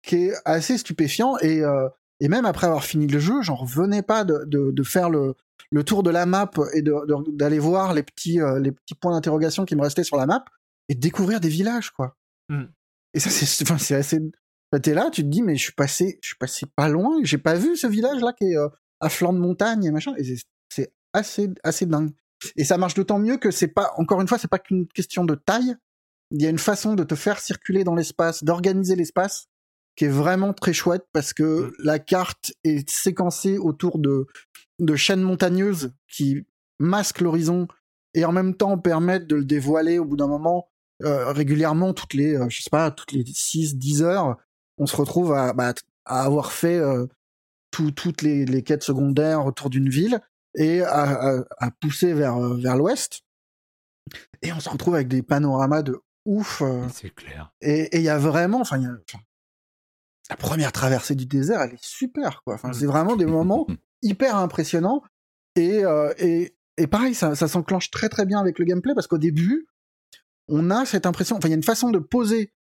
[0.03, 1.89] qui est assez stupéfiant et, euh,
[2.21, 5.35] et même après avoir fini le jeu, j'en revenais pas de, de, faire le,
[5.71, 9.65] le tour de la map et d'aller voir les petits, euh, les petits points d'interrogation
[9.65, 10.45] qui me restaient sur la map
[10.89, 12.17] et de découvrir des villages, quoi.
[12.49, 12.65] Mmh.
[13.15, 14.21] Et ça, c'est, enfin, c'est assez.
[14.83, 17.39] T'es là, tu te dis, mais je suis passé, je suis passé pas loin, j'ai
[17.39, 18.69] pas vu ce village là qui est euh,
[19.01, 20.15] à flanc de montagne et machin.
[20.19, 20.37] Et
[20.69, 22.13] c'est assez, assez dingue.
[22.57, 25.25] Et ça marche d'autant mieux que c'est pas, encore une fois, c'est pas qu'une question
[25.25, 25.75] de taille.
[26.31, 29.47] Il y a une façon de te faire circuler dans l'espace, d'organiser l'espace,
[29.97, 31.73] qui est vraiment très chouette parce que mmh.
[31.79, 34.27] la carte est séquencée autour de,
[34.79, 36.47] de chaînes montagneuses qui
[36.79, 37.67] masquent l'horizon
[38.15, 40.69] et en même temps permettent de le dévoiler au bout d'un moment
[41.03, 44.37] euh, régulièrement toutes les, euh, je sais pas, toutes les 6, 10 heures.
[44.79, 45.75] On se retrouve à, bah,
[46.05, 47.07] à avoir fait euh,
[47.71, 50.21] toutes les, les quêtes secondaires autour d'une ville
[50.57, 51.45] et à,
[51.81, 53.23] pousser vers, euh, vers l'ouest.
[54.43, 56.63] Et on se retrouve avec des panoramas de ouf.
[56.63, 56.87] Euh.
[56.93, 57.53] C'est clair.
[57.61, 58.81] Et il y a vraiment, enfin,
[60.31, 62.55] la première traversée du désert, elle est super, quoi.
[62.55, 63.67] Enfin, c'est vraiment des moments
[64.03, 65.03] hyper impressionnants.
[65.55, 69.07] Et, euh, et, et pareil, ça, ça s'enclenche très très bien avec le gameplay parce
[69.07, 69.69] qu'au début,
[70.49, 72.53] on a cette impression, enfin, il y a une façon de poser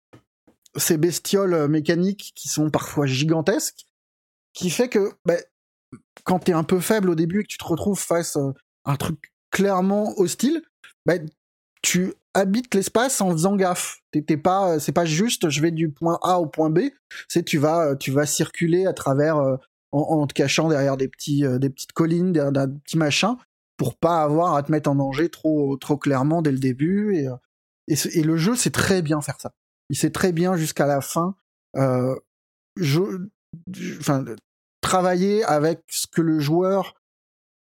[0.77, 3.87] ces bestioles mécaniques qui sont parfois gigantesques,
[4.53, 5.39] qui fait que ben,
[6.25, 8.53] quand t'es un peu faible au début et que tu te retrouves face à
[8.85, 10.63] un truc clairement hostile,
[11.07, 11.15] bah,
[11.83, 14.01] tu habites l'espace en faisant gaffe.
[14.11, 16.81] T'es pas, c'est pas juste je vais du point A au point B,
[17.29, 19.57] c'est tu vas, tu vas circuler à travers euh,
[19.95, 23.37] en, te cachant derrière des petits, euh, des petites collines, derrière des petits machins,
[23.77, 27.17] pour pas avoir à te mettre en danger trop, trop clairement dès le début.
[27.17, 27.37] Et, euh,
[27.89, 29.53] et, le jeu sait très bien faire ça.
[29.91, 31.37] Il sait très bien jusqu'à la fin.
[31.77, 32.15] Euh,
[32.77, 33.01] je,
[34.01, 34.25] enfin,
[34.85, 36.95] travailler avec ce que le joueur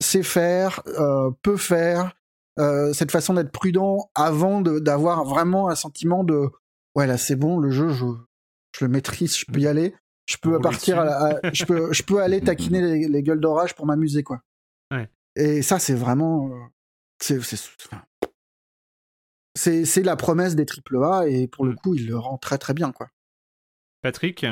[0.02, 2.12] sait faire, euh, peut faire,
[2.58, 6.48] euh, cette façon d'être prudent avant d'avoir vraiment un sentiment de
[6.96, 8.06] ouais là c'est bon le jeu je,
[8.76, 9.94] je, le maîtrise, je peux y aller,
[10.26, 14.22] je peux partir, à, je peux je peux aller taquiner les, gueules d'orage pour m'amuser
[14.22, 14.40] quoi.
[15.36, 17.40] Et ça c'est vraiment euh,
[19.54, 21.76] c'est c'est la promesse des AAA et pour le mmh.
[21.76, 23.08] coup il le rend très très bien quoi.
[24.02, 24.46] Patrick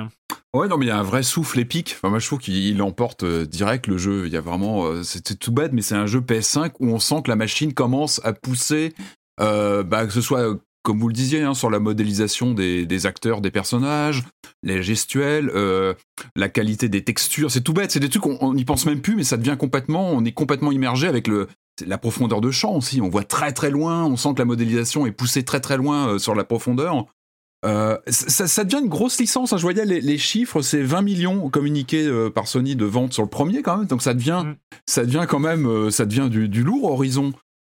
[0.54, 1.94] Ouais, non, mais il y a un vrai souffle épique.
[1.96, 4.26] Enfin, moi, je trouve qu'il emporte euh, direct le jeu.
[4.26, 6.98] Il y a vraiment, euh, c'était tout bête, mais c'est un jeu PS5 où on
[6.98, 8.94] sent que la machine commence à pousser,
[9.40, 10.58] euh, bah, que ce soit
[10.88, 14.24] comme vous le disiez, hein, sur la modélisation des, acteurs, des personnages,
[14.62, 15.92] les gestuels, euh,
[16.34, 17.50] la qualité des textures.
[17.50, 20.10] C'est tout bête, c'est des trucs on n'y pense même plus, mais ça devient complètement,
[20.10, 21.46] on est complètement immergé avec le,
[21.86, 23.02] la profondeur de champ aussi.
[23.02, 26.08] On voit très très loin, on sent que la modélisation est poussée très très loin
[26.08, 27.04] euh, sur la profondeur.
[27.64, 29.52] Euh, ça, ça, devient une grosse licence.
[29.52, 29.56] Hein.
[29.56, 33.22] Je voyais les, les chiffres, c'est 20 millions communiqués euh, par Sony de ventes sur
[33.22, 33.86] le premier quand même.
[33.86, 34.56] Donc ça devient, mm.
[34.86, 37.32] ça devient quand même, euh, ça devient du, du lourd Horizon.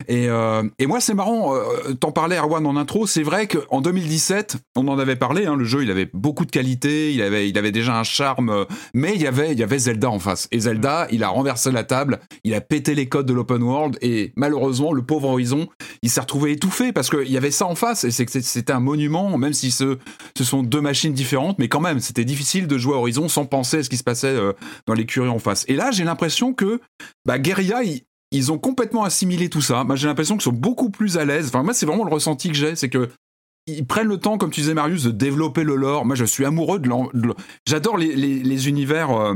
[0.09, 3.81] Et, euh, et, moi, c'est marrant, euh, t'en parlais, Erwan, en intro, c'est vrai qu'en
[3.81, 7.49] 2017, on en avait parlé, hein, le jeu, il avait beaucoup de qualité, il avait,
[7.49, 8.65] il avait déjà un charme, euh,
[8.95, 10.49] mais il y, avait, il y avait Zelda en face.
[10.53, 13.99] Et Zelda, il a renversé la table, il a pété les codes de l'open world,
[14.03, 15.69] et malheureusement, le pauvre Horizon,
[16.03, 19.37] il s'est retrouvé étouffé, parce qu'il y avait ça en face, et c'était un monument,
[19.39, 19.99] même si ce,
[20.37, 23.47] ce sont deux machines différentes, mais quand même, c'était difficile de jouer à Horizon sans
[23.47, 24.53] penser à ce qui se passait euh,
[24.87, 25.65] dans l'écurie en face.
[25.69, 26.81] Et là, j'ai l'impression que
[27.25, 28.03] bah, Guerilla, il,
[28.33, 29.85] ils ont complètement assimilé tout ça.
[29.85, 31.49] Moi, j'ai l'impression qu'ils sont beaucoup plus à l'aise.
[31.49, 33.11] Enfin, moi, c'est vraiment le ressenti que j'ai, c'est que
[33.67, 36.05] ils prennent le temps, comme tu disais, Marius, de développer le lore.
[36.05, 36.91] Moi, je suis amoureux de.
[37.67, 39.35] J'adore les, les, les, univers euh,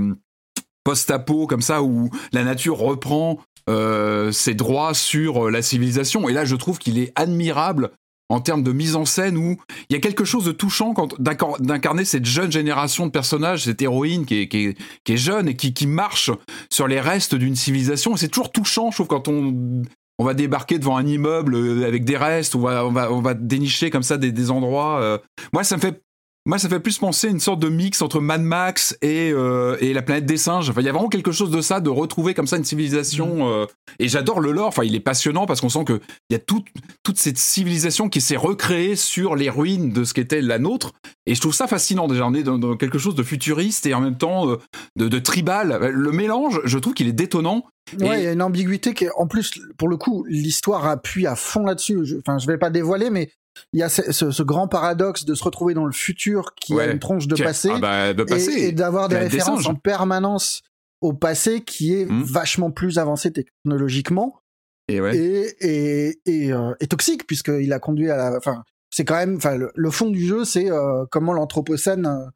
[0.82, 6.28] post-apo comme ça où la nature reprend euh, ses droits sur euh, la civilisation.
[6.28, 7.90] Et là, je trouve qu'il est admirable
[8.28, 9.56] en termes de mise en scène où
[9.88, 13.82] il y a quelque chose de touchant quand d'incarner cette jeune génération de personnages, cette
[13.82, 16.30] héroïne qui est, qui est, qui est jeune et qui, qui marche
[16.70, 18.16] sur les restes d'une civilisation.
[18.16, 19.82] C'est toujours touchant, je trouve, quand on
[20.18, 23.20] on va débarquer devant un immeuble euh, avec des restes, on va on va on
[23.20, 25.00] va dénicher comme ça des, des endroits.
[25.00, 25.18] Euh.
[25.52, 26.02] Moi, ça me fait
[26.46, 29.76] moi, ça fait plus penser à une sorte de mix entre Mad Max et, euh,
[29.80, 30.70] et la planète des singes.
[30.70, 33.48] Enfin, il y a vraiment quelque chose de ça, de retrouver comme ça une civilisation.
[33.48, 33.50] Mm.
[33.50, 33.66] Euh,
[33.98, 34.68] et j'adore le lore.
[34.68, 36.00] Enfin, il est passionnant parce qu'on sent qu'il
[36.30, 36.66] y a toute
[37.02, 40.92] toute cette civilisation qui s'est recréée sur les ruines de ce qu'était la nôtre.
[41.26, 42.06] Et je trouve ça fascinant.
[42.06, 44.56] Déjà, on est dans, quelque chose de futuriste et en même temps euh,
[44.94, 45.90] de, de, tribal.
[45.92, 47.64] Le mélange, je trouve qu'il est détonnant.
[48.00, 51.26] Ouais, il y a une ambiguïté qui, est, en plus, pour le coup, l'histoire appuie
[51.26, 51.98] à fond là-dessus.
[52.20, 53.30] Enfin, je vais pas dévoiler, mais
[53.72, 56.90] il y a ce, ce, grand paradoxe de se retrouver dans le futur qui a
[56.90, 58.52] une tronche de passé, ah bah, de passé.
[58.52, 60.62] et, et d'avoir des références en permanence
[61.00, 62.22] au passé qui est mmh.
[62.22, 64.40] vachement plus avancé technologiquement
[64.88, 65.16] et, ouais.
[65.16, 69.36] et, et, et, euh, et toxique puisqu'il a conduit à la enfin c'est quand même
[69.36, 72.30] enfin le, le, fond du jeu c'est euh, comment l'anthropocène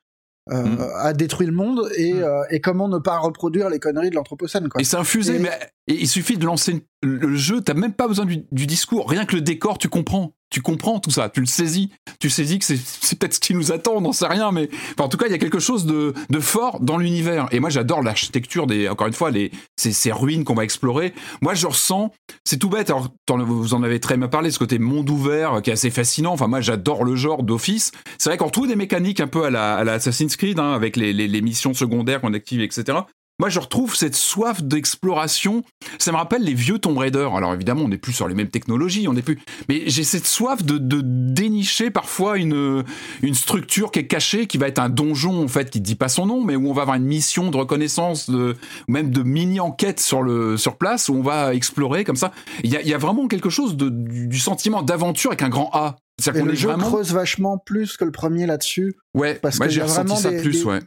[0.51, 0.79] euh, mmh.
[0.97, 2.23] a détruit le monde et, mmh.
[2.23, 4.81] euh, et comment ne pas reproduire les conneries de l'anthropocène quoi.
[4.81, 5.51] Et c'est infusé mais
[5.95, 9.43] il suffit de lancer le jeu, t'as même pas besoin du, discours, rien que le
[9.43, 13.35] décor, tu comprends tu comprends tout ça, tu le saisis, tu saisis que c'est peut-être
[13.35, 14.69] ce qui nous attend, on n'en sait rien, mais
[14.99, 17.47] en tout cas, il y a quelque chose de, fort dans l'univers.
[17.53, 21.15] Et moi, j'adore l'architecture des, encore une fois, les, ces, ruines qu'on va explorer.
[21.41, 22.13] Moi, je ressens,
[22.45, 25.71] c'est tout bête, alors vous en avez très bien parlé, ce côté monde ouvert qui
[25.71, 26.33] est assez fascinant.
[26.33, 27.93] Enfin, moi, j'adore le genre d'office.
[28.19, 31.13] C'est vrai qu'on retrouve des mécaniques un peu à la, Assassin's Creed, hein, avec les,
[31.13, 32.99] les missions secondaires qu'on active, etc
[33.41, 35.65] moi je retrouve cette soif d'exploration.
[35.99, 37.27] Ça me rappelle les vieux Tomb Raider.
[37.35, 39.41] Alors évidemment, on n'est plus sur les mêmes technologies, on n'est plus.
[39.71, 42.85] Mais j'ai cette soif de, de, dénicher parfois une
[43.23, 46.09] une structure qui est cachée, qui va être un donjon en fait, qui dit pas
[46.09, 48.57] son nom, mais où on va avoir une mission de reconnaissance, de
[48.89, 52.33] même de mini enquête sur le sur place où on va explorer comme ça.
[52.63, 55.49] Il y a, y a vraiment quelque chose de, du, du sentiment d'aventure avec un
[55.49, 55.97] grand A.
[56.35, 56.91] Et le jeu vraiment...
[56.91, 58.97] creuse vachement plus que le premier là-dessus.
[59.15, 60.81] Ouais, parce que j'ai ressenti ça des, plus, des, ouais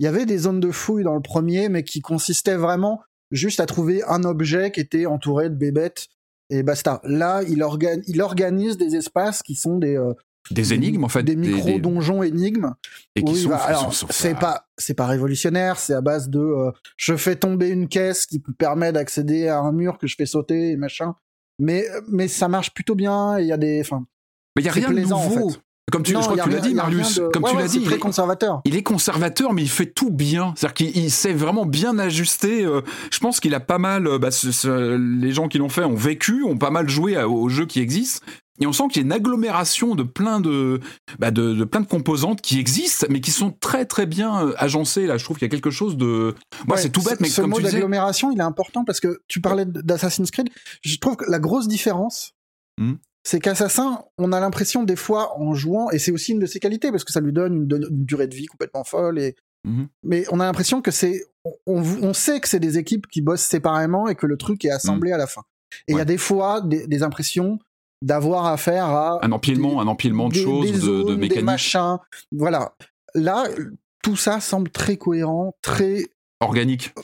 [0.00, 3.00] il y avait des zones de fouille dans le premier, mais qui consistaient vraiment
[3.30, 6.08] juste à trouver un objet qui était entouré de bébêtes
[6.50, 7.00] et basta.
[7.04, 10.12] Là, il, organ il organise des espaces qui sont des euh,
[10.50, 12.74] des énigmes en fait, des micro donjons énigmes.
[13.16, 16.70] Et qui sont, va, alors c'est pas c'est pas révolutionnaire, c'est à base de euh,
[16.96, 20.70] je fais tomber une caisse qui permet d'accéder à un mur que je fais sauter
[20.70, 21.14] et machin.
[21.58, 23.38] Mais mais ça marche plutôt bien.
[23.38, 24.06] Il y a des enfin.
[24.54, 25.14] Mais il y a rien de nouveau.
[25.14, 25.60] En fait.
[25.92, 27.16] Comme tu, non, je crois que tu l'as dit, Marius.
[27.16, 27.28] De...
[27.28, 28.60] Comme ouais, tu ouais, l'as dit, il est conservateur.
[28.64, 30.52] Il est conservateur, mais il fait tout bien.
[30.56, 32.64] C'est-à-dire qu'il sait vraiment bien ajuster.
[32.64, 32.80] Euh,
[33.12, 34.08] je pense qu'il a pas mal.
[34.08, 34.30] Euh, bah,
[34.98, 38.26] les gens qui l'ont fait ont vécu, ont pas mal joué aux jeux qui existent.
[38.60, 40.80] Et on sent qu'il y a une agglomération de plein de,
[41.18, 44.54] bah de, de, plein de composantes qui existent, mais qui sont très très bien euh,
[44.56, 45.06] agencées.
[45.06, 46.34] Là, je trouve qu'il y a quelque chose de.
[46.66, 47.74] Moi, ouais, c'est tout bête, mais ce comme mot tu disais.
[47.74, 50.48] d'agglomération, il est important parce que tu parlais d'Assassin's Creed.
[50.82, 52.32] Je trouve que la grosse différence,
[52.78, 52.94] mmh
[53.26, 56.60] c'est qu'Assassin, on a l'impression des fois en jouant, et c'est aussi une de ses
[56.60, 59.18] qualités parce que ça lui donne une, une durée de vie complètement folle.
[59.18, 59.34] Et
[59.64, 59.84] mmh.
[60.04, 61.24] mais on a l'impression que c'est,
[61.66, 64.70] on, on, sait que c'est des équipes qui bossent séparément et que le truc est
[64.70, 65.42] assemblé à la fin.
[65.88, 65.98] Et il ouais.
[65.98, 67.58] y a des fois des, des impressions
[68.00, 71.16] d'avoir affaire à un empilement, des, un empilement de des, choses, des zones, de, de
[71.16, 71.98] mécaniques, des machins.
[72.30, 72.76] Voilà.
[73.16, 73.48] Là,
[74.04, 76.06] tout ça semble très cohérent, très
[76.38, 76.94] organique.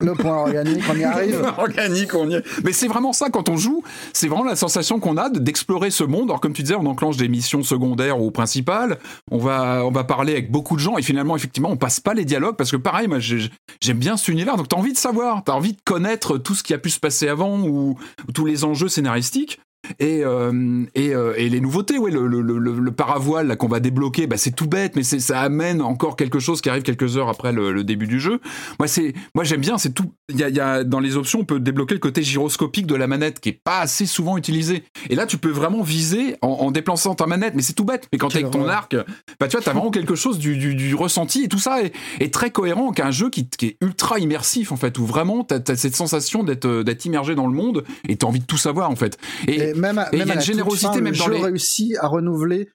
[0.00, 1.52] Le point organique, on y arrive.
[1.56, 2.44] organique, on y est.
[2.64, 3.82] Mais c'est vraiment ça quand on joue.
[4.12, 6.30] C'est vraiment la sensation qu'on a d'explorer ce monde.
[6.30, 8.98] Alors comme tu disais, on enclenche des missions secondaires ou principales.
[9.30, 12.14] On va, on va parler avec beaucoup de gens et finalement, effectivement, on passe pas
[12.14, 14.56] les dialogues parce que pareil, moi, j'aime bien cet univers.
[14.56, 16.98] Donc t'as envie de savoir, t'as envie de connaître tout ce qui a pu se
[17.00, 17.96] passer avant ou,
[18.28, 19.60] ou tous les enjeux scénaristiques.
[19.98, 23.68] Et euh, et, euh, et les nouveautés, ouais, le, le, le, le paravoile là qu'on
[23.68, 27.16] va débloquer, bah c'est tout bête, mais ça amène encore quelque chose qui arrive quelques
[27.16, 28.40] heures après le, le début du jeu.
[28.78, 30.12] Moi c'est moi j'aime bien, c'est tout.
[30.28, 32.94] Il y a, y a dans les options on peut débloquer le côté gyroscopique de
[32.94, 34.84] la manette qui est pas assez souvent utilisé.
[35.10, 38.08] Et là tu peux vraiment viser en, en déplaçant ta manette, mais c'est tout bête.
[38.12, 38.96] Mais quand t'es avec ton arc,
[39.40, 41.92] bah tu vois t'as vraiment quelque chose du, du, du ressenti et tout ça est,
[42.20, 45.60] est très cohérent qu'un jeu qui, qui est ultra immersif en fait, où vraiment t'as
[45.68, 48.90] as cette sensation d'être d'être immergé dans le monde et t'as envie de tout savoir
[48.90, 49.18] en fait.
[49.46, 51.12] Et, Et même, à- et même y a à une la toute générosité fin, même
[51.12, 52.68] le dans jeu les- réussit à renouveler.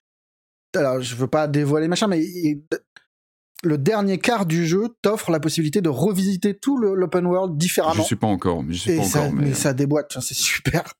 [0.76, 2.62] Alors, je veux pas dévoiler machin, mais il-
[3.62, 8.02] le dernier quart du jeu t'offre la possibilité de revisiter tout l'open world je différemment.
[8.04, 9.48] suis pas encore, je suis Et pas ça, encore, mais...
[9.48, 10.94] mais, ça déboîte, c'est super.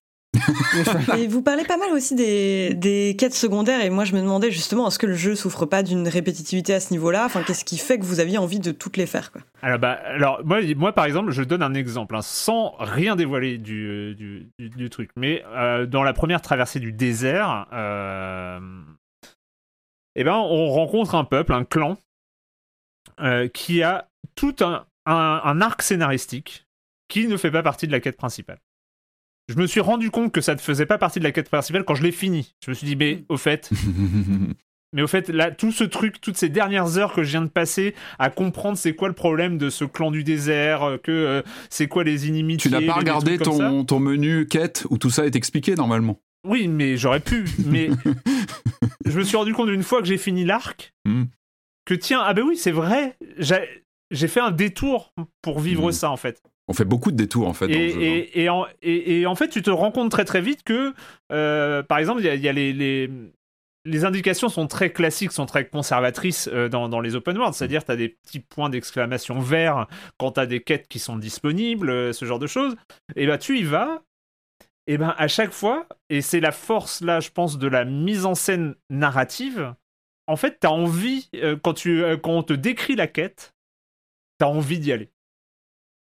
[1.19, 4.51] Et vous parlez pas mal aussi des, des quêtes secondaires, et moi je me demandais
[4.51, 7.24] justement, est-ce que le jeu souffre pas d'une répétitivité à ce niveau-là?
[7.27, 9.43] Enfin, qu'est-ce qui fait que vous aviez envie de toutes les faire quoi?
[9.62, 13.59] Alors, bah, alors moi, moi, par exemple, je donne un exemple, hein, sans rien dévoiler
[13.59, 15.11] du, du, du- du truc.
[15.16, 18.61] Mais euh, dans la première traversée du désert, euh,
[20.15, 21.97] eh ben, on rencontre un peuple, un clan,
[23.20, 26.66] euh, qui a tout un, un, un arc scénaristique
[27.09, 28.59] qui ne fait pas partie de la quête principale.
[29.51, 31.85] Je me suis rendu compte que ça ne faisait pas partie de la quête principale
[31.85, 32.55] quand je l'ai fini.
[32.64, 33.68] Je me suis dit, mais au fait,
[34.93, 37.48] mais au fait, là, tout ce truc, toutes ces dernières heures que je viens de
[37.48, 41.43] passer à comprendre c'est quoi le problème de ce clan du désert, euh, que euh,
[41.68, 42.70] c'est quoi les inimitiés.
[42.70, 46.20] tu n'as pas regardé ton, ton menu quête où tout ça est expliqué normalement.
[46.47, 47.44] Oui, mais j'aurais pu.
[47.66, 47.90] Mais
[49.05, 51.24] je me suis rendu compte une fois que j'ai fini l'arc Hmm.
[51.86, 53.56] que tiens, ah ben oui, c'est vrai, j'ai
[54.12, 55.12] j'ai fait un détour
[55.43, 55.93] pour vivre Hmm.
[55.93, 56.40] ça en fait.
[56.70, 58.01] On fait beaucoup de détours en fait dans Et, le jeu.
[58.01, 58.24] hein.
[58.32, 60.94] et, en, et, et en fait, tu te rends compte très très vite que,
[61.32, 63.10] euh, par exemple, il y a, il y a les, les,
[63.84, 67.55] les indications sont très classiques, sont très conservatrices euh, dans, dans les open world.
[67.55, 71.16] C'est-à-dire, tu as des petits points d'exclamation verts quand tu as des quêtes qui sont
[71.16, 72.76] disponibles, euh, ce genre de choses.
[73.16, 74.02] Et bah, tu y vas.
[74.86, 78.26] Et ben à chaque fois, et c'est la force là, je pense, de la mise
[78.26, 79.74] en scène narrative.
[80.28, 81.28] En fait, tu as envie,
[81.62, 83.55] quand, tu, quand on te décrit la quête,
[84.38, 85.10] tu as envie d'y aller.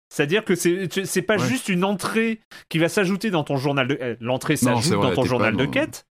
[0.09, 1.47] C'est-à-dire que c'est pas Ouais.
[1.47, 5.25] juste une entrée qui va s'ajouter dans ton journal de euh, l'entrée s'ajoute dans ton
[5.25, 6.05] journal pas de quête,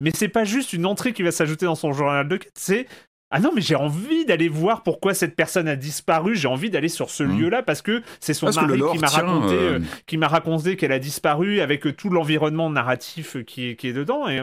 [0.00, 2.86] mais c'est pas juste une entrée qui va s'ajouter dans son journal de quête, c'est
[3.30, 6.88] ah non mais j'ai envie d'aller voir pourquoi cette personne a disparu, j'ai envie d'aller
[6.88, 7.38] sur ce Mhm.
[7.40, 10.76] lieu-là parce que c'est son Parce mari qui m'a raconté euh, euh, qui m'a raconté
[10.76, 14.42] qu'elle a disparu avec tout l'environnement narratif qui est, qui est dedans et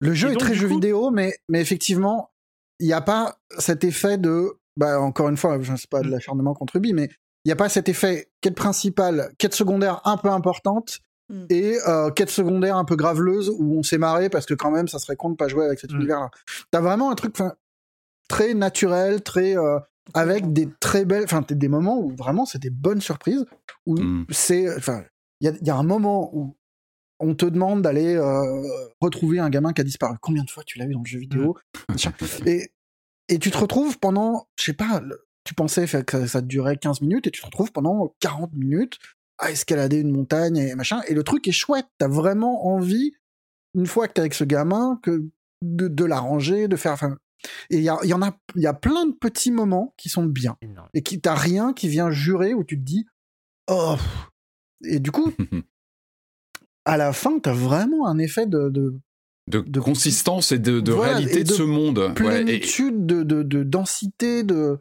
[0.00, 2.30] Le jeu Et est donc, très jeu coup- vidéo, mais, mais effectivement,
[2.78, 4.48] il n'y a pas cet effet de.
[4.76, 6.12] Bah, encore une fois, je ne sais pas de Mm.
[6.12, 7.08] l'acharnement contre Ubi, mais
[7.44, 11.00] il n'y a pas cet effet quête principale, quête secondaire un peu importante
[11.32, 11.44] Mm.
[11.48, 14.88] et euh, quête secondaire un peu graveleuse où on s'est marré parce que quand même,
[14.88, 15.96] ça serait con de pas jouer avec cet Mm.
[15.98, 16.30] univers-là.
[16.72, 17.36] T'as vraiment un truc
[18.28, 19.56] très naturel, très.
[19.56, 19.78] euh,
[20.12, 21.22] avec des très belles.
[21.22, 23.44] Enfin, des moments où vraiment c'est des bonnes surprises.
[23.86, 24.26] Où Mm.
[24.30, 24.76] c'est.
[24.76, 25.04] Enfin,
[25.40, 26.56] il y a, il y a un moment où
[27.20, 28.62] on te demande d'aller euh,
[29.00, 30.16] retrouver un gamin qui a disparu.
[30.20, 31.56] Combien de fois tu l'as vu dans le jeu vidéo
[32.46, 32.72] et,
[33.28, 35.00] et tu te retrouves pendant, je sais pas,
[35.50, 38.98] tu pensais que ça, durait 15 minutes et tu te retrouves pendant 40 minutes
[39.38, 41.00] à escalader une montagne et machin.
[41.08, 41.86] Et le truc est chouette.
[41.98, 43.14] T'as vraiment envie,
[43.74, 45.24] une fois que t'es avec ce gamin, que
[45.62, 46.92] de, de l'arranger, de faire.
[46.92, 47.18] Enfin,
[47.68, 50.08] et il y, a- y en a, il y a plein de petits moments qui
[50.08, 50.56] sont bien
[50.94, 53.06] et qui t'as rien qui vient jurer où tu te dis
[53.68, 53.96] oh
[54.84, 55.32] et du coup
[56.84, 58.94] à la fin t'as vraiment un effet de, de
[59.46, 61.98] de, de- consistance et de, de Voilà, réalité et de, de ce monde.
[61.98, 64.78] Ouais, et- plénitude de, de, de densité de,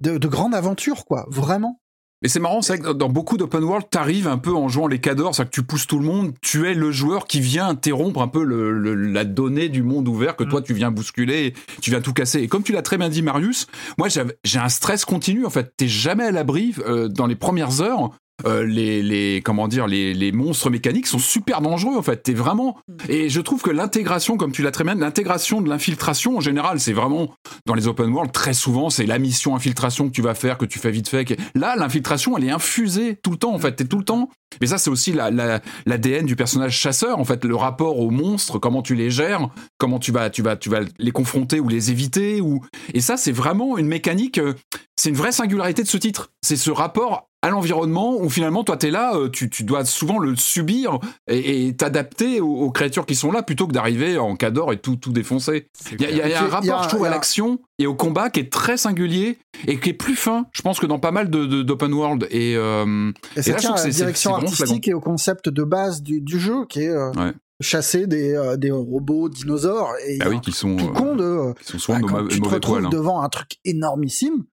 [0.00, 1.80] de de grande aventure quoi vraiment
[2.22, 4.88] Mais c'est marrant, c'est vrai que dans beaucoup d'open world, t'arrives un peu en jouant
[4.88, 7.68] les cadors, c'est-à-dire que tu pousses tout le monde, tu es le joueur qui vient
[7.68, 11.54] interrompre un peu le, le- la donnée du monde ouvert que toi tu viens bousculer,
[11.80, 12.40] tu viens tout casser.
[12.40, 13.66] Et comme tu l'as très bien dit, Marius,
[13.98, 15.46] moi j'ai un stress continu.
[15.46, 18.10] En fait, t'es jamais à l'abri euh, dans les premières heures.
[18.46, 22.22] Euh, les, les comment dire les, les monstres mécaniques sont super dangereux en fait.
[22.22, 22.78] T'es vraiment
[23.08, 26.78] et je trouve que l'intégration comme tu l'as très bien l'intégration de l'infiltration en général
[26.80, 27.34] c'est vraiment
[27.66, 30.64] dans les open world très souvent c'est la mission infiltration que tu vas faire que
[30.66, 33.72] tu fais vite fait que- là l'infiltration elle est infusée tout le temps en fait.
[33.72, 34.28] T'es tout le temps
[34.60, 37.44] mais ça c'est aussi la, la- l'ADN du personnage chasseur en fait.
[37.44, 39.48] Le rapport aux monstres comment tu les gères
[39.78, 42.60] comment tu vas tu vas tu vas les confronter ou les éviter ou
[42.94, 44.54] et ça c'est vraiment une mécanique euh,
[44.98, 46.32] c'est une vraie singularité de ce titre.
[46.42, 50.18] C'est ce rapport à l'environnement où finalement toi t'es là euh, tu, tu dois souvent
[50.18, 50.98] le subir
[51.28, 54.78] et et t'adapter aux, aux créatures qui sont là plutôt que d'arriver en cador et
[54.80, 55.68] tout tout défoncer.
[55.92, 57.86] Il y a, y y un Il y a- rapport je trouve à l'action et
[57.86, 59.38] au combat qui est très singulier
[59.68, 62.26] et qui est plus fin je pense que dans pas mal de, de- d'open world.
[62.32, 65.00] Et, euh, et ça là, je tient trouve à la c'est- direction artistique et au
[65.00, 67.32] concept de base du, du jeu qui est euh, Ouais.
[67.60, 71.54] chasser des, euh, des robots dinosaures et bah oui qui sont tout euh, con de
[71.62, 72.90] qui sont souvent bah, de quand tu te retrouves poils hein.
[72.90, 74.44] devant un truc énormissime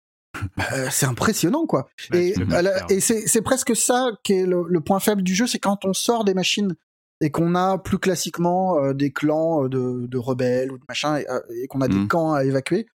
[0.74, 5.22] euh, c'est impressionnant quoi et, la- c'est presque ça qui est le, le point faible
[5.24, 6.76] du jeu c'est quand on sort des machines
[7.22, 11.18] et qu'on a plus classiquement euh, des clans euh, de, de rebelles ou de machin
[11.18, 12.08] et, euh, et qu'on a des Mhm.
[12.10, 12.88] camps à évacuer.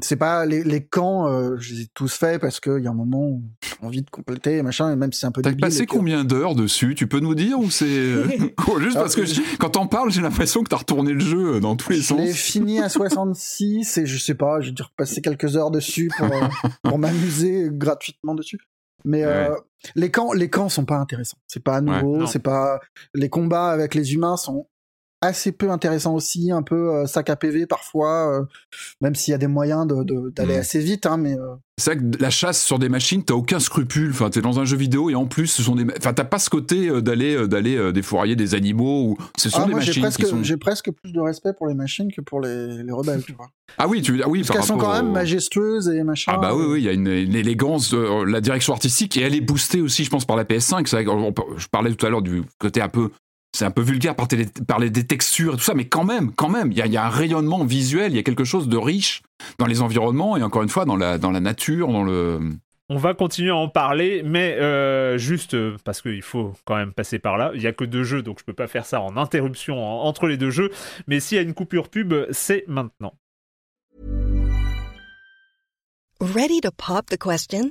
[0.00, 2.90] C'est pas les, les camps, euh, je les ai tous faits parce qu'il y a
[2.90, 5.42] un moment où j'ai envie de compléter et machin, et même si c'est un peu
[5.42, 6.94] T'as passé combien d'heures dessus?
[6.94, 8.26] Tu peux nous dire ou c'est euh,
[8.80, 11.76] juste parce que je- quand t'en parles, j'ai l'impression que t'as retourné le jeu dans
[11.76, 12.36] tous les Je l'ai sens.
[12.40, 16.48] fini à 66 et je sais pas, j'ai dû repasser quelques heures dessus pour, euh,
[16.82, 18.58] pour m'amuser gratuitement dessus.
[19.04, 19.50] Mais euh,
[19.96, 21.36] les camps, les camps sont pas intéressants.
[21.48, 22.80] C'est pas nouveau, c'est pas
[23.14, 24.68] les combats avec les humains sont
[25.22, 28.44] assez peu intéressants aussi, un peu euh, sac à PV parfois, euh,
[29.00, 30.60] même s'il y a des moyens de- de- d'aller Mhm.
[30.60, 31.06] assez vite.
[31.06, 34.10] Hein, mais euh, C'est vrai que la chasse sur des machines, t'as aucun scrupule.
[34.10, 35.86] Enfin, t'es dans un jeu vidéo et en plus, ce sont des.
[35.96, 39.16] Enfin, t'as pas ce côté d'aller d'aller défourailler des animaux ou.
[39.38, 40.42] Ce sont ah, des moi machines presque, qui sont.
[40.42, 43.48] j'ai presque plus de respect pour les machines que pour les, les rebelles, tu vois.
[43.78, 44.40] Ah oui, tu ah oui.
[44.40, 46.32] Parce par qu'elles sont quand même au- majestueuses et machin.
[46.34, 49.34] Ah bah oui, oui, il y a une, une élégance, la direction artistique, et elle
[49.34, 50.86] est boostée aussi, je pense, par la PS5.
[50.86, 53.10] C'est vrai que on- je parlais tout à l'heure du côté un peu,
[53.62, 56.02] c'est un peu vulgaire par, télé- par les, des textures et tout ça, mais quand
[56.02, 58.24] même, quand même, il y a, il y a un rayonnement visuel, il y a
[58.24, 59.22] quelque chose de riche
[59.58, 62.40] dans les environnements et encore une fois dans la, dans la nature, dans le.
[62.88, 66.92] On va continuer à en parler, mais euh, juste euh, parce qu'il faut quand même
[66.92, 67.52] passer par là.
[67.54, 70.02] Il y a que deux jeux, donc je peux pas faire ça en interruption en-
[70.08, 70.70] entre les deux jeux.
[71.06, 73.14] Mais s'il y a une coupure pub, c'est maintenant.
[76.20, 77.70] Ready to pop the question?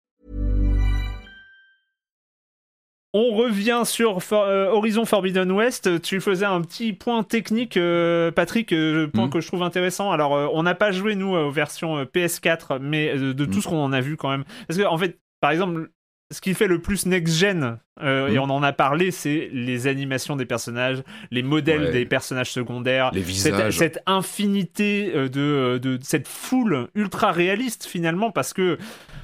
[3.13, 6.01] On revient sur For- euh, Horizon Forbidden West.
[6.01, 9.29] Tu faisais un petit point technique, euh, Patrick, euh, point Mhm.
[9.31, 10.11] que je trouve intéressant.
[10.11, 13.61] Alors, on n'a pas joué, nous, aux versions euh, PS4, mais de tout Mhm.
[13.61, 14.45] ce qu'on en a vu quand même.
[14.67, 15.89] Parce que, en fait, par exemple,
[16.31, 18.39] ce qui fait le plus next-gen, euh, et Mhm.
[18.39, 21.91] on en a parlé, c'est les animations des personnages, les modèles Ouais.
[21.91, 23.77] des personnages secondaires, Les cette, visages.
[23.77, 28.77] cette infinité euh, de, euh, de cette foule ultra réaliste finalement parce que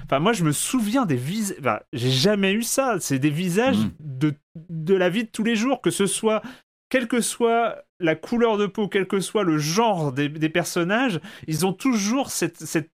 [0.05, 3.77] enfin moi je me souviens des visages enfin, j'ai jamais eu ça c'est des visages
[3.77, 3.91] Mm.
[3.99, 4.33] de,
[4.69, 6.41] de la vie de tous les jours que ce soit
[6.89, 11.19] quelle que soit la couleur de peau quel que soit le genre des, des personnages
[11.47, 12.89] ils ont toujours cette, cette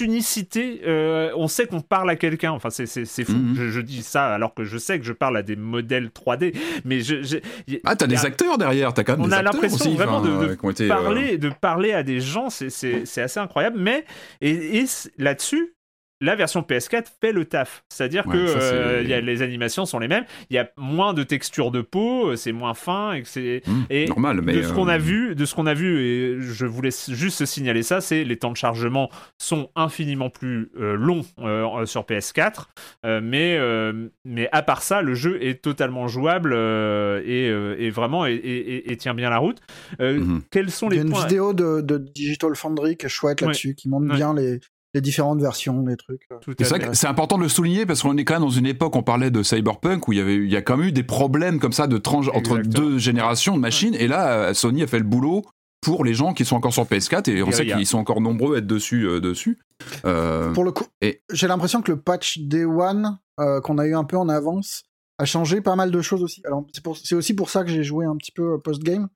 [0.00, 3.54] unicité euh, on sait qu'on parle à quelqu'un enfin c'est c'est- c'est fou Mhm.
[3.56, 6.54] je, je dis ça alors que je sais que je parle à des modèles 3D
[6.84, 9.42] mais je, je- y- Ah, t'as des acteurs derrière, t'as quand même on des a
[9.42, 13.06] l'impression vraiment enfin, de- de euh, euh, parler, de parler à des gens, c'est- c'est
[13.06, 13.78] c'est assez incroyable.
[13.80, 14.04] Mais
[14.40, 14.84] et, et
[15.16, 15.74] là-dessus,
[16.20, 17.84] la version PS4 fait le taf.
[17.88, 20.24] C'est-à-dire Ouais, que euh, il y a, les animations sont les mêmes.
[20.50, 23.62] Il y a moins de texture de peau, euh, c'est moins fin et que c'est
[23.90, 26.36] et normal, mais de ce qu'on a euh, vu, de ce qu'on a vu, et
[26.40, 31.22] je voulais juste signaler ça, c'est les temps de chargement sont infiniment plus euh, longs
[31.40, 32.64] euh, sur PS4,
[33.06, 37.76] euh, mais euh, mais à part ça, le jeu est totalement jouable euh, et, euh,
[37.78, 39.58] et vraiment et, et- et- et tient bien la route.
[40.00, 40.42] Euh, Mhm.
[40.50, 43.08] Quels sont Il y les a une points vidéo de, de Digital Foundry qui est
[43.08, 44.16] chouette là-dessus, qui montre Ouais.
[44.16, 44.58] bien les,
[44.94, 46.26] les différentes versions, les trucs.
[46.58, 46.88] C'est vrai fait.
[46.90, 49.02] que c'est important de le souligner parce qu'on est quand même dans une époque, on
[49.02, 51.58] parlait de cyberpunk où il y avait, il y a quand même eu des problèmes
[51.60, 53.94] comme ça de tranche entre deux générations de machines.
[53.94, 55.44] Et là, euh, Sony a fait le boulot
[55.82, 58.56] pour les gens qui sont encore sur PS4 et on sait qu'ils sont encore nombreux
[58.56, 59.06] à être dessus.
[59.06, 59.58] euh, dessus.
[60.04, 63.86] Euh, Pour le coup, Et- j'ai l'impression que le patch Day One euh, qu'on a
[63.86, 64.82] eu un peu en avance
[65.18, 66.42] a changé pas mal de choses aussi.
[66.44, 69.08] Alors c'est pour- c'est aussi pour ça que j'ai joué un petit peu post game.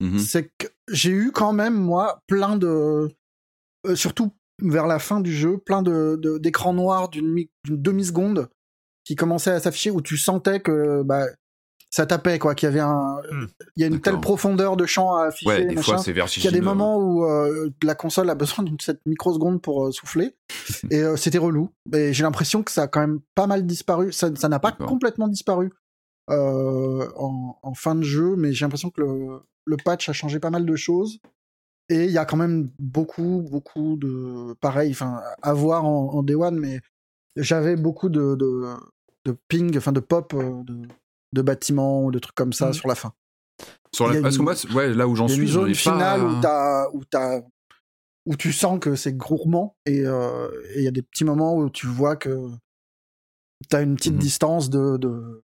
[0.00, 0.18] mhm.
[0.18, 3.08] C'est que j'ai eu quand même moi plein de,
[3.86, 4.30] euh, surtout
[4.70, 8.48] vers la fin du jeu, plein de de- d'écrans noirs d'une mi- d'une demi seconde
[9.04, 11.26] qui commençaient à s'afficher où tu sentais que bah
[11.90, 13.46] ça tapait quoi, qu'il y avait un, Hmm.
[13.76, 15.48] il y a une telle profondeur de champ à afficher.
[15.48, 15.92] Ouais, des machin.
[15.94, 19.00] fois c'est Il y a des moments où euh, la console a besoin d'une cette
[19.06, 20.34] microseconde pour euh, souffler
[20.90, 21.70] et euh, c'était relou.
[21.94, 24.12] Et j'ai l'impression que ça a quand même pas mal disparu.
[24.12, 25.70] Ça ça n'a pas complètement disparu
[26.28, 30.50] en, en fin de jeu, mais j'ai l'impression que le, le patch a changé pas
[30.50, 31.20] mal de choses.
[31.90, 36.22] Et il y a quand même beaucoup, beaucoup de pareil, enfin à voir en, en
[36.22, 36.80] Day One, mais
[37.36, 38.64] j'avais beaucoup de, de,
[39.26, 40.82] de ping, enfin de pop, euh, de,
[41.32, 42.72] de bâtiments ou de trucs comme ça Mhm.
[42.72, 43.12] sur la fin.
[43.94, 45.70] Sur la- Parce que une- moi, c'est- ouais, là où j'en suis, une j'en zone
[45.70, 46.88] ai finale pas...
[46.94, 47.42] où t'as
[48.26, 51.54] où tu sens que c'est gourmand et euh, et il y a des petits moments
[51.58, 52.48] où tu vois que
[53.68, 54.18] t'as une petite Mhm.
[54.18, 55.43] distance de, de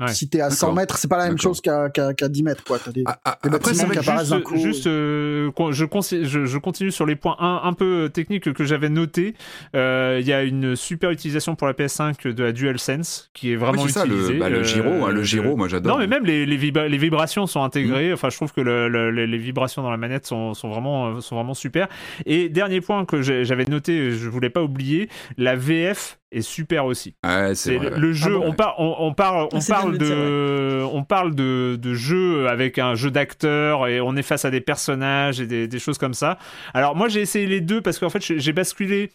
[0.00, 0.08] Ouais.
[0.08, 0.76] Si t'es à 100 D'accord.
[0.76, 2.78] mètres, c'est pas la même chose qu'à qu'à- qu'à 10 mètres, quoi.
[2.94, 4.56] Des, Ah, ah, des Après, d'un juste, coup.
[4.56, 8.64] juste, euh, je, consi- je, je continue sur les points un, un peu techniques que
[8.64, 9.34] j'avais notés.
[9.76, 13.56] Euh, Il y a une super utilisation pour la PS5 de la DualSense qui est
[13.56, 14.32] oui, vraiment c'est ça, utilisée.
[14.34, 15.92] le, bah, le Euh, gyro, hein, le gyro, moi j'adore.
[15.92, 18.12] Non, mais même les, les, vibra- les vibrations sont intégrées.
[18.12, 21.08] Enfin, je trouve que le- le- les, les vibrations dans la manette sont, sont, vraiment,
[21.16, 21.88] euh, sont vraiment super.
[22.24, 27.14] Et dernier point que j'avais noté, je voulais pas oublier, la VF est super aussi.
[27.24, 28.32] Ouais, c'est le, le jeu.
[28.36, 31.94] Ah bon on, par- on, on parle, on Ah, parle de on parle de, de
[31.94, 35.78] jeu avec un jeu d'acteur et on est face à des personnages et des, des
[35.78, 36.38] choses comme ça.
[36.74, 39.10] Alors moi j'ai essayé les deux parce qu'en fait j'ai j'ai basculé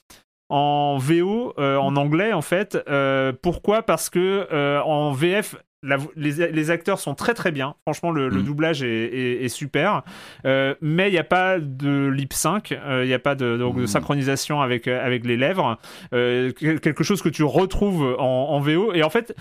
[0.49, 2.77] en VO, euh, en anglais en fait.
[2.87, 3.81] Euh, pourquoi?
[3.83, 5.55] Parce que euh, en VF.
[5.85, 7.75] La les, les acteurs sont très très bien.
[7.85, 8.43] Franchement, le, le Mhm.
[8.43, 10.01] doublage est, est- est super.
[10.45, 13.55] Euh, mais il n'y a pas de lip sync, euh, il n'y a pas de,
[13.57, 13.87] donc, de Mhm.
[13.87, 15.77] synchronisation avec, euh, avec les lèvres.
[16.13, 18.93] Euh, quel- quelque chose que tu retrouves en, en VO.
[18.93, 19.35] Et en fait,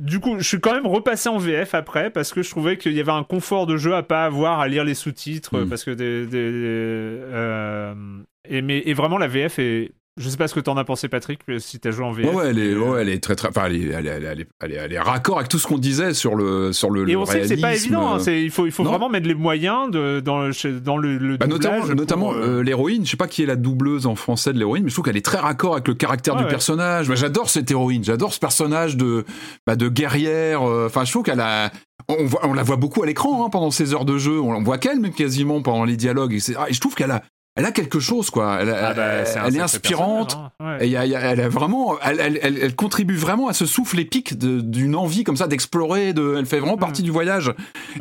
[0.00, 2.92] du coup, je suis quand même repassé en VF après parce que je trouvais qu'il
[2.92, 5.68] y avait un confort de jeu à pas avoir à lire les sous-titres Mm.
[5.68, 7.94] parce que des, des- euh,
[8.48, 11.08] et mais et vraiment la VF est je sais pas ce que t'en as pensé
[11.08, 13.62] Patrick si t'as joué en VF Ouais, elle est, ouais, elle est très, très, enfin,
[13.66, 16.12] elle est, elle est, elle est, elle est, elle raccord avec tout ce qu'on disait
[16.12, 18.50] sur le, sur le, et le on sait que c'est pas évident hein, c'est- il
[18.50, 18.90] faut il faut Non.
[18.90, 22.58] vraiment mettre les moyens de, dans le dans le, le Bah, notamment, pour, notamment euh,
[22.58, 24.94] euh, l'héroïne, je sais pas qui est la doubleuse en français de l'héroïne, mais je
[24.94, 26.50] trouve qu'elle est très raccord avec le caractère du ouais.
[26.50, 27.08] personnage.
[27.08, 29.24] Bah, j'adore cette héroïne, j'adore ce personnage de,
[29.66, 30.62] bah, de guerrière.
[30.62, 31.70] euh, Enfin, je trouve qu'elle a,
[32.08, 34.38] on, voit- on la voit beaucoup à l'écran hein, pendant ces heures de jeu.
[34.40, 36.34] On, on voit qu'elle même quasiment pendant les dialogues.
[36.34, 37.22] Et je trouve qu'elle a,
[37.56, 38.58] elle a quelque chose quoi.
[38.60, 40.34] Elle, ah bah, elle- elle est inspirante.
[40.34, 40.52] hein.
[40.60, 40.84] Ouais.
[40.84, 43.16] Et il y a- il y a- elle a vraiment, elle, elle, elle, elle contribue
[43.16, 46.12] vraiment à ce souffle épique d'une envie comme ça d'explorer.
[46.14, 47.52] De, elle fait vraiment partie du voyage.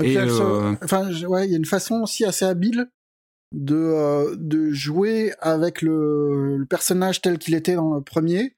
[0.01, 2.89] Et, euh, Enfin, ouais, il y a une façon aussi assez habile
[3.53, 8.55] de, euh, de jouer avec le, le personnage tel qu'il était dans le premier.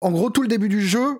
[0.00, 1.18] En gros, tout le début du jeu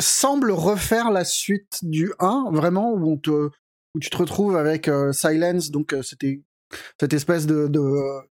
[0.00, 4.88] semble refaire la suite du 1, vraiment, où, on te, où tu te retrouves avec
[4.88, 6.40] euh, Silence, donc euh, c'était
[7.00, 7.68] cette espèce de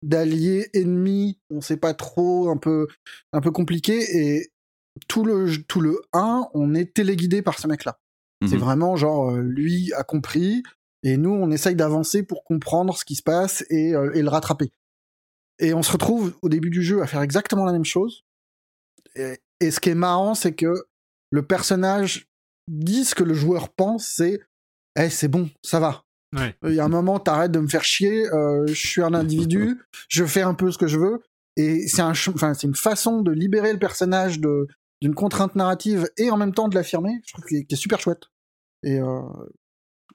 [0.02, 2.88] d'allié ennemi, on sait pas trop, un peu,
[3.32, 4.52] un peu compliqué, et
[5.08, 8.00] tout le, tout le 1, on est téléguidé par ce mec-là.
[8.48, 8.62] C'est Mhm.
[8.62, 10.64] vraiment genre, euh, lui a compris,
[11.04, 14.30] et nous, on essaye d'avancer pour comprendre ce qui se passe et, euh, et le
[14.30, 14.72] rattraper.
[15.60, 18.24] Et on se retrouve au début du jeu à faire exactement la même chose.
[19.16, 20.74] Et, et ce qui est marrant, c'est que
[21.32, 22.28] le personnage
[22.68, 24.42] dit ce que le joueur pense, c'est
[24.98, 26.03] Eh, c'est bon, ça va.
[26.34, 26.56] Ouais.
[26.68, 29.80] Il y a un moment, t'arrêtes de me faire chier, euh, je suis un individu,
[30.10, 31.22] je fais un peu ce que je veux.
[31.56, 34.68] Et c'est un, enfin, c'est une façon de libérer le personnage de,
[35.02, 38.24] d'une contrainte narrative et en même temps de l'affirmer, je trouve qu'il est, super chouette.
[38.84, 39.22] Et, euh,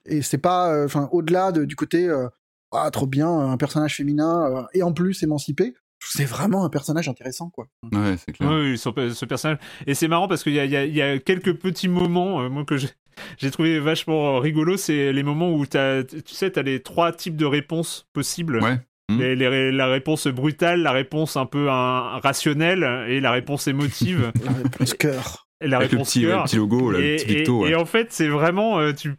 [0.05, 2.27] et c'est pas, euh, enfin, au-delà de- du côté, euh,
[2.71, 6.25] ah, trop bien, un personnage féminin euh, et en plus émancipé, je trouve que c'est
[6.25, 7.67] vraiment un personnage intéressant, quoi.
[7.91, 8.49] ouais, c'est clair.
[8.51, 9.59] Oui, ce personnage.
[9.85, 11.87] Et c'est marrant parce qu'il y a, il y, a, il y a quelques petits
[11.89, 12.89] moments, euh, moi, que j'ai.
[13.37, 17.11] J'ai trouvé vachement euh, rigolo, c'est les moments où t'as, tu sais, t'as les trois
[17.11, 18.61] types de réponses possibles.
[18.61, 18.77] Ouais.
[19.09, 23.67] Les- les ré- la réponse brutale, la réponse un peu un, rationnelle et la réponse
[23.67, 24.31] émotive.
[24.45, 25.47] La réponse cœur.
[25.61, 26.37] et la Avec le réponse petit, cœur.
[26.39, 27.59] le petit logo, là, et, le petit et- Victo.
[27.63, 27.71] ouais.
[27.71, 29.13] et en fait, c'est vraiment, euh, tu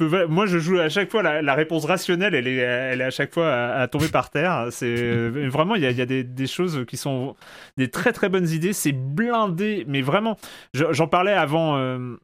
[0.00, 3.32] moi, je joue à chaque fois la, réponse rationnelle, elle est, elle est à chaque
[3.32, 4.68] fois à, tomber par terre.
[4.70, 7.36] C'est euh, vraiment, il y a, des, choses qui sont
[7.76, 8.72] des très très bonnes idées.
[8.72, 10.36] C'est blindé, mais vraiment,
[10.72, 12.16] je- j'en parlais avant, euh,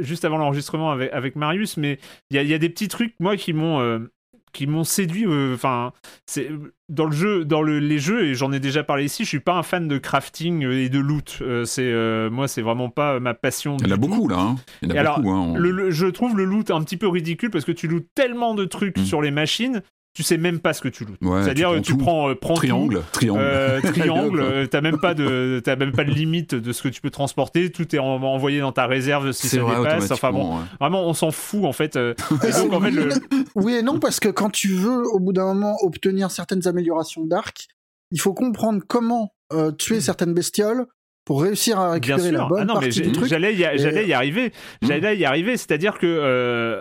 [0.00, 1.98] juste avant l'enregistrement avec, Marius, mais
[2.30, 4.10] il y a, il y a des petits trucs moi qui m'ont euh,
[4.52, 5.26] qui m'ont séduit.
[5.26, 5.92] euh, Enfin,
[6.26, 6.50] c'est
[6.88, 9.24] dans le jeu, dans le- les jeux, et j'en ai déjà parlé ici.
[9.24, 11.38] Je suis pas un fan de crafting euh, et de loot.
[11.42, 13.76] Euh, c'est euh, moi, c'est vraiment pas ma passion.
[13.80, 14.38] Il y en a beaucoup, là.
[14.38, 14.56] hein.
[14.82, 15.34] Il y en a alors, beaucoup.
[15.34, 15.52] hein.
[15.54, 18.08] On- Le- le- je trouve le loot un petit peu ridicule parce que tu lootes
[18.14, 19.04] tellement de trucs Mm.
[19.04, 19.82] sur les machines,
[20.14, 21.20] tu sais même pas ce que tu lootes.
[21.22, 22.04] Ouais, C'est-à-dire, tu tu, prends tout.
[22.04, 23.40] prends, euh, prends tout, Triangle, triangle.
[23.40, 26.88] euh, triangle, euh, t'as même pas de, t'as même pas de limite de ce que
[26.88, 27.70] tu peux transporter.
[27.70, 30.10] Tout est en- envoyé dans ta réserve si c'est ça vrai, dépasse.
[30.10, 30.64] Enfin bon, ouais.
[30.80, 31.96] vraiment, on s'en fout en fait.
[31.96, 32.14] Et
[32.52, 33.10] donc en fait, le,
[33.54, 37.24] Oui et non, parce que quand tu veux, au bout d'un moment, obtenir certaines améliorations
[37.24, 37.68] d'arc,
[38.10, 40.86] il faut comprendre comment euh, tuer certaines bestioles
[41.28, 42.48] pour réussir à récupérer la sûr.
[42.48, 43.28] bonne Ah non, mais partie j'ai- du truc.
[43.28, 44.50] j'allais y, Et- arriver.
[44.80, 45.58] J'allais y arriver.
[45.58, 46.80] C'est-à-dire que euh,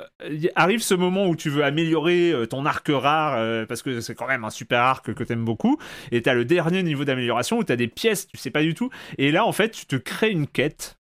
[0.55, 4.15] arrive ce moment où tu veux améliorer euh, ton arc rare euh, parce que c'est
[4.15, 5.77] quand même un super arc que t'aimes beaucoup.
[6.13, 8.89] Et t'as le dernier niveau d'amélioration où t'as des pièces, tu sais pas du tout.
[9.17, 10.96] Et là, en fait, tu te crées une quête.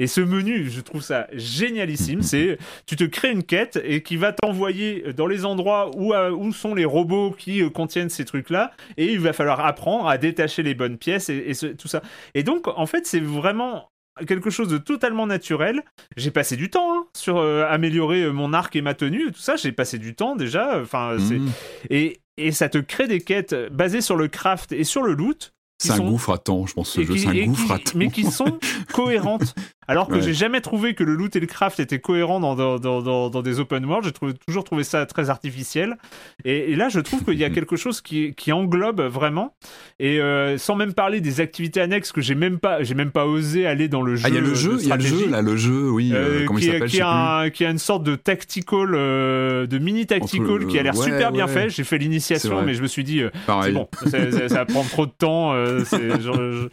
[0.00, 2.22] Et ce menu, je trouve ça génialissime.
[2.22, 6.30] C'est tu te crées une quête et qui va t'envoyer dans les endroits où, euh,
[6.30, 8.70] où sont les robots qui euh, contiennent ces trucs-là.
[8.96, 12.02] Et il va falloir apprendre à détacher les bonnes pièces et, et ce- tout ça.
[12.34, 13.88] Et donc, en fait, c'est vraiment
[14.26, 15.82] quelque chose de totalement naturel.
[16.16, 19.56] J'ai passé du temps hein, sur euh, améliorer mon arc et ma tenue, tout ça.
[19.56, 20.80] J'ai passé du temps déjà.
[20.80, 21.48] Enfin, Mhm.
[21.90, 25.52] et, et ça te crée des quêtes basées sur le craft et sur le loot.
[25.80, 27.16] C'est un sont- gouffre à temps, je pense, ce et jeu.
[27.16, 27.92] C'est un et gouffre qui- à temps.
[27.94, 28.58] mais qui sont
[28.92, 29.54] cohérentes.
[29.88, 30.22] Alors que Ouais.
[30.22, 33.42] j'ai jamais trouvé que le loot et le craft étaient cohérents dans, dans, dans, dans-
[33.42, 34.04] des open world.
[34.04, 35.96] J'ai trouvé- toujours trouvé ça très artificiel.
[36.44, 39.54] Et, et là, je trouve qu'il y a quelque chose qui, qui englobe vraiment.
[39.98, 43.26] Et euh, sans même parler des activités annexes que j'ai même pas, j'ai même pas
[43.26, 44.22] osé aller dans le jeu.
[44.26, 46.10] Ah, il y a le jeu, il y a le jeu, là, le jeu, oui.
[46.12, 48.94] euh, Euh, comment qui, il s'appelle qui, a un- qui a une sorte de tactical,
[48.94, 51.70] euh, de mini tactical qui a l'air ouais, super bien fait.
[51.70, 53.22] J'ai fait l'initiation, mais je me suis dit,
[53.62, 55.54] c'est bon, ça va prendre trop de temps.
[55.84, 56.68] c'est- genre, je- j'ai-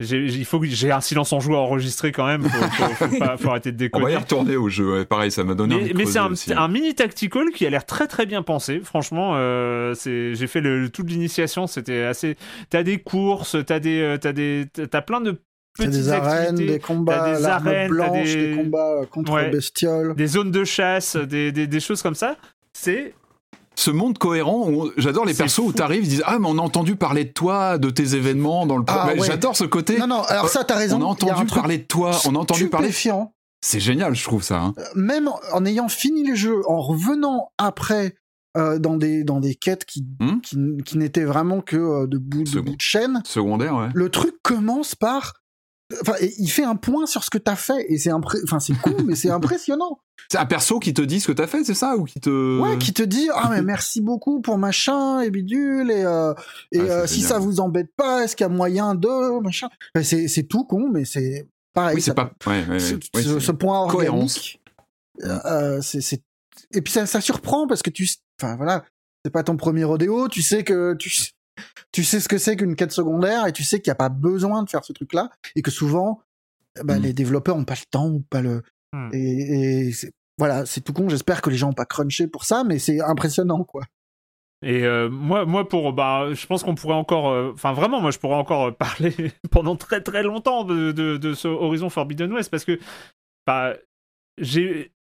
[0.00, 2.42] il faut que j'ai un silence en joue à enregistrer quand même.
[2.42, 2.48] Faut,
[2.84, 4.16] faut- faut pas- faut arrêter de On va y déconner.
[4.16, 6.94] retourner au jeu, ouais, pareil, ça m'a donné envie Mais, de mais c'est un, mini
[6.94, 8.80] tactical qui a l'air très très bien pensé.
[8.82, 12.36] Franchement, euh, j'ai fait le, toute l'initiation, c'était assez.
[12.70, 15.40] T'as des courses, t'as des, euh, t'as des, t'as plein de
[15.76, 18.56] T'as petites des arènes, activités, des combats des arènes, blanche, des- des...
[18.56, 19.50] combats euh, contre Ouais.
[19.50, 20.14] bestioles.
[20.14, 22.36] des zones de chasse, des, des, des choses comme ça.
[22.72, 23.12] C'est
[23.76, 25.72] Ce monde cohérent, où j'adore les persos où fou.
[25.72, 28.76] t'arrives, ils disent Ah, mais on a entendu parler de toi, de tes événements dans
[28.76, 28.84] le.
[28.86, 29.26] Ah, ouais.
[29.26, 29.98] J'adore ce côté.
[29.98, 30.98] Non, non, alors ça, t'as raison.
[31.00, 32.90] On a entendu parler de toi, on a entendu parler.
[33.60, 34.60] C'est génial, je trouve ça.
[34.60, 34.74] hein.
[34.94, 38.14] Même en ayant fini les jeux, en revenant après
[38.58, 42.18] euh, dans, des, dans des quêtes qui, Hmm qui, qui n'étaient vraiment que euh, de
[42.18, 43.88] bout de, bout de chaîne, Secondaire, ouais.
[43.94, 45.32] le truc commence par.
[46.00, 48.38] Enfin, il fait un point sur ce que t'as fait et c'est impré...
[48.44, 49.98] enfin c'est cool mais c'est impressionnant.
[50.30, 52.60] C'est un perso qui te dit ce que t'as fait, c'est ça Ou qui te.
[52.60, 56.32] Ouais, qui te dit ah mais merci beaucoup pour machin et bidule et euh,
[56.72, 59.68] et Ah, euh, si ça vous embête pas, est-ce qu'il y a moyen de machin?
[59.94, 61.96] Enfin, c'est c'est tout con mais c'est pareil.
[61.96, 62.32] Oui, c'est pas.
[62.46, 62.80] Ouais, ouais, ouais.
[62.80, 64.36] ce, Oui, ce- ce point cohérence.
[64.36, 64.62] organique,
[65.44, 66.22] euh, c'est c'est
[66.72, 68.08] et puis ça, ça surprend parce que tu
[68.40, 68.84] enfin voilà
[69.24, 71.10] c'est pas ton premier rodéo tu sais que tu
[71.92, 74.08] tu sais ce que c'est qu'une quête secondaire et tu sais qu'il n'y a pas
[74.08, 76.20] besoin de faire ce truc là et que souvent
[76.84, 77.02] bah, Mm.
[77.02, 78.62] les développeurs ont pas le temps ou pas le
[78.94, 79.10] Mm.
[79.12, 79.90] et,
[80.38, 83.00] voilà c'est tout con j'espère que les gens ont pas crunché pour ça mais c'est
[83.00, 83.82] impressionnant quoi
[84.62, 88.10] Et euh, moi, moi pour, bah, je pense qu'on pourrait encore, euh, enfin vraiment, moi
[88.10, 89.14] je pourrais encore euh, parler
[89.50, 92.78] pendant très très longtemps de, de, de ce Horizon Forbidden West parce que,
[93.46, 93.74] bah,
[94.38, 94.92] j'ai,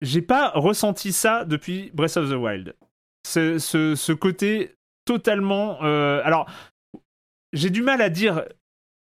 [0.00, 2.74] j'ai pas ressenti ça depuis Breath of the Wild.
[3.26, 6.46] Ce, ce, ce côté totalement, euh, alors,
[7.52, 8.44] j'ai du mal à dire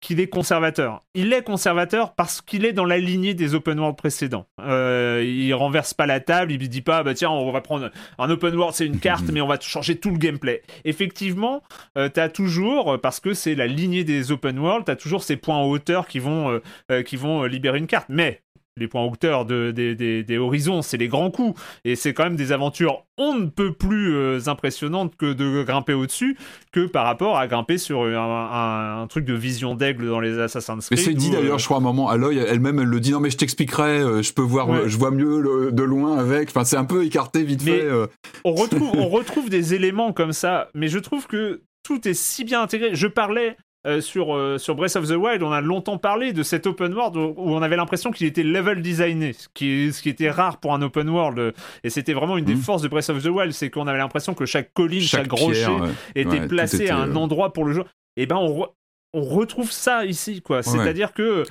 [0.02, 1.02] qu'il est conservateur.
[1.14, 4.46] Il est conservateur parce qu'il est dans la lignée des open world précédents.
[4.62, 8.30] Euh, il renverse pas la table, il dit pas bah tiens on va prendre un
[8.30, 10.62] open world c'est une carte mais on va changer tout le gameplay.
[10.86, 11.64] Effectivement,
[11.98, 15.58] euh, t'as toujours parce que c'est la lignée des open world, t'as toujours ces points
[15.58, 16.60] en hauteur qui vont euh,
[16.92, 18.08] euh, qui vont euh, libérer une carte.
[18.10, 18.42] Mais
[18.80, 21.60] les points hauteur de, des- des- des horizons, c'est les grands coups.
[21.86, 25.92] Et c'est quand même des aventures on ne peut plus euh, impressionnantes que de grimper
[25.94, 26.38] au-dessus
[26.72, 30.40] que par rapport à grimper sur un, un- un truc de vision d'aigle dans les
[30.40, 31.06] Assassin's Mais Creed.
[31.10, 33.12] c'est dit euh, d'ailleurs, je crois, à un moment, à l'œil, elle-même, elle le dit,
[33.12, 34.84] non, mais je t'expliquerai, euh, je peux voir, Ouais.
[34.88, 36.48] je vois mieux le- de loin avec.
[36.50, 37.84] Enfin, c'est un peu écarté vite Mais- fait.
[37.84, 38.08] euh.
[38.46, 42.46] on retrouve, on retrouve des éléments comme ça, mais je trouve que tout est si
[42.46, 42.92] bien intégré.
[42.94, 43.58] Je parlais
[43.88, 46.94] euh, sur, euh, sur Breath of the Wild, on a longtemps parlé de cet open
[46.94, 50.10] world où, où on avait l'impression qu'il était level designé, ce qui, est- ce qui
[50.10, 51.40] était rare pour un open world.
[51.40, 51.52] euh,
[51.86, 52.62] Et c'était vraiment une des Mhm.
[52.62, 55.32] forces de Breath of the Wild, c'est qu'on avait l'impression que chaque colline, chaque, Chaque
[55.32, 55.90] rocher pierre, ouais.
[56.16, 57.84] était Ouais, placé était, à un euh, endroit pour le jeu.
[58.18, 58.70] Et ben on, re-
[59.14, 60.62] on retrouve ça ici, quoi.
[60.62, 61.44] C'est-à-dire que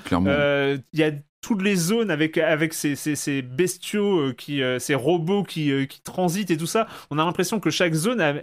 [0.92, 1.10] il y a
[1.40, 6.50] toutes les zones avec, avec ces, ces, ces bestiaux, qui, ces robots qui, qui transitent
[6.50, 6.86] et tout ça.
[7.10, 8.34] On a l'impression que chaque zone a...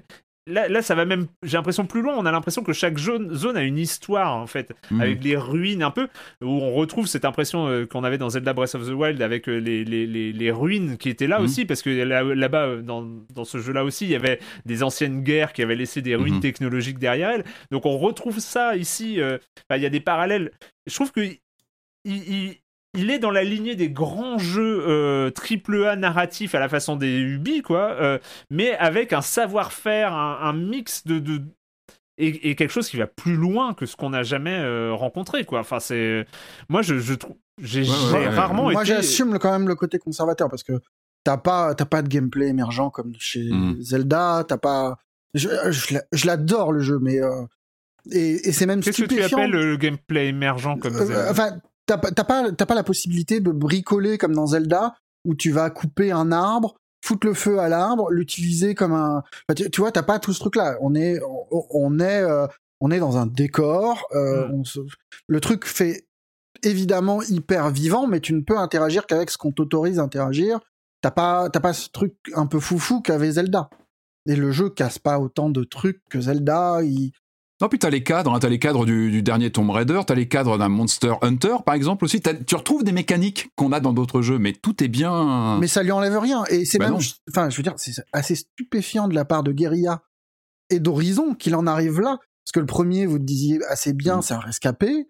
[0.47, 3.33] Là, là, ça va même, j'ai l'impression plus loin, on a l'impression que chaque zone,
[3.33, 5.01] zone a une histoire, en fait, Mhm.
[5.01, 6.07] avec les ruines un peu,
[6.41, 9.49] où on retrouve cette impression euh, qu'on avait dans Zelda Breath of the Wild avec
[9.49, 11.45] euh, les, les, les, les ruines qui étaient là Mhm.
[11.45, 14.83] aussi, parce que là- là-bas, euh, dans, dans ce jeu-là aussi, il y avait des
[14.83, 16.41] anciennes guerres qui avaient laissé des ruines Mhm.
[16.41, 17.45] technologiques derrière elles.
[17.71, 19.39] Donc on retrouve ça ici, euh,
[19.75, 20.51] il y a des parallèles.
[20.85, 21.37] Je trouve que il,
[22.05, 22.55] il-
[22.97, 26.95] il est dans la lignée des grands jeux euh, triple A narratifs à la façon
[26.95, 28.19] des Ubi, quoi, euh,
[28.49, 31.41] mais avec un savoir-faire, un, un mix de, de-
[32.17, 35.43] et, et quelque chose qui va plus loin que ce qu'on n'a jamais euh, rencontré,
[35.43, 35.59] quoi.
[35.59, 36.25] Enfin, c'est
[36.69, 38.27] moi, je, je trouve, j'ai Ouais, ouais, j'ai ouais.
[38.29, 38.85] rarement Moi, été.
[38.93, 40.79] j'assume quand même le côté conservateur parce que
[41.25, 43.81] t'as pas, t'as pas de gameplay émergent comme chez Mm.
[43.81, 44.45] Zelda.
[44.47, 44.97] T'as pas.
[45.33, 47.43] Je, je l'a- je l'adore le jeu, mais euh,
[48.11, 51.31] et, et c'est même Qu'est-ce que tu appelles le gameplay émergent comme Euh, Zelda?
[51.31, 51.49] Enfin,
[51.85, 52.11] t'as pas,
[52.51, 54.95] t'as la possibilité de bricoler comme dans Zelda
[55.25, 59.17] où tu vas couper un arbre, foutre le feu à l'arbre, l'utiliser comme un.
[59.47, 60.77] Enfin, tu, tu vois, t'as pas tout ce truc-là.
[60.81, 61.19] On est,
[61.51, 62.47] on, on est, euh,
[62.81, 64.05] on est dans un décor.
[64.13, 64.51] euh, Mm.
[64.53, 64.79] on se-
[65.27, 66.07] Le truc fait
[66.63, 70.59] évidemment hyper vivant, mais tu ne peux interagir qu'avec ce qu'on t'autorise à interagir.
[71.01, 73.69] T'as pas, t'as pas ce truc un peu foufou qu'avait Zelda.
[74.27, 76.81] Et le jeu casse pas autant de trucs que Zelda.
[76.83, 77.11] Il...
[77.61, 80.15] Non, puis t'as les cadres, hein, t'as les cadres du, du dernier Tomb Raider, t'as
[80.15, 82.21] les cadres d'un Monster Hunter, par exemple aussi.
[82.21, 85.57] Tu retrouves des mécaniques qu'on a dans d'autres jeux, mais tout est bien.
[85.59, 86.43] Mais ça lui enlève rien.
[86.49, 86.99] Et c'est Bah même, non.
[87.29, 90.01] enfin, je veux dire, c'est assez stupéfiant de la part de Guerilla
[90.69, 92.17] et d'Horizon qu'il en arrive là.
[92.43, 95.09] Parce que le premier, vous le disiez assez bien, c'est un rescapé.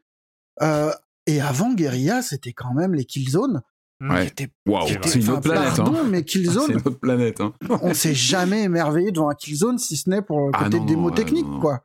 [0.61, 0.91] Euh,
[1.25, 3.61] Et avant Guerilla, c'était quand même les Killzone.
[4.01, 4.31] Ouais.
[4.35, 5.75] c'est une autre planète.
[5.77, 6.07] Pardon, Hein.
[6.09, 7.39] mais Killzone, planète.
[7.41, 7.53] Hein.
[7.81, 10.85] on s'est jamais émerveillé devant un Killzone si ce n'est pour le Ah côté non,
[10.85, 11.81] démo non, technique, non, quoi.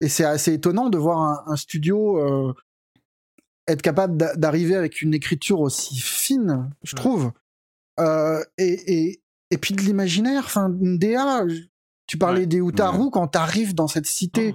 [0.00, 2.54] Et c'est assez étonnant de voir un, un studio euh,
[3.66, 6.96] être capable d'a- d'arriver avec une écriture aussi fine, je Ouais.
[7.02, 7.32] trouve.
[8.00, 11.44] Euh, et, et, et puis de l'imaginaire, enfin, une DA.
[12.06, 12.46] Tu parlais Ouais.
[12.46, 14.54] des Utaru quand t'arrives dans cette cité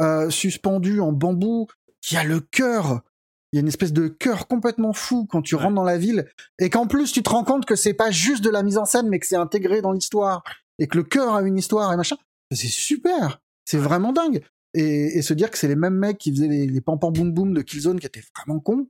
[0.00, 1.66] euh, suspendue en bambou,
[2.00, 3.00] qui a le cœur.
[3.52, 5.62] Il y a une espèce de cœur complètement fou quand tu Ouais.
[5.62, 6.26] rentres dans la ville,
[6.58, 8.84] et qu'en plus tu te rends compte que c'est pas juste de la mise en
[8.86, 10.42] scène, mais que c'est intégré dans l'histoire,
[10.78, 12.16] et que le cœur a une histoire et machin.
[12.50, 14.42] C'est super, c'est vraiment dingue.
[14.74, 17.12] Et, et se dire que c'est les mêmes mecs qui faisaient les, les pam pam
[17.12, 18.86] boum boum de Killzone qui étaient vraiment cons,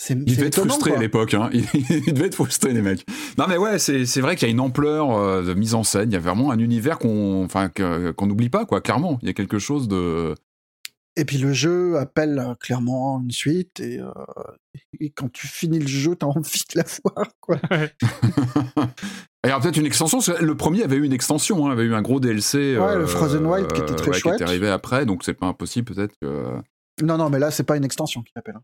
[0.00, 0.98] c'est Il devait être frustré quoi.
[0.98, 1.50] à l'époque, hein.
[1.52, 1.64] il,
[2.06, 3.04] il devait être frustré les mecs.
[3.36, 5.82] Non mais ouais, c'est c'est vrai qu'il y a une ampleur euh, de mise en
[5.84, 9.18] scène, il y a vraiment un univers qu'on enfin qu'on n'oublie pas quoi, clairement.
[9.20, 10.34] Il y a quelque chose de
[11.18, 14.10] Et puis le jeu appelle euh, clairement une suite, et, euh,
[15.00, 17.56] et quand tu finis le jeu, t'as envie de la voir, quoi.
[19.44, 20.18] Il y aura peut-être une extension.
[20.18, 22.78] parce que Le premier avait eu une extension, hein, avait eu un gros DLC.
[22.78, 24.36] Ouais, le Frozen Wild qui était très ouais, chouette.
[24.36, 26.54] Qui était arrivé après, donc c'est pas impossible peut-être que.
[27.02, 28.56] Non, non, mais là, c'est pas une extension qu'il appelle.
[28.56, 28.62] hein.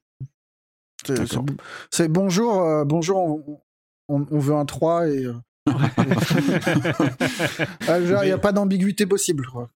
[1.91, 3.61] C'est- bonjour, euh, bonjour, on,
[4.09, 5.25] on- on veut un 3 et.
[5.27, 5.35] euh,
[7.89, 9.47] ah, Il n'y a pas d'ambiguïté possible.
[9.47, 9.71] quoi.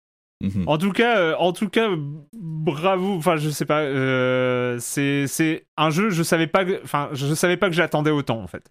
[0.43, 0.65] Mhm.
[0.67, 1.89] En tout cas, euh, en tout cas,
[2.35, 3.15] bravo.
[3.17, 3.81] Enfin, je sais pas.
[3.81, 6.11] euh, c'est un jeu.
[6.11, 6.65] Je savais pas.
[6.65, 8.71] que- Enfin, je savais pas que j'attendais autant en fait.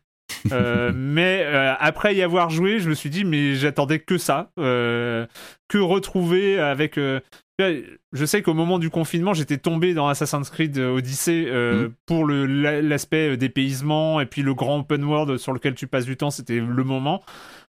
[0.51, 1.43] Euh, mais
[1.79, 6.97] après y avoir joué, je me suis dit mais j'attendais que ça, que retrouver avec.
[6.97, 11.93] je sais qu'au moment du confinement, j'étais tombé dans Assassin's Creed Odyssey Mhm.
[12.05, 16.29] pour l'aspect dépaysement et puis le grand open world sur lequel tu passes du temps,
[16.29, 17.23] c'était le moment.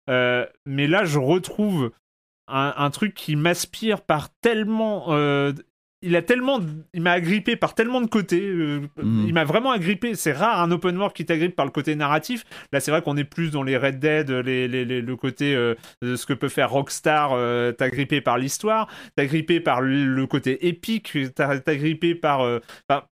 [0.10, 1.92] Mais là, je retrouve
[2.48, 5.06] un, un truc qui m'aspire par tellement.
[5.14, 5.54] euh,
[6.02, 6.60] il a tellement,
[6.94, 8.44] il m'a agrippé par tellement de côtés.
[8.48, 9.26] euh, Mhm.
[9.28, 10.14] Il m'a vraiment agrippé.
[10.14, 12.44] C'est rare un open world qui t'agrippe par le côté narratif.
[12.72, 15.56] Là, c'est vrai qu'on est plus dans les Red Dead, les, les- les- le côté
[15.56, 15.74] euh,
[16.04, 17.32] de ce que peut faire Rockstar.
[17.34, 22.14] Euh, t'as grippé par l'histoire, t'as grippé par le, le côté épique, t'as t'as grippé
[22.14, 23.08] par, euh, par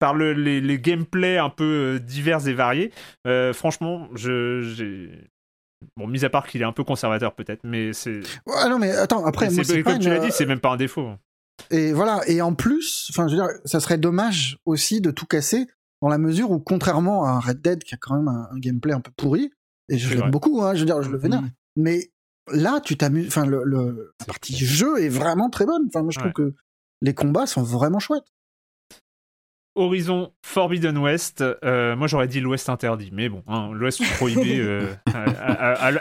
[0.00, 2.90] par le, les, les gameplays un peu euh, divers et variés.
[3.28, 5.08] Euh, franchement, je, j'ai
[5.96, 8.20] bon, mis à part qu'il est un peu conservateur peut-être, mais c'est
[8.54, 10.70] Ah non, mais attends, après, moi, c'est comme pas tu l'as dit, c'est même pas
[10.72, 11.08] un défaut.
[11.70, 15.26] Et voilà, et en plus, enfin, je veux dire, ça serait dommage aussi de tout
[15.26, 15.66] casser,
[16.02, 18.58] dans la mesure où, contrairement à un Red Dead qui a quand même un, un
[18.58, 19.50] gameplay un peu pourri,
[19.88, 21.50] et je l'aime beaucoup, hein, je veux dire, je le vénère, Mhm.
[21.76, 22.10] mais
[22.52, 25.84] là, tu t'amuses, enfin, le, le- la partie jeu est vraiment très bonne.
[25.88, 26.34] Enfin, moi, je trouve Ouais.
[26.34, 26.54] que
[27.02, 28.24] les combats sont vraiment chouettes.
[29.76, 34.60] Horizon Forbidden West, euh, moi j'aurais dit l'Ouest interdit, mais bon, hein, l'Ouest prohibé.
[34.60, 34.94] euh,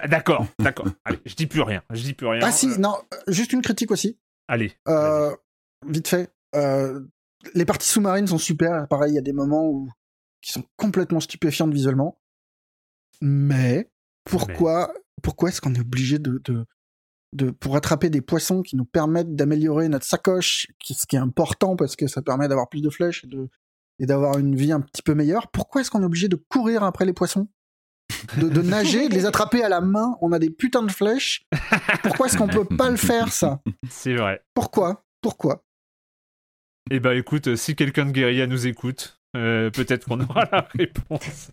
[0.07, 0.87] d'accord, d'accord.
[1.05, 1.81] Allez, je dis plus rien.
[1.91, 2.41] Je dis plus rien.
[2.43, 2.95] Ah si, Euh, non,
[3.27, 4.17] juste une critique aussi.
[4.47, 4.73] allez.
[4.87, 5.35] Euh,
[5.87, 6.31] vite fait.
[6.55, 7.01] Euh,
[7.55, 8.87] les parties sous-marines sont super.
[8.87, 9.89] Pareil, il y a des moments où
[10.41, 12.19] qui sont complètement stupéfiantes visuellement.
[13.21, 13.89] Mais
[14.25, 16.65] pourquoi, pourquoi est-ce qu'on est obligé de, de,
[17.33, 21.19] de pour attraper des poissons qui nous permettent d'améliorer notre sacoche, qui, ce qui est
[21.19, 23.49] important parce que ça permet d'avoir plus de flèches et de
[23.99, 25.49] et d'avoir une vie un petit peu meilleure.
[25.51, 27.47] Pourquoi est-ce qu'on est obligé de courir après les poissons?
[28.37, 31.45] De, de nager, de les attraper à la main, on a des putains de flèches.
[32.03, 33.61] Pourquoi est-ce qu'on peut pas le faire ça?
[33.89, 34.43] C'est vrai.
[34.53, 35.05] Pourquoi?
[35.21, 35.63] Pourquoi?
[36.91, 41.51] Eh ben écoute, si quelqu'un de guérilla nous écoute, euh, peut-être qu'on aura la réponse.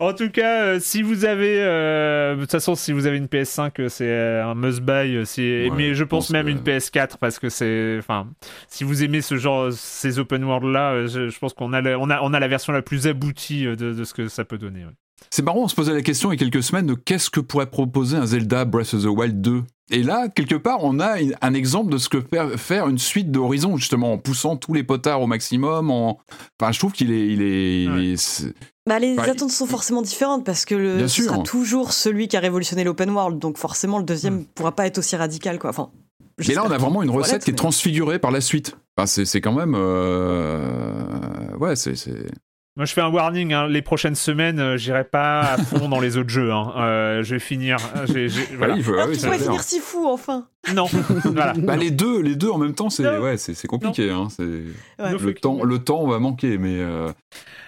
[0.00, 3.26] En tout cas, euh, si vous avez, euh, de toute façon, si vous avez une
[3.28, 4.10] PS5, euh, c'est
[4.40, 5.24] un must-buy.
[5.26, 8.26] si- Ouais, mais je pense pense même que- une PS4 parce que c'est, enfin,
[8.68, 11.98] si vous aimez ce genre, ces open world là, je, je pense qu'on a, la-
[11.98, 14.58] on a, on a la version la plus aboutie de, de ce que ça peut
[14.58, 14.84] donner.
[14.84, 14.92] ouais.
[15.30, 17.38] C'est marrant, on se posait la question il y a quelques semaines de qu'est-ce que
[17.38, 19.62] pourrait proposer un Zelda Breath of the Wild 2
[19.92, 23.30] Et là, quelque part, on a un exemple de ce que peut faire une suite
[23.30, 25.90] d'Horizon, justement, en poussant tous les potards au maximum.
[25.92, 26.18] En...
[26.60, 27.28] Enfin, je trouve qu'il est.
[27.28, 28.16] Il est, il
[28.88, 32.36] Bah, les Bah, attentes sont forcément différentes parce que le, ce sera toujours celui qui
[32.36, 34.44] a révolutionné l'open world, donc forcément le deuxième Hmm.
[34.54, 35.70] pourra pas être aussi radical quoi.
[35.70, 35.90] Enfin,
[36.38, 38.76] Mais là, on a vraiment une recette qui est transfigurée par la suite.
[38.96, 39.74] Enfin, c'est c'est quand même.
[39.76, 41.94] euh, Ouais, c'est.
[42.76, 43.52] Moi, je fais un warning.
[43.52, 46.50] hein, les prochaines semaines, euh, j'irai pas à fond dans les autres jeux.
[46.52, 46.72] hein.
[46.78, 47.76] Euh, je vais finir.
[48.06, 48.72] j'ai- j'ai- voilà.
[48.74, 50.46] Ah oui, il faut- ah Ah, finir si fou enfin.
[50.74, 50.86] Non,
[51.24, 51.52] voilà.
[51.58, 54.10] Bah, les deux, les deux en même temps, c'est ouais, c'est compliqué.
[54.10, 55.12] Hein, Ouais.
[55.18, 57.10] Le temps, le temps va manquer, mais euh,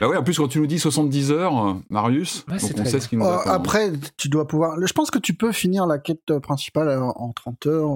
[0.00, 0.16] bah ouais.
[0.16, 3.00] En plus, quand tu nous dis 70 heures, euh, Marius, Ouais, donc c'est on sait
[3.00, 3.50] ce qui nous Euh, attend.
[3.50, 4.76] Après, tu dois pouvoir.
[4.82, 7.90] Je pense que tu peux finir la quête principale euh, en 30 heures.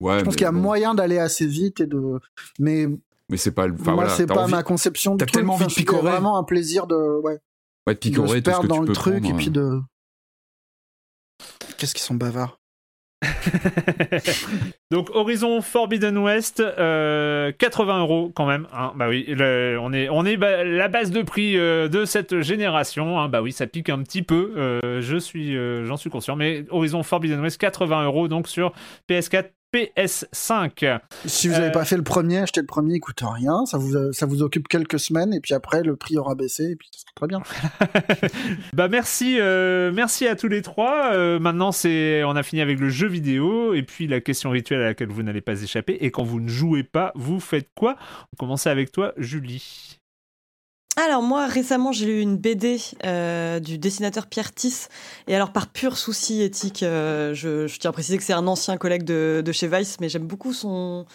[0.00, 0.60] Ouais, Je pense qu'il y a bon.
[0.60, 2.20] moyen d'aller assez vite et de.
[2.58, 2.86] Mais
[3.30, 3.66] Mais c'est pas.
[3.66, 5.80] le- Enfin, moi, voilà, c'est pas envie- ma conception du t'as tellement envie de c'est
[5.80, 6.10] picorer.
[6.10, 7.20] vraiment un plaisir de.
[7.22, 7.38] Ouais.
[7.86, 9.36] ouais, de de se picorer tout ce perdre que dans tu le truc prendre, et
[9.36, 9.50] puis euh.
[9.50, 9.80] de.
[11.76, 12.58] Qu'est-ce qu'ils sont bavards.
[14.90, 18.66] Donc Horizon Forbidden West, euh, 80 euros quand même.
[18.72, 18.92] hein.
[18.96, 22.40] Bah oui, le- on est, on est bah, la base de prix euh, de cette
[22.40, 23.18] génération.
[23.20, 23.28] hein.
[23.28, 24.52] Bah oui, ça pique un petit peu.
[24.56, 26.36] euh, je suis, euh, j'en suis conscient.
[26.36, 28.72] Mais Horizon Forbidden West, 80 euros donc sur
[29.08, 31.00] PS4, PS5.
[31.26, 33.66] Si vous n'avez Euh, pas fait le premier, achetez le premier, il coûte rien.
[33.66, 36.76] Ça vous, ça vous occupe quelques semaines et puis après, le prix aura baissé et
[36.76, 37.42] puis ça sera très bien.
[38.72, 41.12] Bah merci, euh, merci à tous les trois.
[41.12, 44.80] Euh, maintenant, c'est, on a fini avec le jeu vidéo et puis la question rituelle
[44.80, 45.98] à laquelle vous n'allez pas échapper.
[46.00, 47.96] Et quand vous ne jouez pas, vous faites quoi?
[48.32, 49.98] On commence avec toi, Julie.
[51.00, 54.88] Alors moi récemment j'ai lu une BD euh, du dessinateur Pierre Tiss
[55.28, 58.76] et alors par pur souci éthique, euh, je, tiens à préciser que c'est un ancien
[58.76, 61.06] collègue de, de chez Vice, mais j'aime beaucoup son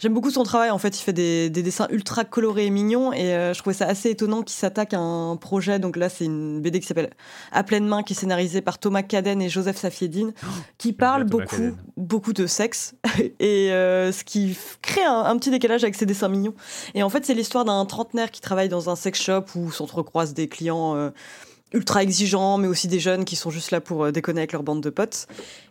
[0.00, 0.70] j'aime beaucoup son travail.
[0.70, 3.74] En fait, il fait des, des dessins ultra colorés et mignons et euh, je trouvais
[3.74, 5.78] ça assez étonnant qu'il s'attaque à un projet.
[5.78, 7.10] Donc là c'est une BD qui s'appelle
[7.52, 10.32] À pleine main, qui est scénarisée par Thomas Caden et Joseph Safiedine,
[10.78, 11.76] qui parle beaucoup Caden.
[11.96, 12.94] beaucoup de sexe
[13.38, 16.54] et euh, ce qui crée un, un petit décalage avec ses dessins mignons.
[16.94, 20.34] Et en fait, c'est l'histoire d'un trentenaire qui travaille dans un sex shop où s'entrecroisent
[20.34, 21.10] des clients euh,
[21.72, 24.62] ultra exigeants, mais aussi des jeunes qui sont juste là pour euh, déconner avec leur
[24.62, 25.26] bande de potes.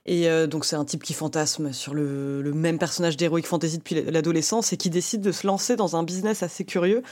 [0.05, 4.01] Et euh, donc, c'est un type qui fantasme sur le, même personnage d'Heroic Fantasy depuis
[4.01, 7.03] l'adolescence et qui décide de se lancer dans un business assez curieux.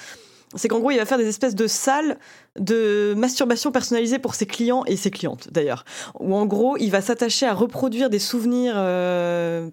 [0.55, 2.18] C'est qu'en gros, il va faire des espèces de salles
[2.57, 5.84] de masturbation personnalisées pour ses clients et ses clientes, d'ailleurs.
[6.22, 9.69] Où en gros, il va s'attacher à reproduire des souvenirs euh,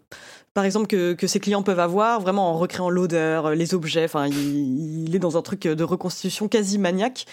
[0.53, 4.05] par exemple, que, que ses clients peuvent avoir, vraiment en recréant l'odeur, les objets.
[4.05, 7.27] Enfin, il est dans un truc de reconstitution quasi maniaque.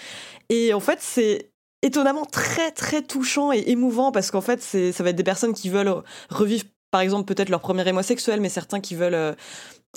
[0.50, 1.51] Et en fait, c'est
[1.82, 5.54] étonnamment très, très touchant et émouvant parce qu'en fait, c'est, ça va être des personnes
[5.54, 9.34] qui veulent revivre, par exemple, peut-être leur premier émoi sexuel, mais certains qui veulent euh,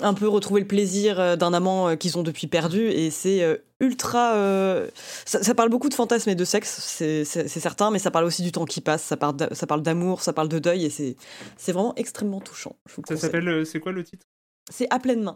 [0.01, 2.87] un peu retrouver le plaisir euh, d'un amant euh, qu'ils ont depuis perdu.
[2.87, 4.35] Et c'est euh, ultra.
[4.35, 4.89] euh,
[5.25, 8.43] ça, ça parle beaucoup de fantasmes et de sexe, c'est, certain, mais ça parle aussi
[8.43, 11.15] du temps qui passe, ça parle, ça parle d'amour, ça parle de deuil, et c'est,
[11.57, 12.75] c'est vraiment extrêmement touchant.
[12.89, 14.25] Je vous Ça s'appelle, c'est quoi le titre?
[14.71, 15.35] C'est à pleine main.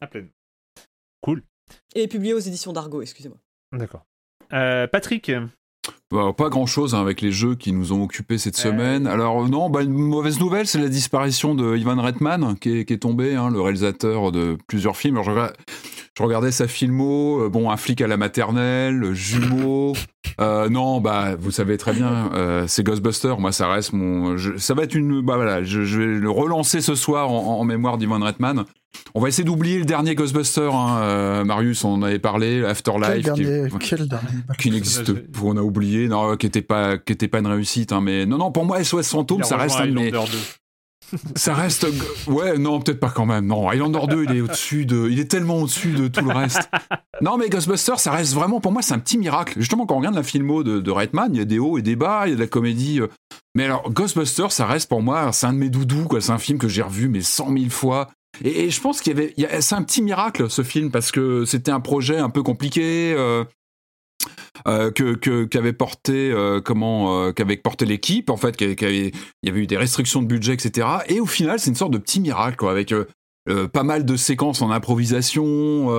[0.00, 0.28] À pleine.
[1.94, 3.38] Et publié aux éditions d'Argo, excusez-moi.
[3.72, 4.04] D'accord.
[4.50, 5.30] Patrick.
[6.10, 8.62] Bah, pas grand chose avec les jeux qui nous ont occupés cette Ouais.
[8.62, 9.06] semaine.
[9.06, 12.84] Alors euh, non, bah, une mauvaise nouvelle, c'est la disparition de Ivan Reitman qui est,
[12.86, 15.18] qui est tombé, hein, le réalisateur de plusieurs films.
[15.18, 15.50] Alors,
[16.16, 19.92] je, regardais sa filmo, euh, bon, un flic à la maternelle, jumeaux.
[20.40, 23.38] Euh, non, bah vous savez très bien, euh, c'est Ghostbusters.
[23.38, 24.36] Moi, ça reste mon.
[24.36, 25.20] je- ça va être une.
[25.20, 28.64] Bah voilà, je, je vais le relancer ce soir en, en mémoire d'Ivan Reitman.
[29.14, 30.70] On va essayer d'oublier le dernier Ghostbuster.
[30.72, 33.16] Hein, euh, Marius, on en avait parlé, Quel Afterlife.
[33.16, 34.26] qui- dernier, quel dernier
[34.58, 37.92] qui n'existe pas, on a oublié, non, qui était pas, qui était pas une réussite,
[37.92, 40.38] hein, mais non, non, pour moi, SOS Fantôme, ça reste un de mes, Highlander 2.
[41.36, 41.86] ça reste,
[42.26, 45.30] ouais, non, peut-être pas quand même, non, Highlander 2, il est au-dessus de, il est
[45.30, 46.68] tellement au-dessus de tout le reste.
[47.20, 49.54] Non, mais Ghostbusters, ça reste vraiment, pour moi, c'est un petit miracle.
[49.56, 51.82] Justement, quand on regarde la filmo de, de Reitman, il y a des hauts et
[51.82, 53.08] des bas, il y a de la comédie, euh,
[53.56, 56.38] mais alors, Ghostbusters, ça reste pour moi, c'est un de mes doudous, quoi, c'est un
[56.38, 58.08] film que j'ai revu, mais cent mille fois.
[58.44, 61.44] Et, je pense qu'il y avait, y c'est un petit miracle ce film parce que
[61.44, 63.14] c'était un projet un peu compliqué.
[64.66, 69.12] euh, euh, que qu'avait porté euh, comment qu'avait porté l'équipe en fait qu'il il
[69.44, 71.98] y avait eu des restrictions de budget etc et au final c'est une sorte de
[71.98, 72.92] petit miracle avec
[73.72, 75.90] pas mal de séquences en improvisation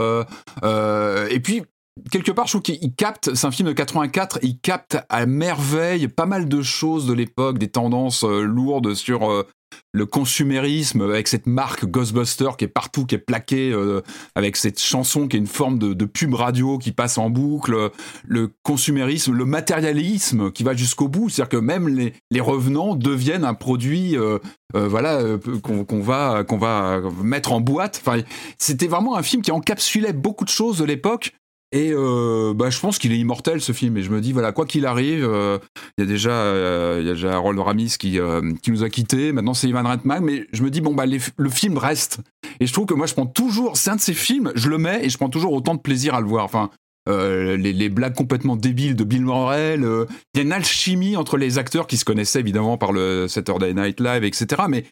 [0.64, 1.64] et puis
[2.12, 6.08] quelque part je trouve qu'il capte c'est un film de 84 il capte à merveille
[6.10, 9.46] pas mal de choses de l'époque des tendances lourdes sur
[9.92, 14.02] le consumérisme avec cette marque Ghostbuster qui est partout, qui est plaquée, euh,
[14.36, 17.90] avec cette chanson qui est une forme de, pub radio qui passe en boucle,
[18.28, 23.54] le consumérisme, le matérialisme qui va jusqu'au bout, c'est-à-dire que même les, revenants deviennent un
[23.54, 24.40] produit, euh,
[24.76, 25.22] euh, voilà,
[25.62, 28.02] qu'on qu'on va qu'on va mettre en boîte.
[28.04, 28.22] Enfin,
[28.58, 31.34] c'était vraiment un film qui encapsulait beaucoup de choses de l'époque.
[31.72, 33.96] Et euh, bah, je pense qu'il est immortel ce film.
[33.98, 35.60] Et je me dis voilà, quoi qu'il arrive, euh,
[35.98, 39.32] il y a déjà euh, y a Ramis qui euh, qui nous a quittés.
[39.32, 42.20] Maintenant c'est Ivan Reitman, mais je me dis bon bah le film reste.
[42.60, 44.78] Et je trouve que moi je prends toujours, c'est un de ces films, je le
[44.78, 46.44] mets et je prends toujours autant de plaisir à le voir.
[46.46, 46.70] Enfin.
[47.08, 51.38] les, les blagues complètement débiles de Bill Morrell, euh, il y a une alchimie entre
[51.38, 54.64] les acteurs qui se connaissaient évidemment par le Saturday Night Live, etc.
[54.70, 54.86] Mais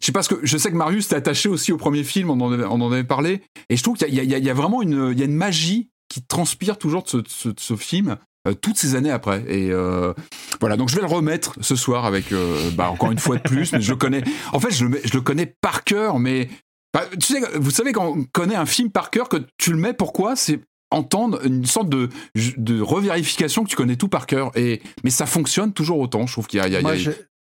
[0.00, 2.28] je sais pas ce que je sais que Marius t'es attaché aussi au premier film,
[2.30, 3.40] on en avait, parlé,
[3.70, 6.76] et je trouve qu'il y y a- vraiment une, y a une magie qui transpire
[6.76, 8.16] toujours de ce, de ce- de ce film
[8.46, 9.44] euh, toutes ces années après.
[9.48, 10.12] Et euh,
[10.60, 13.42] voilà, donc je vais le remettre ce soir avec, euh, bah, encore une fois de
[13.42, 14.22] plus, mais je le connais.
[14.52, 16.48] En fait, je le, mets- je le connais par cœur, mais
[16.92, 19.78] bah, tu sais, vous savez quand on connaît un film par cœur, que tu le
[19.78, 20.36] mets pourquoi?
[20.36, 20.60] C'est
[20.90, 22.10] entendre une sorte de,
[22.58, 24.50] de revérification que tu connais tout par cœur.
[24.56, 26.26] Et mais ça fonctionne toujours autant.
[26.26, 26.66] Je trouve qu'il y a,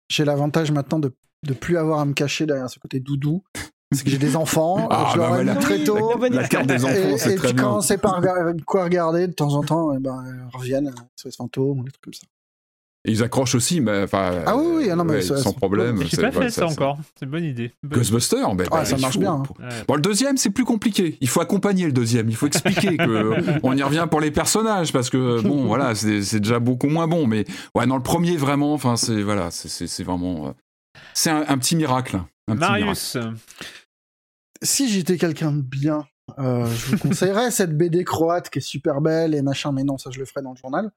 [0.09, 1.13] j'ai l'avantage maintenant de
[1.47, 3.43] de plus avoir à me cacher derrière ce côté doudou.
[3.91, 5.59] C'est que j'ai des enfants, Ah, je leur bah ai mis voilà.
[5.61, 6.17] très tôt.
[6.29, 7.63] la carte des enfants, Et, c'est et très puis bien.
[7.63, 10.93] quand on sait pas regarder- quoi regarder, de temps en temps, eh ben, ils reviennent
[11.15, 12.27] sur les fantômes ou des trucs comme ça.
[13.05, 14.43] Et ils accrochent aussi, mais enfin.
[14.45, 16.01] Ah oui, oui, ah non, mais ouais, ça- sans problème.
[16.03, 16.97] J'ai c'est- pas fait ouais, ça encore.
[17.17, 17.71] C'est une bonne idée.
[17.83, 19.69] Ghostbusters, ben, Ah, ben, ça marche faut- bien, hein.
[19.87, 21.17] Bon, le deuxième, c'est plus compliqué.
[21.21, 22.29] Il faut accompagner le deuxième.
[22.29, 23.33] Il faut expliquer que
[23.63, 27.25] on y revient pour les personnages parce que bon, voilà, c'est déjà beaucoup moins bon.
[27.25, 30.51] Mais ouais, dans le premier, vraiment, enfin, c'est voilà, c'est- vraiment, euh,
[31.15, 32.19] c'est un, un petit miracle.
[32.51, 32.79] Un petit miracle.
[32.83, 33.17] Marius,
[34.61, 36.05] Si j'étais quelqu'un de bien,
[36.37, 39.97] euh, je vous conseillerais cette BD croate qui est super belle et machin, mais non,
[39.97, 40.91] ça je le ferai dans le journal.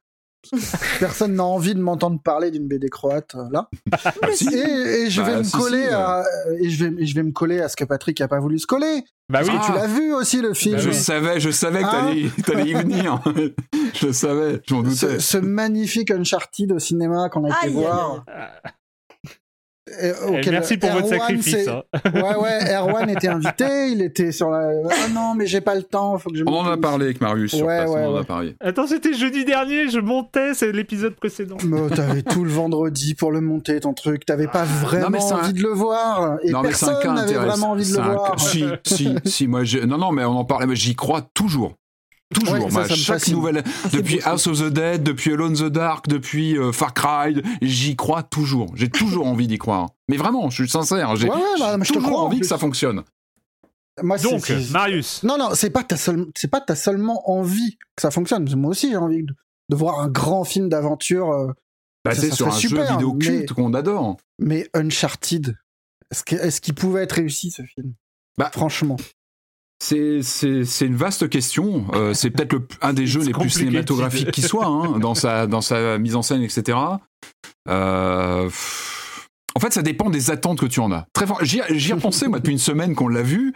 [0.98, 3.68] Personne n'a envie de m'entendre parler d'une BD croate euh, là.
[4.52, 4.56] Et,
[5.04, 6.24] et je vais Bah, me si, coller si, à
[6.60, 8.58] et je vais et je vais me coller à ce que Patrick a pas voulu
[8.58, 9.04] se coller.
[9.28, 9.50] bah oui.
[9.52, 10.74] Parce que tu l'as vu aussi le film.
[10.74, 10.94] Bah Je oui.
[10.96, 12.06] savais, je savais que Ah.
[12.08, 13.22] t'allais t'allais y venir.
[13.94, 14.96] je le savais, je m'en doutais.
[14.96, 18.24] ce, ce magnifique Uncharted au cinéma qu'on a été Aïe, voir.
[20.26, 21.68] Auquel Merci pour votre sacrifice.
[21.68, 21.82] hein.
[22.14, 24.70] Ouais, ouais, Erwan était invité, il était sur la.
[24.90, 26.44] Ah non, mais j'ai pas le temps, faut que je.
[26.46, 28.24] On en a parlé avec Marius sur Ouais, place, ouais, on en a ouais.
[28.24, 28.56] parlé.
[28.60, 31.56] Attends, c'était jeudi dernier, je montais, c'est l'épisode précédent.
[31.64, 34.24] Mais oh, t'avais tout le vendredi pour le monter, ton truc.
[34.26, 36.38] T'avais pas vraiment un- envie de le voir.
[36.42, 38.40] Et non, personne cas n'avait vraiment envie de le un voir.
[38.40, 41.74] Si, si, si, moi, non, non, mais on en parlait, mais j'y crois toujours.
[42.32, 42.54] Toujours.
[42.54, 43.34] Ouais, ça, Moi, ça chaque fascine.
[43.34, 44.22] nouvelle, Ah, depuis beau.
[44.28, 48.22] House of the Dead, depuis Alone in the Dark, depuis euh, Far Cry, j'y crois
[48.22, 48.72] toujours.
[48.74, 49.90] J'ai toujours envie d'y croire.
[50.08, 51.14] Mais vraiment, je suis sincère.
[51.16, 53.02] J'ai Ouais, ouais, bah, je te toujours crois, en envie que ça fonctionne.
[54.02, 55.22] Moi, Donc, Marius.
[55.22, 56.26] Non, non, c'est pas t'as seul...
[56.34, 58.48] c'est pas t'as seulement envie que ça fonctionne.
[58.56, 59.34] Moi aussi, j'ai envie de...
[59.68, 61.30] de voir un grand film d'aventure.
[61.30, 61.52] euh,
[62.04, 64.16] Basé ça sur un serait jeu super, vidéo mais- culte qu'on adore.
[64.38, 65.56] Mais Uncharted,
[66.10, 67.92] est-ce que- est-ce qu'il pouvait être réussi ce film?
[68.38, 68.96] Bah, Franchement.
[69.82, 71.86] C'est, une vaste question.
[71.94, 75.60] Euh, c'est peut-être un des jeux les plus cinématographiques qui soit, hein, dans, sa, dans
[75.60, 76.78] sa mise en scène, etc.
[77.68, 78.48] Euh,
[79.54, 81.06] en fait, ça dépend des attentes que tu en as.
[81.12, 81.38] Très fort.
[81.42, 83.52] J'y, j'y ai repensé, moi, depuis une semaine qu'on l'a vu.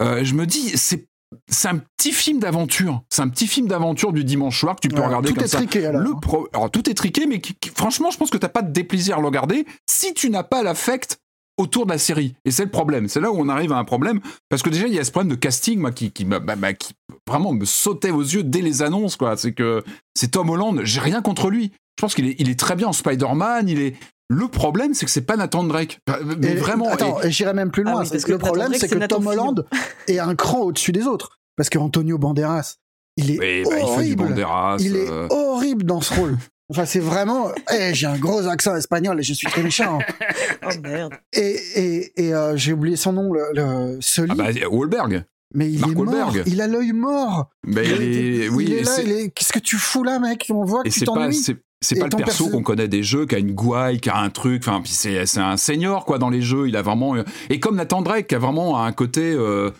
[0.00, 1.06] Euh, je me dis, c'est,
[1.48, 3.02] c'est un petit film d'aventure.
[3.10, 5.44] C'est un petit film d'aventure du dimanche soir que tu peux Ouais, regarder tout comme
[5.44, 5.58] est ça.
[5.58, 6.00] triqué alors.
[6.00, 8.62] Le pro- Alors, tout est triqué, mais qui- qui- franchement, je pense que t'as pas
[8.62, 11.18] de déplaisir à le regarder si tu n'as pas l'affect
[11.58, 12.34] autour de la série.
[12.44, 13.08] Et c'est le problème.
[13.08, 14.20] C'est là où on arrive à un problème.
[14.48, 16.92] Parce que déjà, il y a ce problème de casting, moi, qui, bah, bah, qui
[17.28, 19.36] vraiment me sautait aux yeux dès les annonces, quoi.
[19.36, 19.82] C'est que
[20.14, 20.80] c'est Tom Holland.
[20.84, 21.72] J'ai rien contre lui.
[21.98, 23.68] Je pense qu'il est, il est très bien en Spider-Man.
[23.68, 23.94] Il est.
[24.28, 26.00] Le problème, c'est que c'est pas Nathan Drake.
[26.40, 26.88] Mais Et- vraiment.
[26.88, 28.00] Attends, et- j'irai même plus Ah loin.
[28.00, 29.26] oui, c'est parce que que le problème, c'est que Tom.
[29.26, 29.64] Holland
[30.08, 31.38] est un cran au-dessus des autres.
[31.56, 32.74] Parce que Antonio Banderas,
[33.16, 34.34] il est Oui, bah, il horrible.
[34.80, 36.36] Il est euh, horrible dans ce rôle.
[36.70, 37.50] Enfin, c'est vraiment.
[37.72, 39.98] Eh, j'ai un gros accent espagnol et je suis très méchant.
[40.68, 41.14] Oh merde.
[41.32, 44.32] Et, et, et euh, j'ai oublié son nom, le, le Sully.
[44.32, 45.22] Ah bah, Wahlberg.
[45.54, 46.06] mais il Mark est mort.
[46.14, 46.42] Wahlberg.
[46.46, 47.50] Il a l'œil mort.
[47.64, 48.02] Mais il
[48.42, 48.48] est.
[48.48, 48.90] Oui, il est là.
[48.90, 50.46] c'est- il est- Qu'est-ce que tu fous là, mec?
[50.50, 51.34] On voit que Et tu c'est pas, t'ennuies.
[51.36, 51.54] c'est,
[51.98, 54.30] pas le perso perso- qu'on connaît des jeux, qui a une gouaille, qui a un
[54.30, 54.64] truc.
[54.66, 56.66] Enfin, puis c'est, c'est un senior quoi dans les jeux.
[56.68, 57.14] Il a vraiment
[57.48, 59.70] et comme Nathan Drake qui a vraiment un côté euh,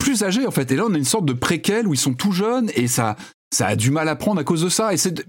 [0.00, 0.68] plus âgé en fait.
[0.72, 3.14] Et là, on a une sorte de préquel où ils sont tout jeunes et ça,
[3.54, 4.92] ça a du mal à prendre à cause de ça.
[4.92, 5.24] Et c'est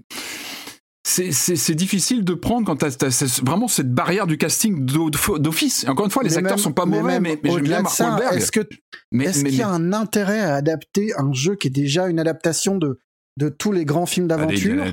[1.08, 5.86] c'est, difficile de prendre quand t'as, t'as- c'est vraiment cette barrière du casting d'o- d'office.
[5.88, 7.82] Encore une fois, les Mais acteurs même- sont pas mauvais, même mais, mais j'aime bien
[7.82, 8.36] Mark Wahlberg.
[8.36, 12.18] Est-ce qu'il y a mais- un intérêt à adapter un jeu qui est déjà une
[12.18, 12.98] adaptation de,
[13.38, 14.84] de tous les grands films d'aventure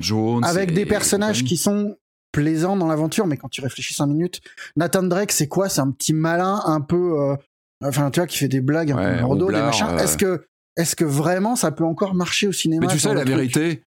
[0.44, 1.98] avec des personnages qui sont
[2.32, 4.42] plaisants dans l'aventure, mais quand tu réfléchis cinq minutes,
[4.76, 5.70] Nathan Drake, c'est quoi?
[5.70, 7.36] C'est un petit malin un peu, euh,
[7.84, 9.86] enfin tu vois, qui fait des blagues un Ouais, peu mordo, des machins.
[9.90, 9.98] euh.
[10.00, 10.46] Est-ce que,
[10.76, 13.28] est-ce que vraiment ça peut encore marcher au cinéma Mais tu sais, la truc?
[13.30, 13.84] vérité,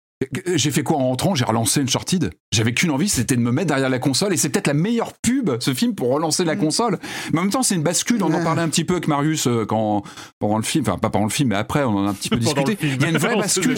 [0.55, 1.35] j'ai fait quoi en rentrant?
[1.35, 2.31] J'ai relancé Uncharted.
[2.53, 4.33] J'avais qu'une envie, c'était de me mettre derrière la console.
[4.33, 6.97] Et c'est peut-être la meilleure pub, ce film, pour relancer la console.
[7.33, 8.23] Mais en même temps, c'est une bascule.
[8.23, 10.03] On en parlait un petit peu avec Marius euh, quand,
[10.39, 10.85] pendant le film.
[10.87, 12.77] Enfin, pas pendant le film, mais après, on en a un petit peu discuté.
[12.81, 13.75] Il y a une vraie bascule.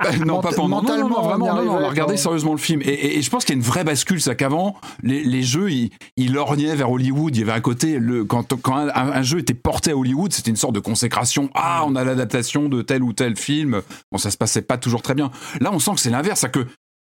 [0.00, 0.82] Bah, non, pas pendant.
[0.82, 2.80] Non, non, non, vraiment, on non, non, on a regardé sérieusement le film.
[2.82, 4.20] Et, et- et je pense qu'il y a une vraie bascule.
[4.20, 7.34] C'est qu'avant, les, les jeux, ils, ils lorgnaient vers Hollywood.
[7.34, 10.32] Il y avait un côté, le, quand, quand un, un jeu était porté à Hollywood,
[10.32, 11.50] c'était une sorte de consécration.
[11.54, 13.80] Ah, on a l'adaptation de tel ou tel film.
[14.12, 15.30] Bon, ça se passait pas toujours très bien.
[15.60, 16.40] Là, on sent que c'est l'inverse.
[16.40, 16.66] C'est que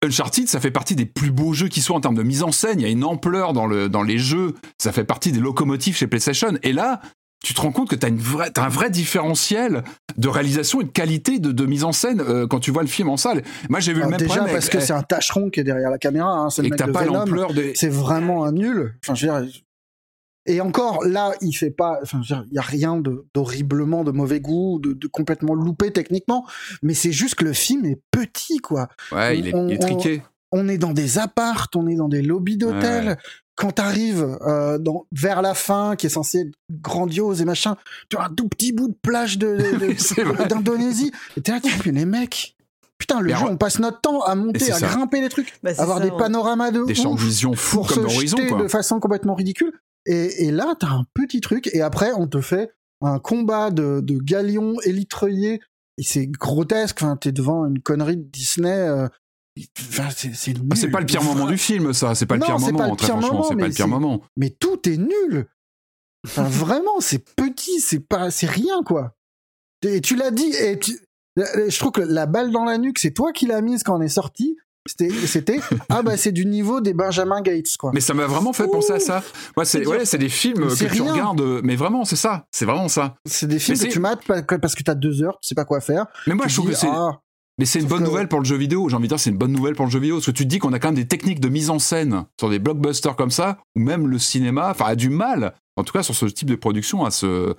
[0.05, 2.53] Uncharted, ça fait partie des plus beaux jeux qui soient en termes de mise en
[2.53, 2.81] scène.
[2.81, 4.55] Il y a une ampleur dans, le, dans les jeux.
[4.79, 6.53] Ça fait partie des locomotives chez PlayStation.
[6.63, 7.01] Et là,
[7.45, 9.85] tu te rends compte que tu as, un vrai différentiel
[10.17, 12.89] de réalisation et de qualité de, de mise en scène euh, quand tu vois le
[12.89, 13.43] film en salle.
[13.69, 14.55] Moi, j'ai vu Alors, le même déjà problème.
[14.55, 16.79] parce avec- que c'est un tâcheron qui est derrière la caméra, hein, c'est le mec
[16.83, 17.73] de pas l'ampleur des.
[17.75, 18.95] c'est vraiment un nul.
[19.05, 19.53] Enfin, je veux dire,
[20.47, 21.99] et encore là, il fait pas.
[22.03, 26.47] Enfin, il y a rien de- d'horriblement de mauvais goût, de, de complètement loupé techniquement,
[26.83, 28.89] mais c'est juste que le film est petit, quoi.
[29.13, 30.23] Ouais, il est, on- il est on- triqué.
[30.53, 33.09] On est dans des appartes, on est dans des lobbies d'hôtels.
[33.09, 33.17] Ouais.
[33.57, 37.77] Quand t'arrives euh, dans vers la fin, qui est censé être grandiose et machin,
[38.11, 39.87] tu as un tout petit bout de plage de- de-
[40.43, 41.11] de- d'Indonésie.
[41.37, 42.55] Et t'es là, tu fais, les mecs.
[42.99, 44.87] Putain, le Mais jeu, on passe notre temps à monter, à ça.
[44.87, 46.17] grimper les trucs, Bah, avoir ça, des ouais.
[46.19, 48.63] panoramas de Des champs de ouf vision fous comme se dans Horizon, jeter quoi.
[48.63, 49.73] de façon complètement ridicule.
[50.07, 52.71] Et, et là, t'as un petit truc, et après, on te fait
[53.03, 55.61] un combat de, de galions élitreuillés,
[55.99, 57.03] et c'est grotesque.
[57.03, 58.71] Enfin, t'es devant une connerie de Disney.
[58.73, 59.09] euh,
[59.79, 60.31] Enfin, c'est.
[60.71, 62.15] Ah, c'est pas le pire moment du film, ça.
[62.15, 62.95] C'est pas le pire moment.
[62.97, 64.23] Très franchement, c'est pas mais le pire moment.
[64.37, 65.47] Mais tout est nul.
[66.27, 69.17] Enfin, vraiment, c'est petit, c'est pas, c'est rien, quoi.
[69.83, 70.99] Et tu l'as dit, et tu-
[71.37, 74.01] je trouve que la balle dans la nuque, c'est toi qui l'as mise quand on
[74.03, 74.57] est sorti.
[74.87, 77.91] C'était, ah bah c'est du niveau des Benjamin Gates, quoi.
[77.95, 79.23] Mais ça m'a vraiment fait penser à ça.
[79.57, 81.13] Moi, c'est ouais, c'est des films que c'est tu rien.
[81.13, 82.47] regardes, euh, mais vraiment, c'est ça.
[82.53, 83.17] C'est vraiment ça.
[83.25, 85.55] C'est des films Mais que tu mates pa- parce que t'as deux heures, tu sais
[85.55, 86.07] pas quoi faire.
[86.27, 86.89] Mais moi, tu je trouve dis, que c'est.
[86.91, 87.21] ah,
[87.59, 88.89] Mais c'est une bonne que- nouvelle pour le jeu vidéo.
[88.89, 90.17] J'ai envie de dire, c'est une bonne nouvelle pour le jeu vidéo.
[90.17, 92.25] Parce que tu te dis qu'on a quand même des techniques de mise en scène
[92.39, 95.93] sur des blockbusters comme ça, ou même le cinéma, enfin, a du mal, en tout
[95.93, 97.55] cas sur ce type de production, à se.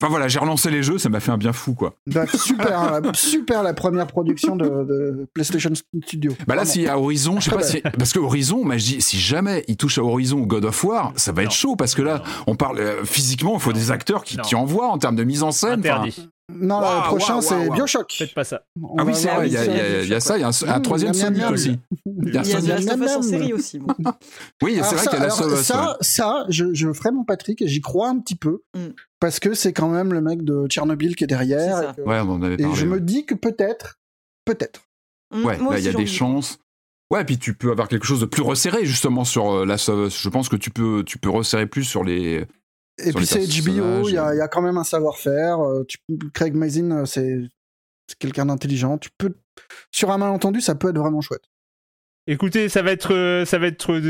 [0.00, 1.94] Enfin voilà, j'ai relancé les jeux, ça m'a fait un bien fou, quoi.
[2.06, 5.70] bah, super, la- super la première production de, de PlayStation
[6.04, 6.32] Studio.
[6.46, 7.80] Bah là, s'il y a Horizon, je sais pas si.
[7.80, 11.42] Parce que Horizon, si jamais il touche à Horizon ou God of War, ça va
[11.42, 12.22] être chaud, parce que là, Non.
[12.48, 13.76] on parle euh, physiquement, il faut Non.
[13.78, 15.80] des acteurs qui, qui envoient en termes de mise en scène.
[15.80, 16.28] Interdit.
[16.50, 17.74] Non, le prochain c'est waouh.
[17.74, 18.10] Bioshock.
[18.12, 18.62] Faites pas ça.
[18.82, 19.64] On Ah oui, c'est vrai, il y, a-
[20.16, 21.78] y ça, il y a un, un troisième Sonic aussi.
[22.06, 23.22] Il y a miam.
[23.22, 23.78] série aussi.
[23.78, 23.94] bon.
[24.62, 25.60] Oui, c'est vrai qu'il y a la sauce.
[25.62, 28.88] ça, ça, je, je ferai mon Patrick et j'y crois un petit peu Mm.
[29.20, 31.76] parce que c'est quand même le mec de Tchernobyl qui est derrière.
[31.78, 31.90] C'est ça.
[31.92, 32.74] et que- Ouais, on en avait et parlé.
[32.76, 33.98] je me dis que peut-être,
[34.46, 34.82] peut-être.
[35.34, 36.58] Mm, Ouais, là, il y a des chances.
[37.10, 40.18] Ouais, puis tu peux avoir quelque chose de plus resserré justement sur euh, la sauce.
[40.20, 42.46] Je pense que tu peux, tu peux resserrer plus sur les.
[43.04, 44.34] Et puis c'est HBO, il y, a- euh.
[44.34, 45.60] il y a quand même un savoir-faire.
[45.60, 45.84] euh,
[46.34, 47.38] Craig Mazin, euh, c'est
[48.18, 48.98] quelqu'un d'intelligent.
[48.98, 49.34] Tu peux,
[49.92, 51.44] sur un malentendu, ça peut être vraiment chouette.
[52.26, 54.00] Écoutez, ça va être, ça va être,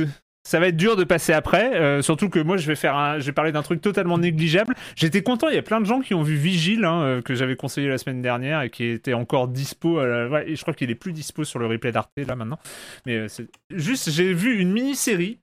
[0.45, 1.77] ça va être dur de passer après.
[1.77, 4.75] euh, surtout que moi, je vais faire, un, je vais parler d'un truc totalement négligeable.
[4.97, 5.49] J'étais content.
[5.49, 7.99] Il y a plein de gens qui ont vu Vigile, hein, que j'avais conseillé la
[7.99, 9.99] semaine dernière et qui était encore dispo.
[9.99, 12.35] à la- ouais, et je crois qu'il est plus dispo sur le replay d'Arte là
[12.35, 12.59] maintenant.
[13.07, 13.27] Mais euh,
[13.71, 15.39] juste, j'ai vu une mini-série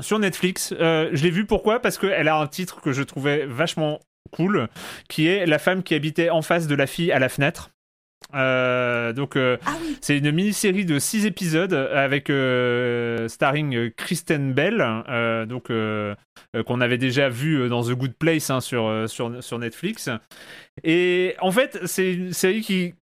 [0.00, 0.74] sur Netflix.
[0.78, 1.80] Euh, je l'ai vue pourquoi?
[1.80, 4.00] Parce qu'elle a un titre que je trouvais vachement
[4.32, 4.68] cool,
[5.08, 7.70] qui est La femme qui habitait en face de la fille à la fenêtre.
[8.34, 9.96] Euh, donc euh, Ah oui.
[10.00, 14.78] c'est une mini-série de 6 épisodes avec euh, starring Kristen Bell,
[15.48, 15.70] donc
[16.66, 20.10] qu'on avait déjà vu dans The Good Place hein, sur, sur, sur Netflix.
[20.82, 22.94] Et en fait, c'est une série qui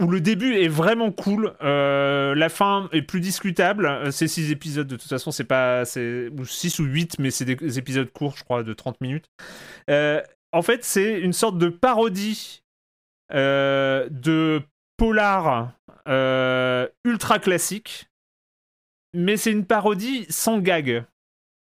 [0.00, 3.86] où le début est vraiment cool, euh, la fin est plus discutable.
[3.86, 7.44] Euh, C'est 6 épisodes de toute façon, c'est pas ou 6 ou 8 mais c'est
[7.44, 9.26] des, des épisodes courts, je crois de 30 minutes.
[9.90, 10.22] Euh,
[10.52, 12.62] en fait, c'est une sorte de parodie
[13.32, 14.60] de
[14.96, 15.72] polar
[17.04, 18.08] ultra classique,
[19.14, 21.04] mais c'est une parodie sans gag.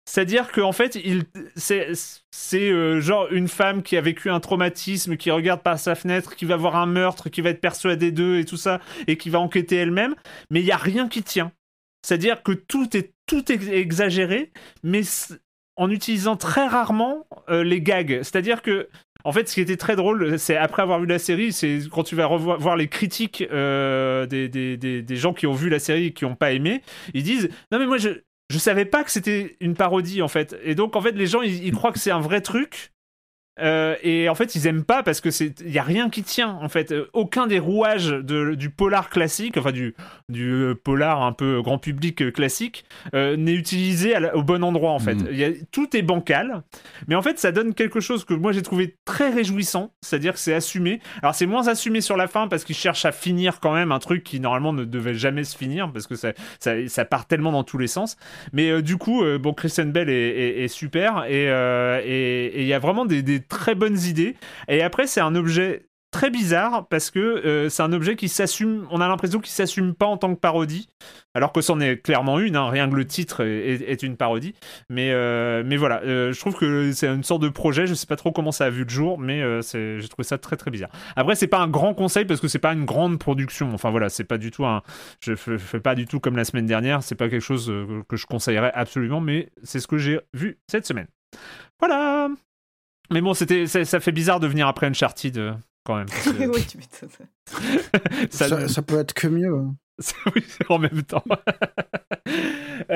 [0.07, 0.99] C'est-à-dire qu'en fait,
[1.57, 6.37] c'est, euh, genre une femme qui a vécu un traumatisme, qui regarde par sa fenêtre,
[6.37, 9.31] qui va voir un meurtre, qui va être persuadée d'eux et tout ça, et qui
[9.31, 10.15] va enquêter elle-même,
[10.51, 11.53] mais il n'y a rien qui tient.
[12.03, 14.53] C'est-à-dire que tout est, tout exagéré,
[14.83, 15.01] mais
[15.77, 18.19] en utilisant très rarement euh, les gags.
[18.23, 18.89] C'est-à-dire que
[19.27, 22.03] en fait, ce qui était très drôle, c'est après avoir vu la série, c'est quand
[22.03, 25.71] tu vas revoir voir les critiques euh, des, des, des, des gens qui ont vu
[25.71, 26.83] la série et qui n'ont pas aimé,
[27.15, 28.11] ils disent Non, mais moi, je,
[28.51, 30.57] je savais pas que c'était une parodie, en fait.
[30.63, 32.93] Et donc, en fait, les gens, ils, ils croient que c'est un vrai truc.
[33.61, 36.23] Euh, et en fait, ils aiment pas parce que c'est, il y a rien qui
[36.25, 36.59] tient.
[36.61, 39.95] En fait, Euh, aucun des rouages de, du polar classique, enfin du
[40.29, 44.91] du euh, polar un peu grand public classique, euh, n'est utilisé la- au bon endroit.
[44.91, 45.17] En fait.
[45.31, 46.63] Il y a, tout est bancal.
[47.07, 50.39] Mais en fait, ça donne quelque chose que moi j'ai trouvé très réjouissant, c'est-à-dire que
[50.41, 51.01] c'est assumé.
[51.23, 53.99] Alors c'est moins assumé sur la fin parce qu'ils cherchent à finir quand même un
[54.01, 57.53] truc qui normalement ne devait jamais se finir parce que ça, ça, ça part tellement
[57.53, 58.17] dans tous les sens.
[58.53, 62.61] Mais euh, du coup, bon, Kristen Bell est, est- est super et euh, et- et
[62.63, 64.37] il y a vraiment des, des très bonnes idées.
[64.69, 68.87] Et après, c'est un objet très bizarre parce que euh, c'est un objet qui s'assume,
[68.93, 70.89] on a l'impression qu'il s'assume pas en tant que parodie,
[71.35, 74.55] alors que c'en est clairement une, hein, rien que le titre est, une parodie.
[74.89, 78.07] Mais, euh, mais voilà, euh, je trouve que c'est une sorte de projet, je sais
[78.07, 80.91] pas trop comment ça a vu le jour, mais j'ai trouvé ça très très bizarre.
[81.17, 84.09] Après, c'est pas un grand conseil parce que c'est pas une grande production, enfin voilà,
[84.09, 84.83] c'est pas du tout un.
[85.19, 87.73] Je je fais pas du tout comme la semaine dernière, c'est pas quelque chose
[88.09, 91.09] que je conseillerais absolument, mais c'est ce que j'ai vu cette semaine.
[91.81, 92.29] Voilà!
[93.11, 95.53] Mais bon, c'était, ça, ça fait bizarre de venir après Uncharted euh,
[95.85, 96.07] quand même.
[96.25, 97.11] que oui, tu m'étonnes.
[98.31, 99.55] ça- Ça, ça peut être que mieux.
[99.55, 99.75] hein.
[100.35, 101.23] oui, en même temps.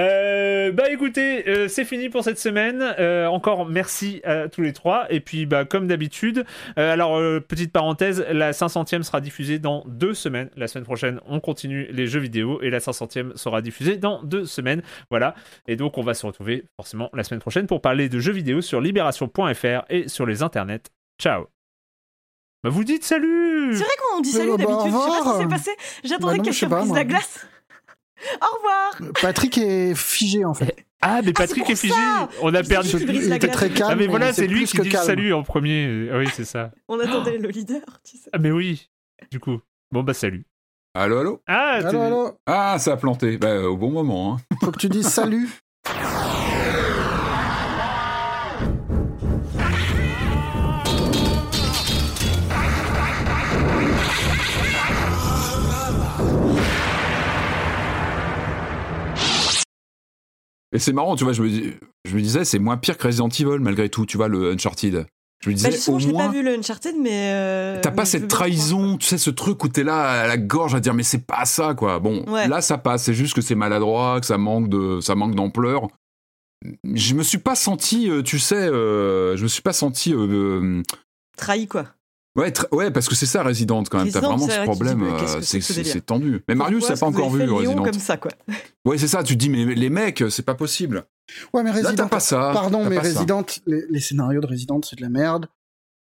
[0.69, 2.95] Euh, bah écoutez, euh, c'est fini pour cette semaine.
[2.99, 5.07] Euh, encore merci à tous les trois.
[5.11, 6.45] Et puis, bah, comme d'habitude,
[6.79, 10.51] euh, alors euh, petite parenthèse, la 500e sera diffusée dans deux semaines.
[10.57, 14.45] La semaine prochaine, on continue les jeux vidéo et la 500e sera diffusée dans deux
[14.45, 14.83] semaines.
[15.11, 15.35] Voilà.
[15.67, 18.61] Et donc, on va se retrouver forcément la semaine prochaine pour parler de jeux vidéo
[18.61, 20.91] sur libération.fr et sur les internets.
[21.21, 21.47] Ciao.
[22.65, 23.73] Bah, vous dites salut.
[23.75, 24.93] C'est vrai qu'on dit salut bah, d'habitude.
[24.93, 25.71] Je sais pas ce qui s'est passé.
[26.05, 26.97] J'attendais Bah brise moi.
[26.99, 27.47] la glace.
[28.41, 29.13] Au revoir.
[29.23, 30.77] Patrick est figé en fait.
[31.01, 31.95] Ah, mais Ah, Patrick est figé.
[31.95, 32.29] ça.
[32.43, 32.89] On a perdu.
[33.09, 33.91] Il était très calme.
[33.93, 35.07] Ah mais voilà, c'est lui qui dit calme.
[35.07, 36.09] salut en premier.
[36.13, 36.73] Ah oui, c'est ça.
[36.89, 38.31] On attendait le leader, tu sais.
[38.33, 38.89] Ah mais oui.
[39.31, 39.61] Du coup.
[39.93, 40.45] Bon bah salut.
[40.95, 41.43] Allô, allô?
[41.47, 42.33] Ah, allô?
[42.47, 43.39] Ah, ça a planté.
[43.39, 44.35] Bah, au bon moment.
[44.35, 44.57] Hein.
[44.65, 45.49] Faut que tu dises salut.
[60.79, 61.73] Et c'est marrant, tu vois, je me, dis-
[62.05, 65.07] je me disais, c'est moins pire que Resident Evil, malgré tout, tu vois, le Uncharted.
[65.43, 67.33] Je me Bah, disais, justement, au je l'ai pas moins, vu le Uncharted, mais.
[67.35, 70.77] euh, t'as pas cette trahison, tu sais, ce truc où t'es là à la gorge
[70.77, 71.99] à dire, mais c'est pas ça, quoi.
[71.99, 72.47] Bon, Ouais.
[72.47, 75.89] là, ça passe, c'est juste que c'est maladroit, que ça manque de, ça manque d'ampleur.
[76.95, 80.81] Je me suis pas senti, euh, tu sais, euh, je me suis pas senti euh,
[81.37, 81.87] Trahi, quoi.
[82.37, 84.13] Ouais, tr- ouais, parce que c'est ça Resident quand même.
[84.13, 85.03] T'as vraiment ce problème.
[85.03, 86.43] euh, que C'est ce tendu.
[86.49, 87.83] Mais Marius, est-ce pas encore avez vu Resident.
[87.83, 88.31] comme ça, quoi?
[88.85, 89.23] Ouais, c'est ça.
[89.25, 91.05] Tu te dis, mais les mecs, c'est pas possible.
[91.53, 92.09] Ouais, mais Là, t'as Resident.
[92.09, 92.51] pas ça.
[92.53, 92.99] Pardon, T'as mais.
[92.99, 95.47] Resident, les, les scénarios de Resident, c'est de la merde.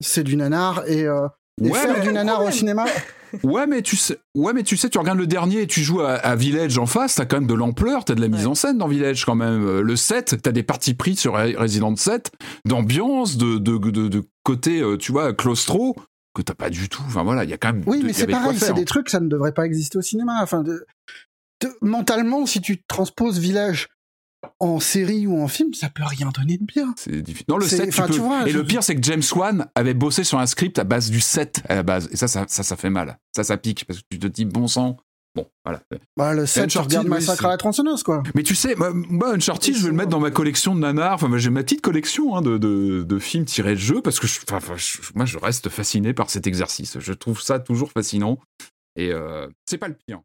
[0.00, 0.84] C'est du nanar.
[0.86, 1.26] Et, euh,
[1.62, 2.84] et Ouais, faire du nanar au cinéma.
[3.42, 6.00] Ouais, mais tu sais, ouais, mais tu sais, tu regardes le dernier et tu joues
[6.00, 8.46] à, à Village en face, t'as quand même de l'ampleur, t'as de la mise Ouais.
[8.46, 9.66] en scène dans Village quand même.
[9.66, 12.30] Euh, Le 7, t'as des parties pris sur Re- Resident 7,
[12.64, 15.96] d'ambiance, de, de, de, de côté, euh, tu vois, claustro,
[16.34, 17.02] que t'as pas du tout.
[17.06, 17.82] Enfin voilà, il y a quand même.
[17.86, 20.40] Oui, de- mais c'est pareil, c'est des trucs, ça ne devrait pas exister au cinéma.
[20.42, 20.62] Enfin,
[21.80, 23.88] mentalement, si tu transposes Village
[24.60, 26.94] en série ou en film, ça peut rien donner de bien.
[26.97, 27.47] C'est difficile.
[27.48, 28.15] Non, le C'est- 7, tu enfin, peux.
[28.15, 30.78] tu vois, et je- le pire, c'est que James Wan avait bossé sur un script
[30.78, 32.09] à base du 7 à la base.
[32.12, 33.19] Et ça, ça, ça, ça fait mal.
[33.35, 33.85] Ça, ça pique.
[33.86, 34.97] Parce que tu te dis, bon sang.
[35.35, 35.81] Bon, voilà.
[36.16, 38.23] Bah, le 7, tu regardes Massacre à la tronçonneuse, quoi.
[38.35, 41.15] Mais tu sais, moi, Uncharted, je vais le mettre dans ma collection de nanars.
[41.15, 44.27] Enfin, j'ai ma petite collection hein, de, de, de films tirés de jeux parce que
[44.27, 46.98] je, enfin, enfin, je- moi, je reste fasciné par cet exercice.
[46.98, 48.39] Je trouve ça toujours fascinant.
[48.97, 50.20] Et euh, c'est pas le pire.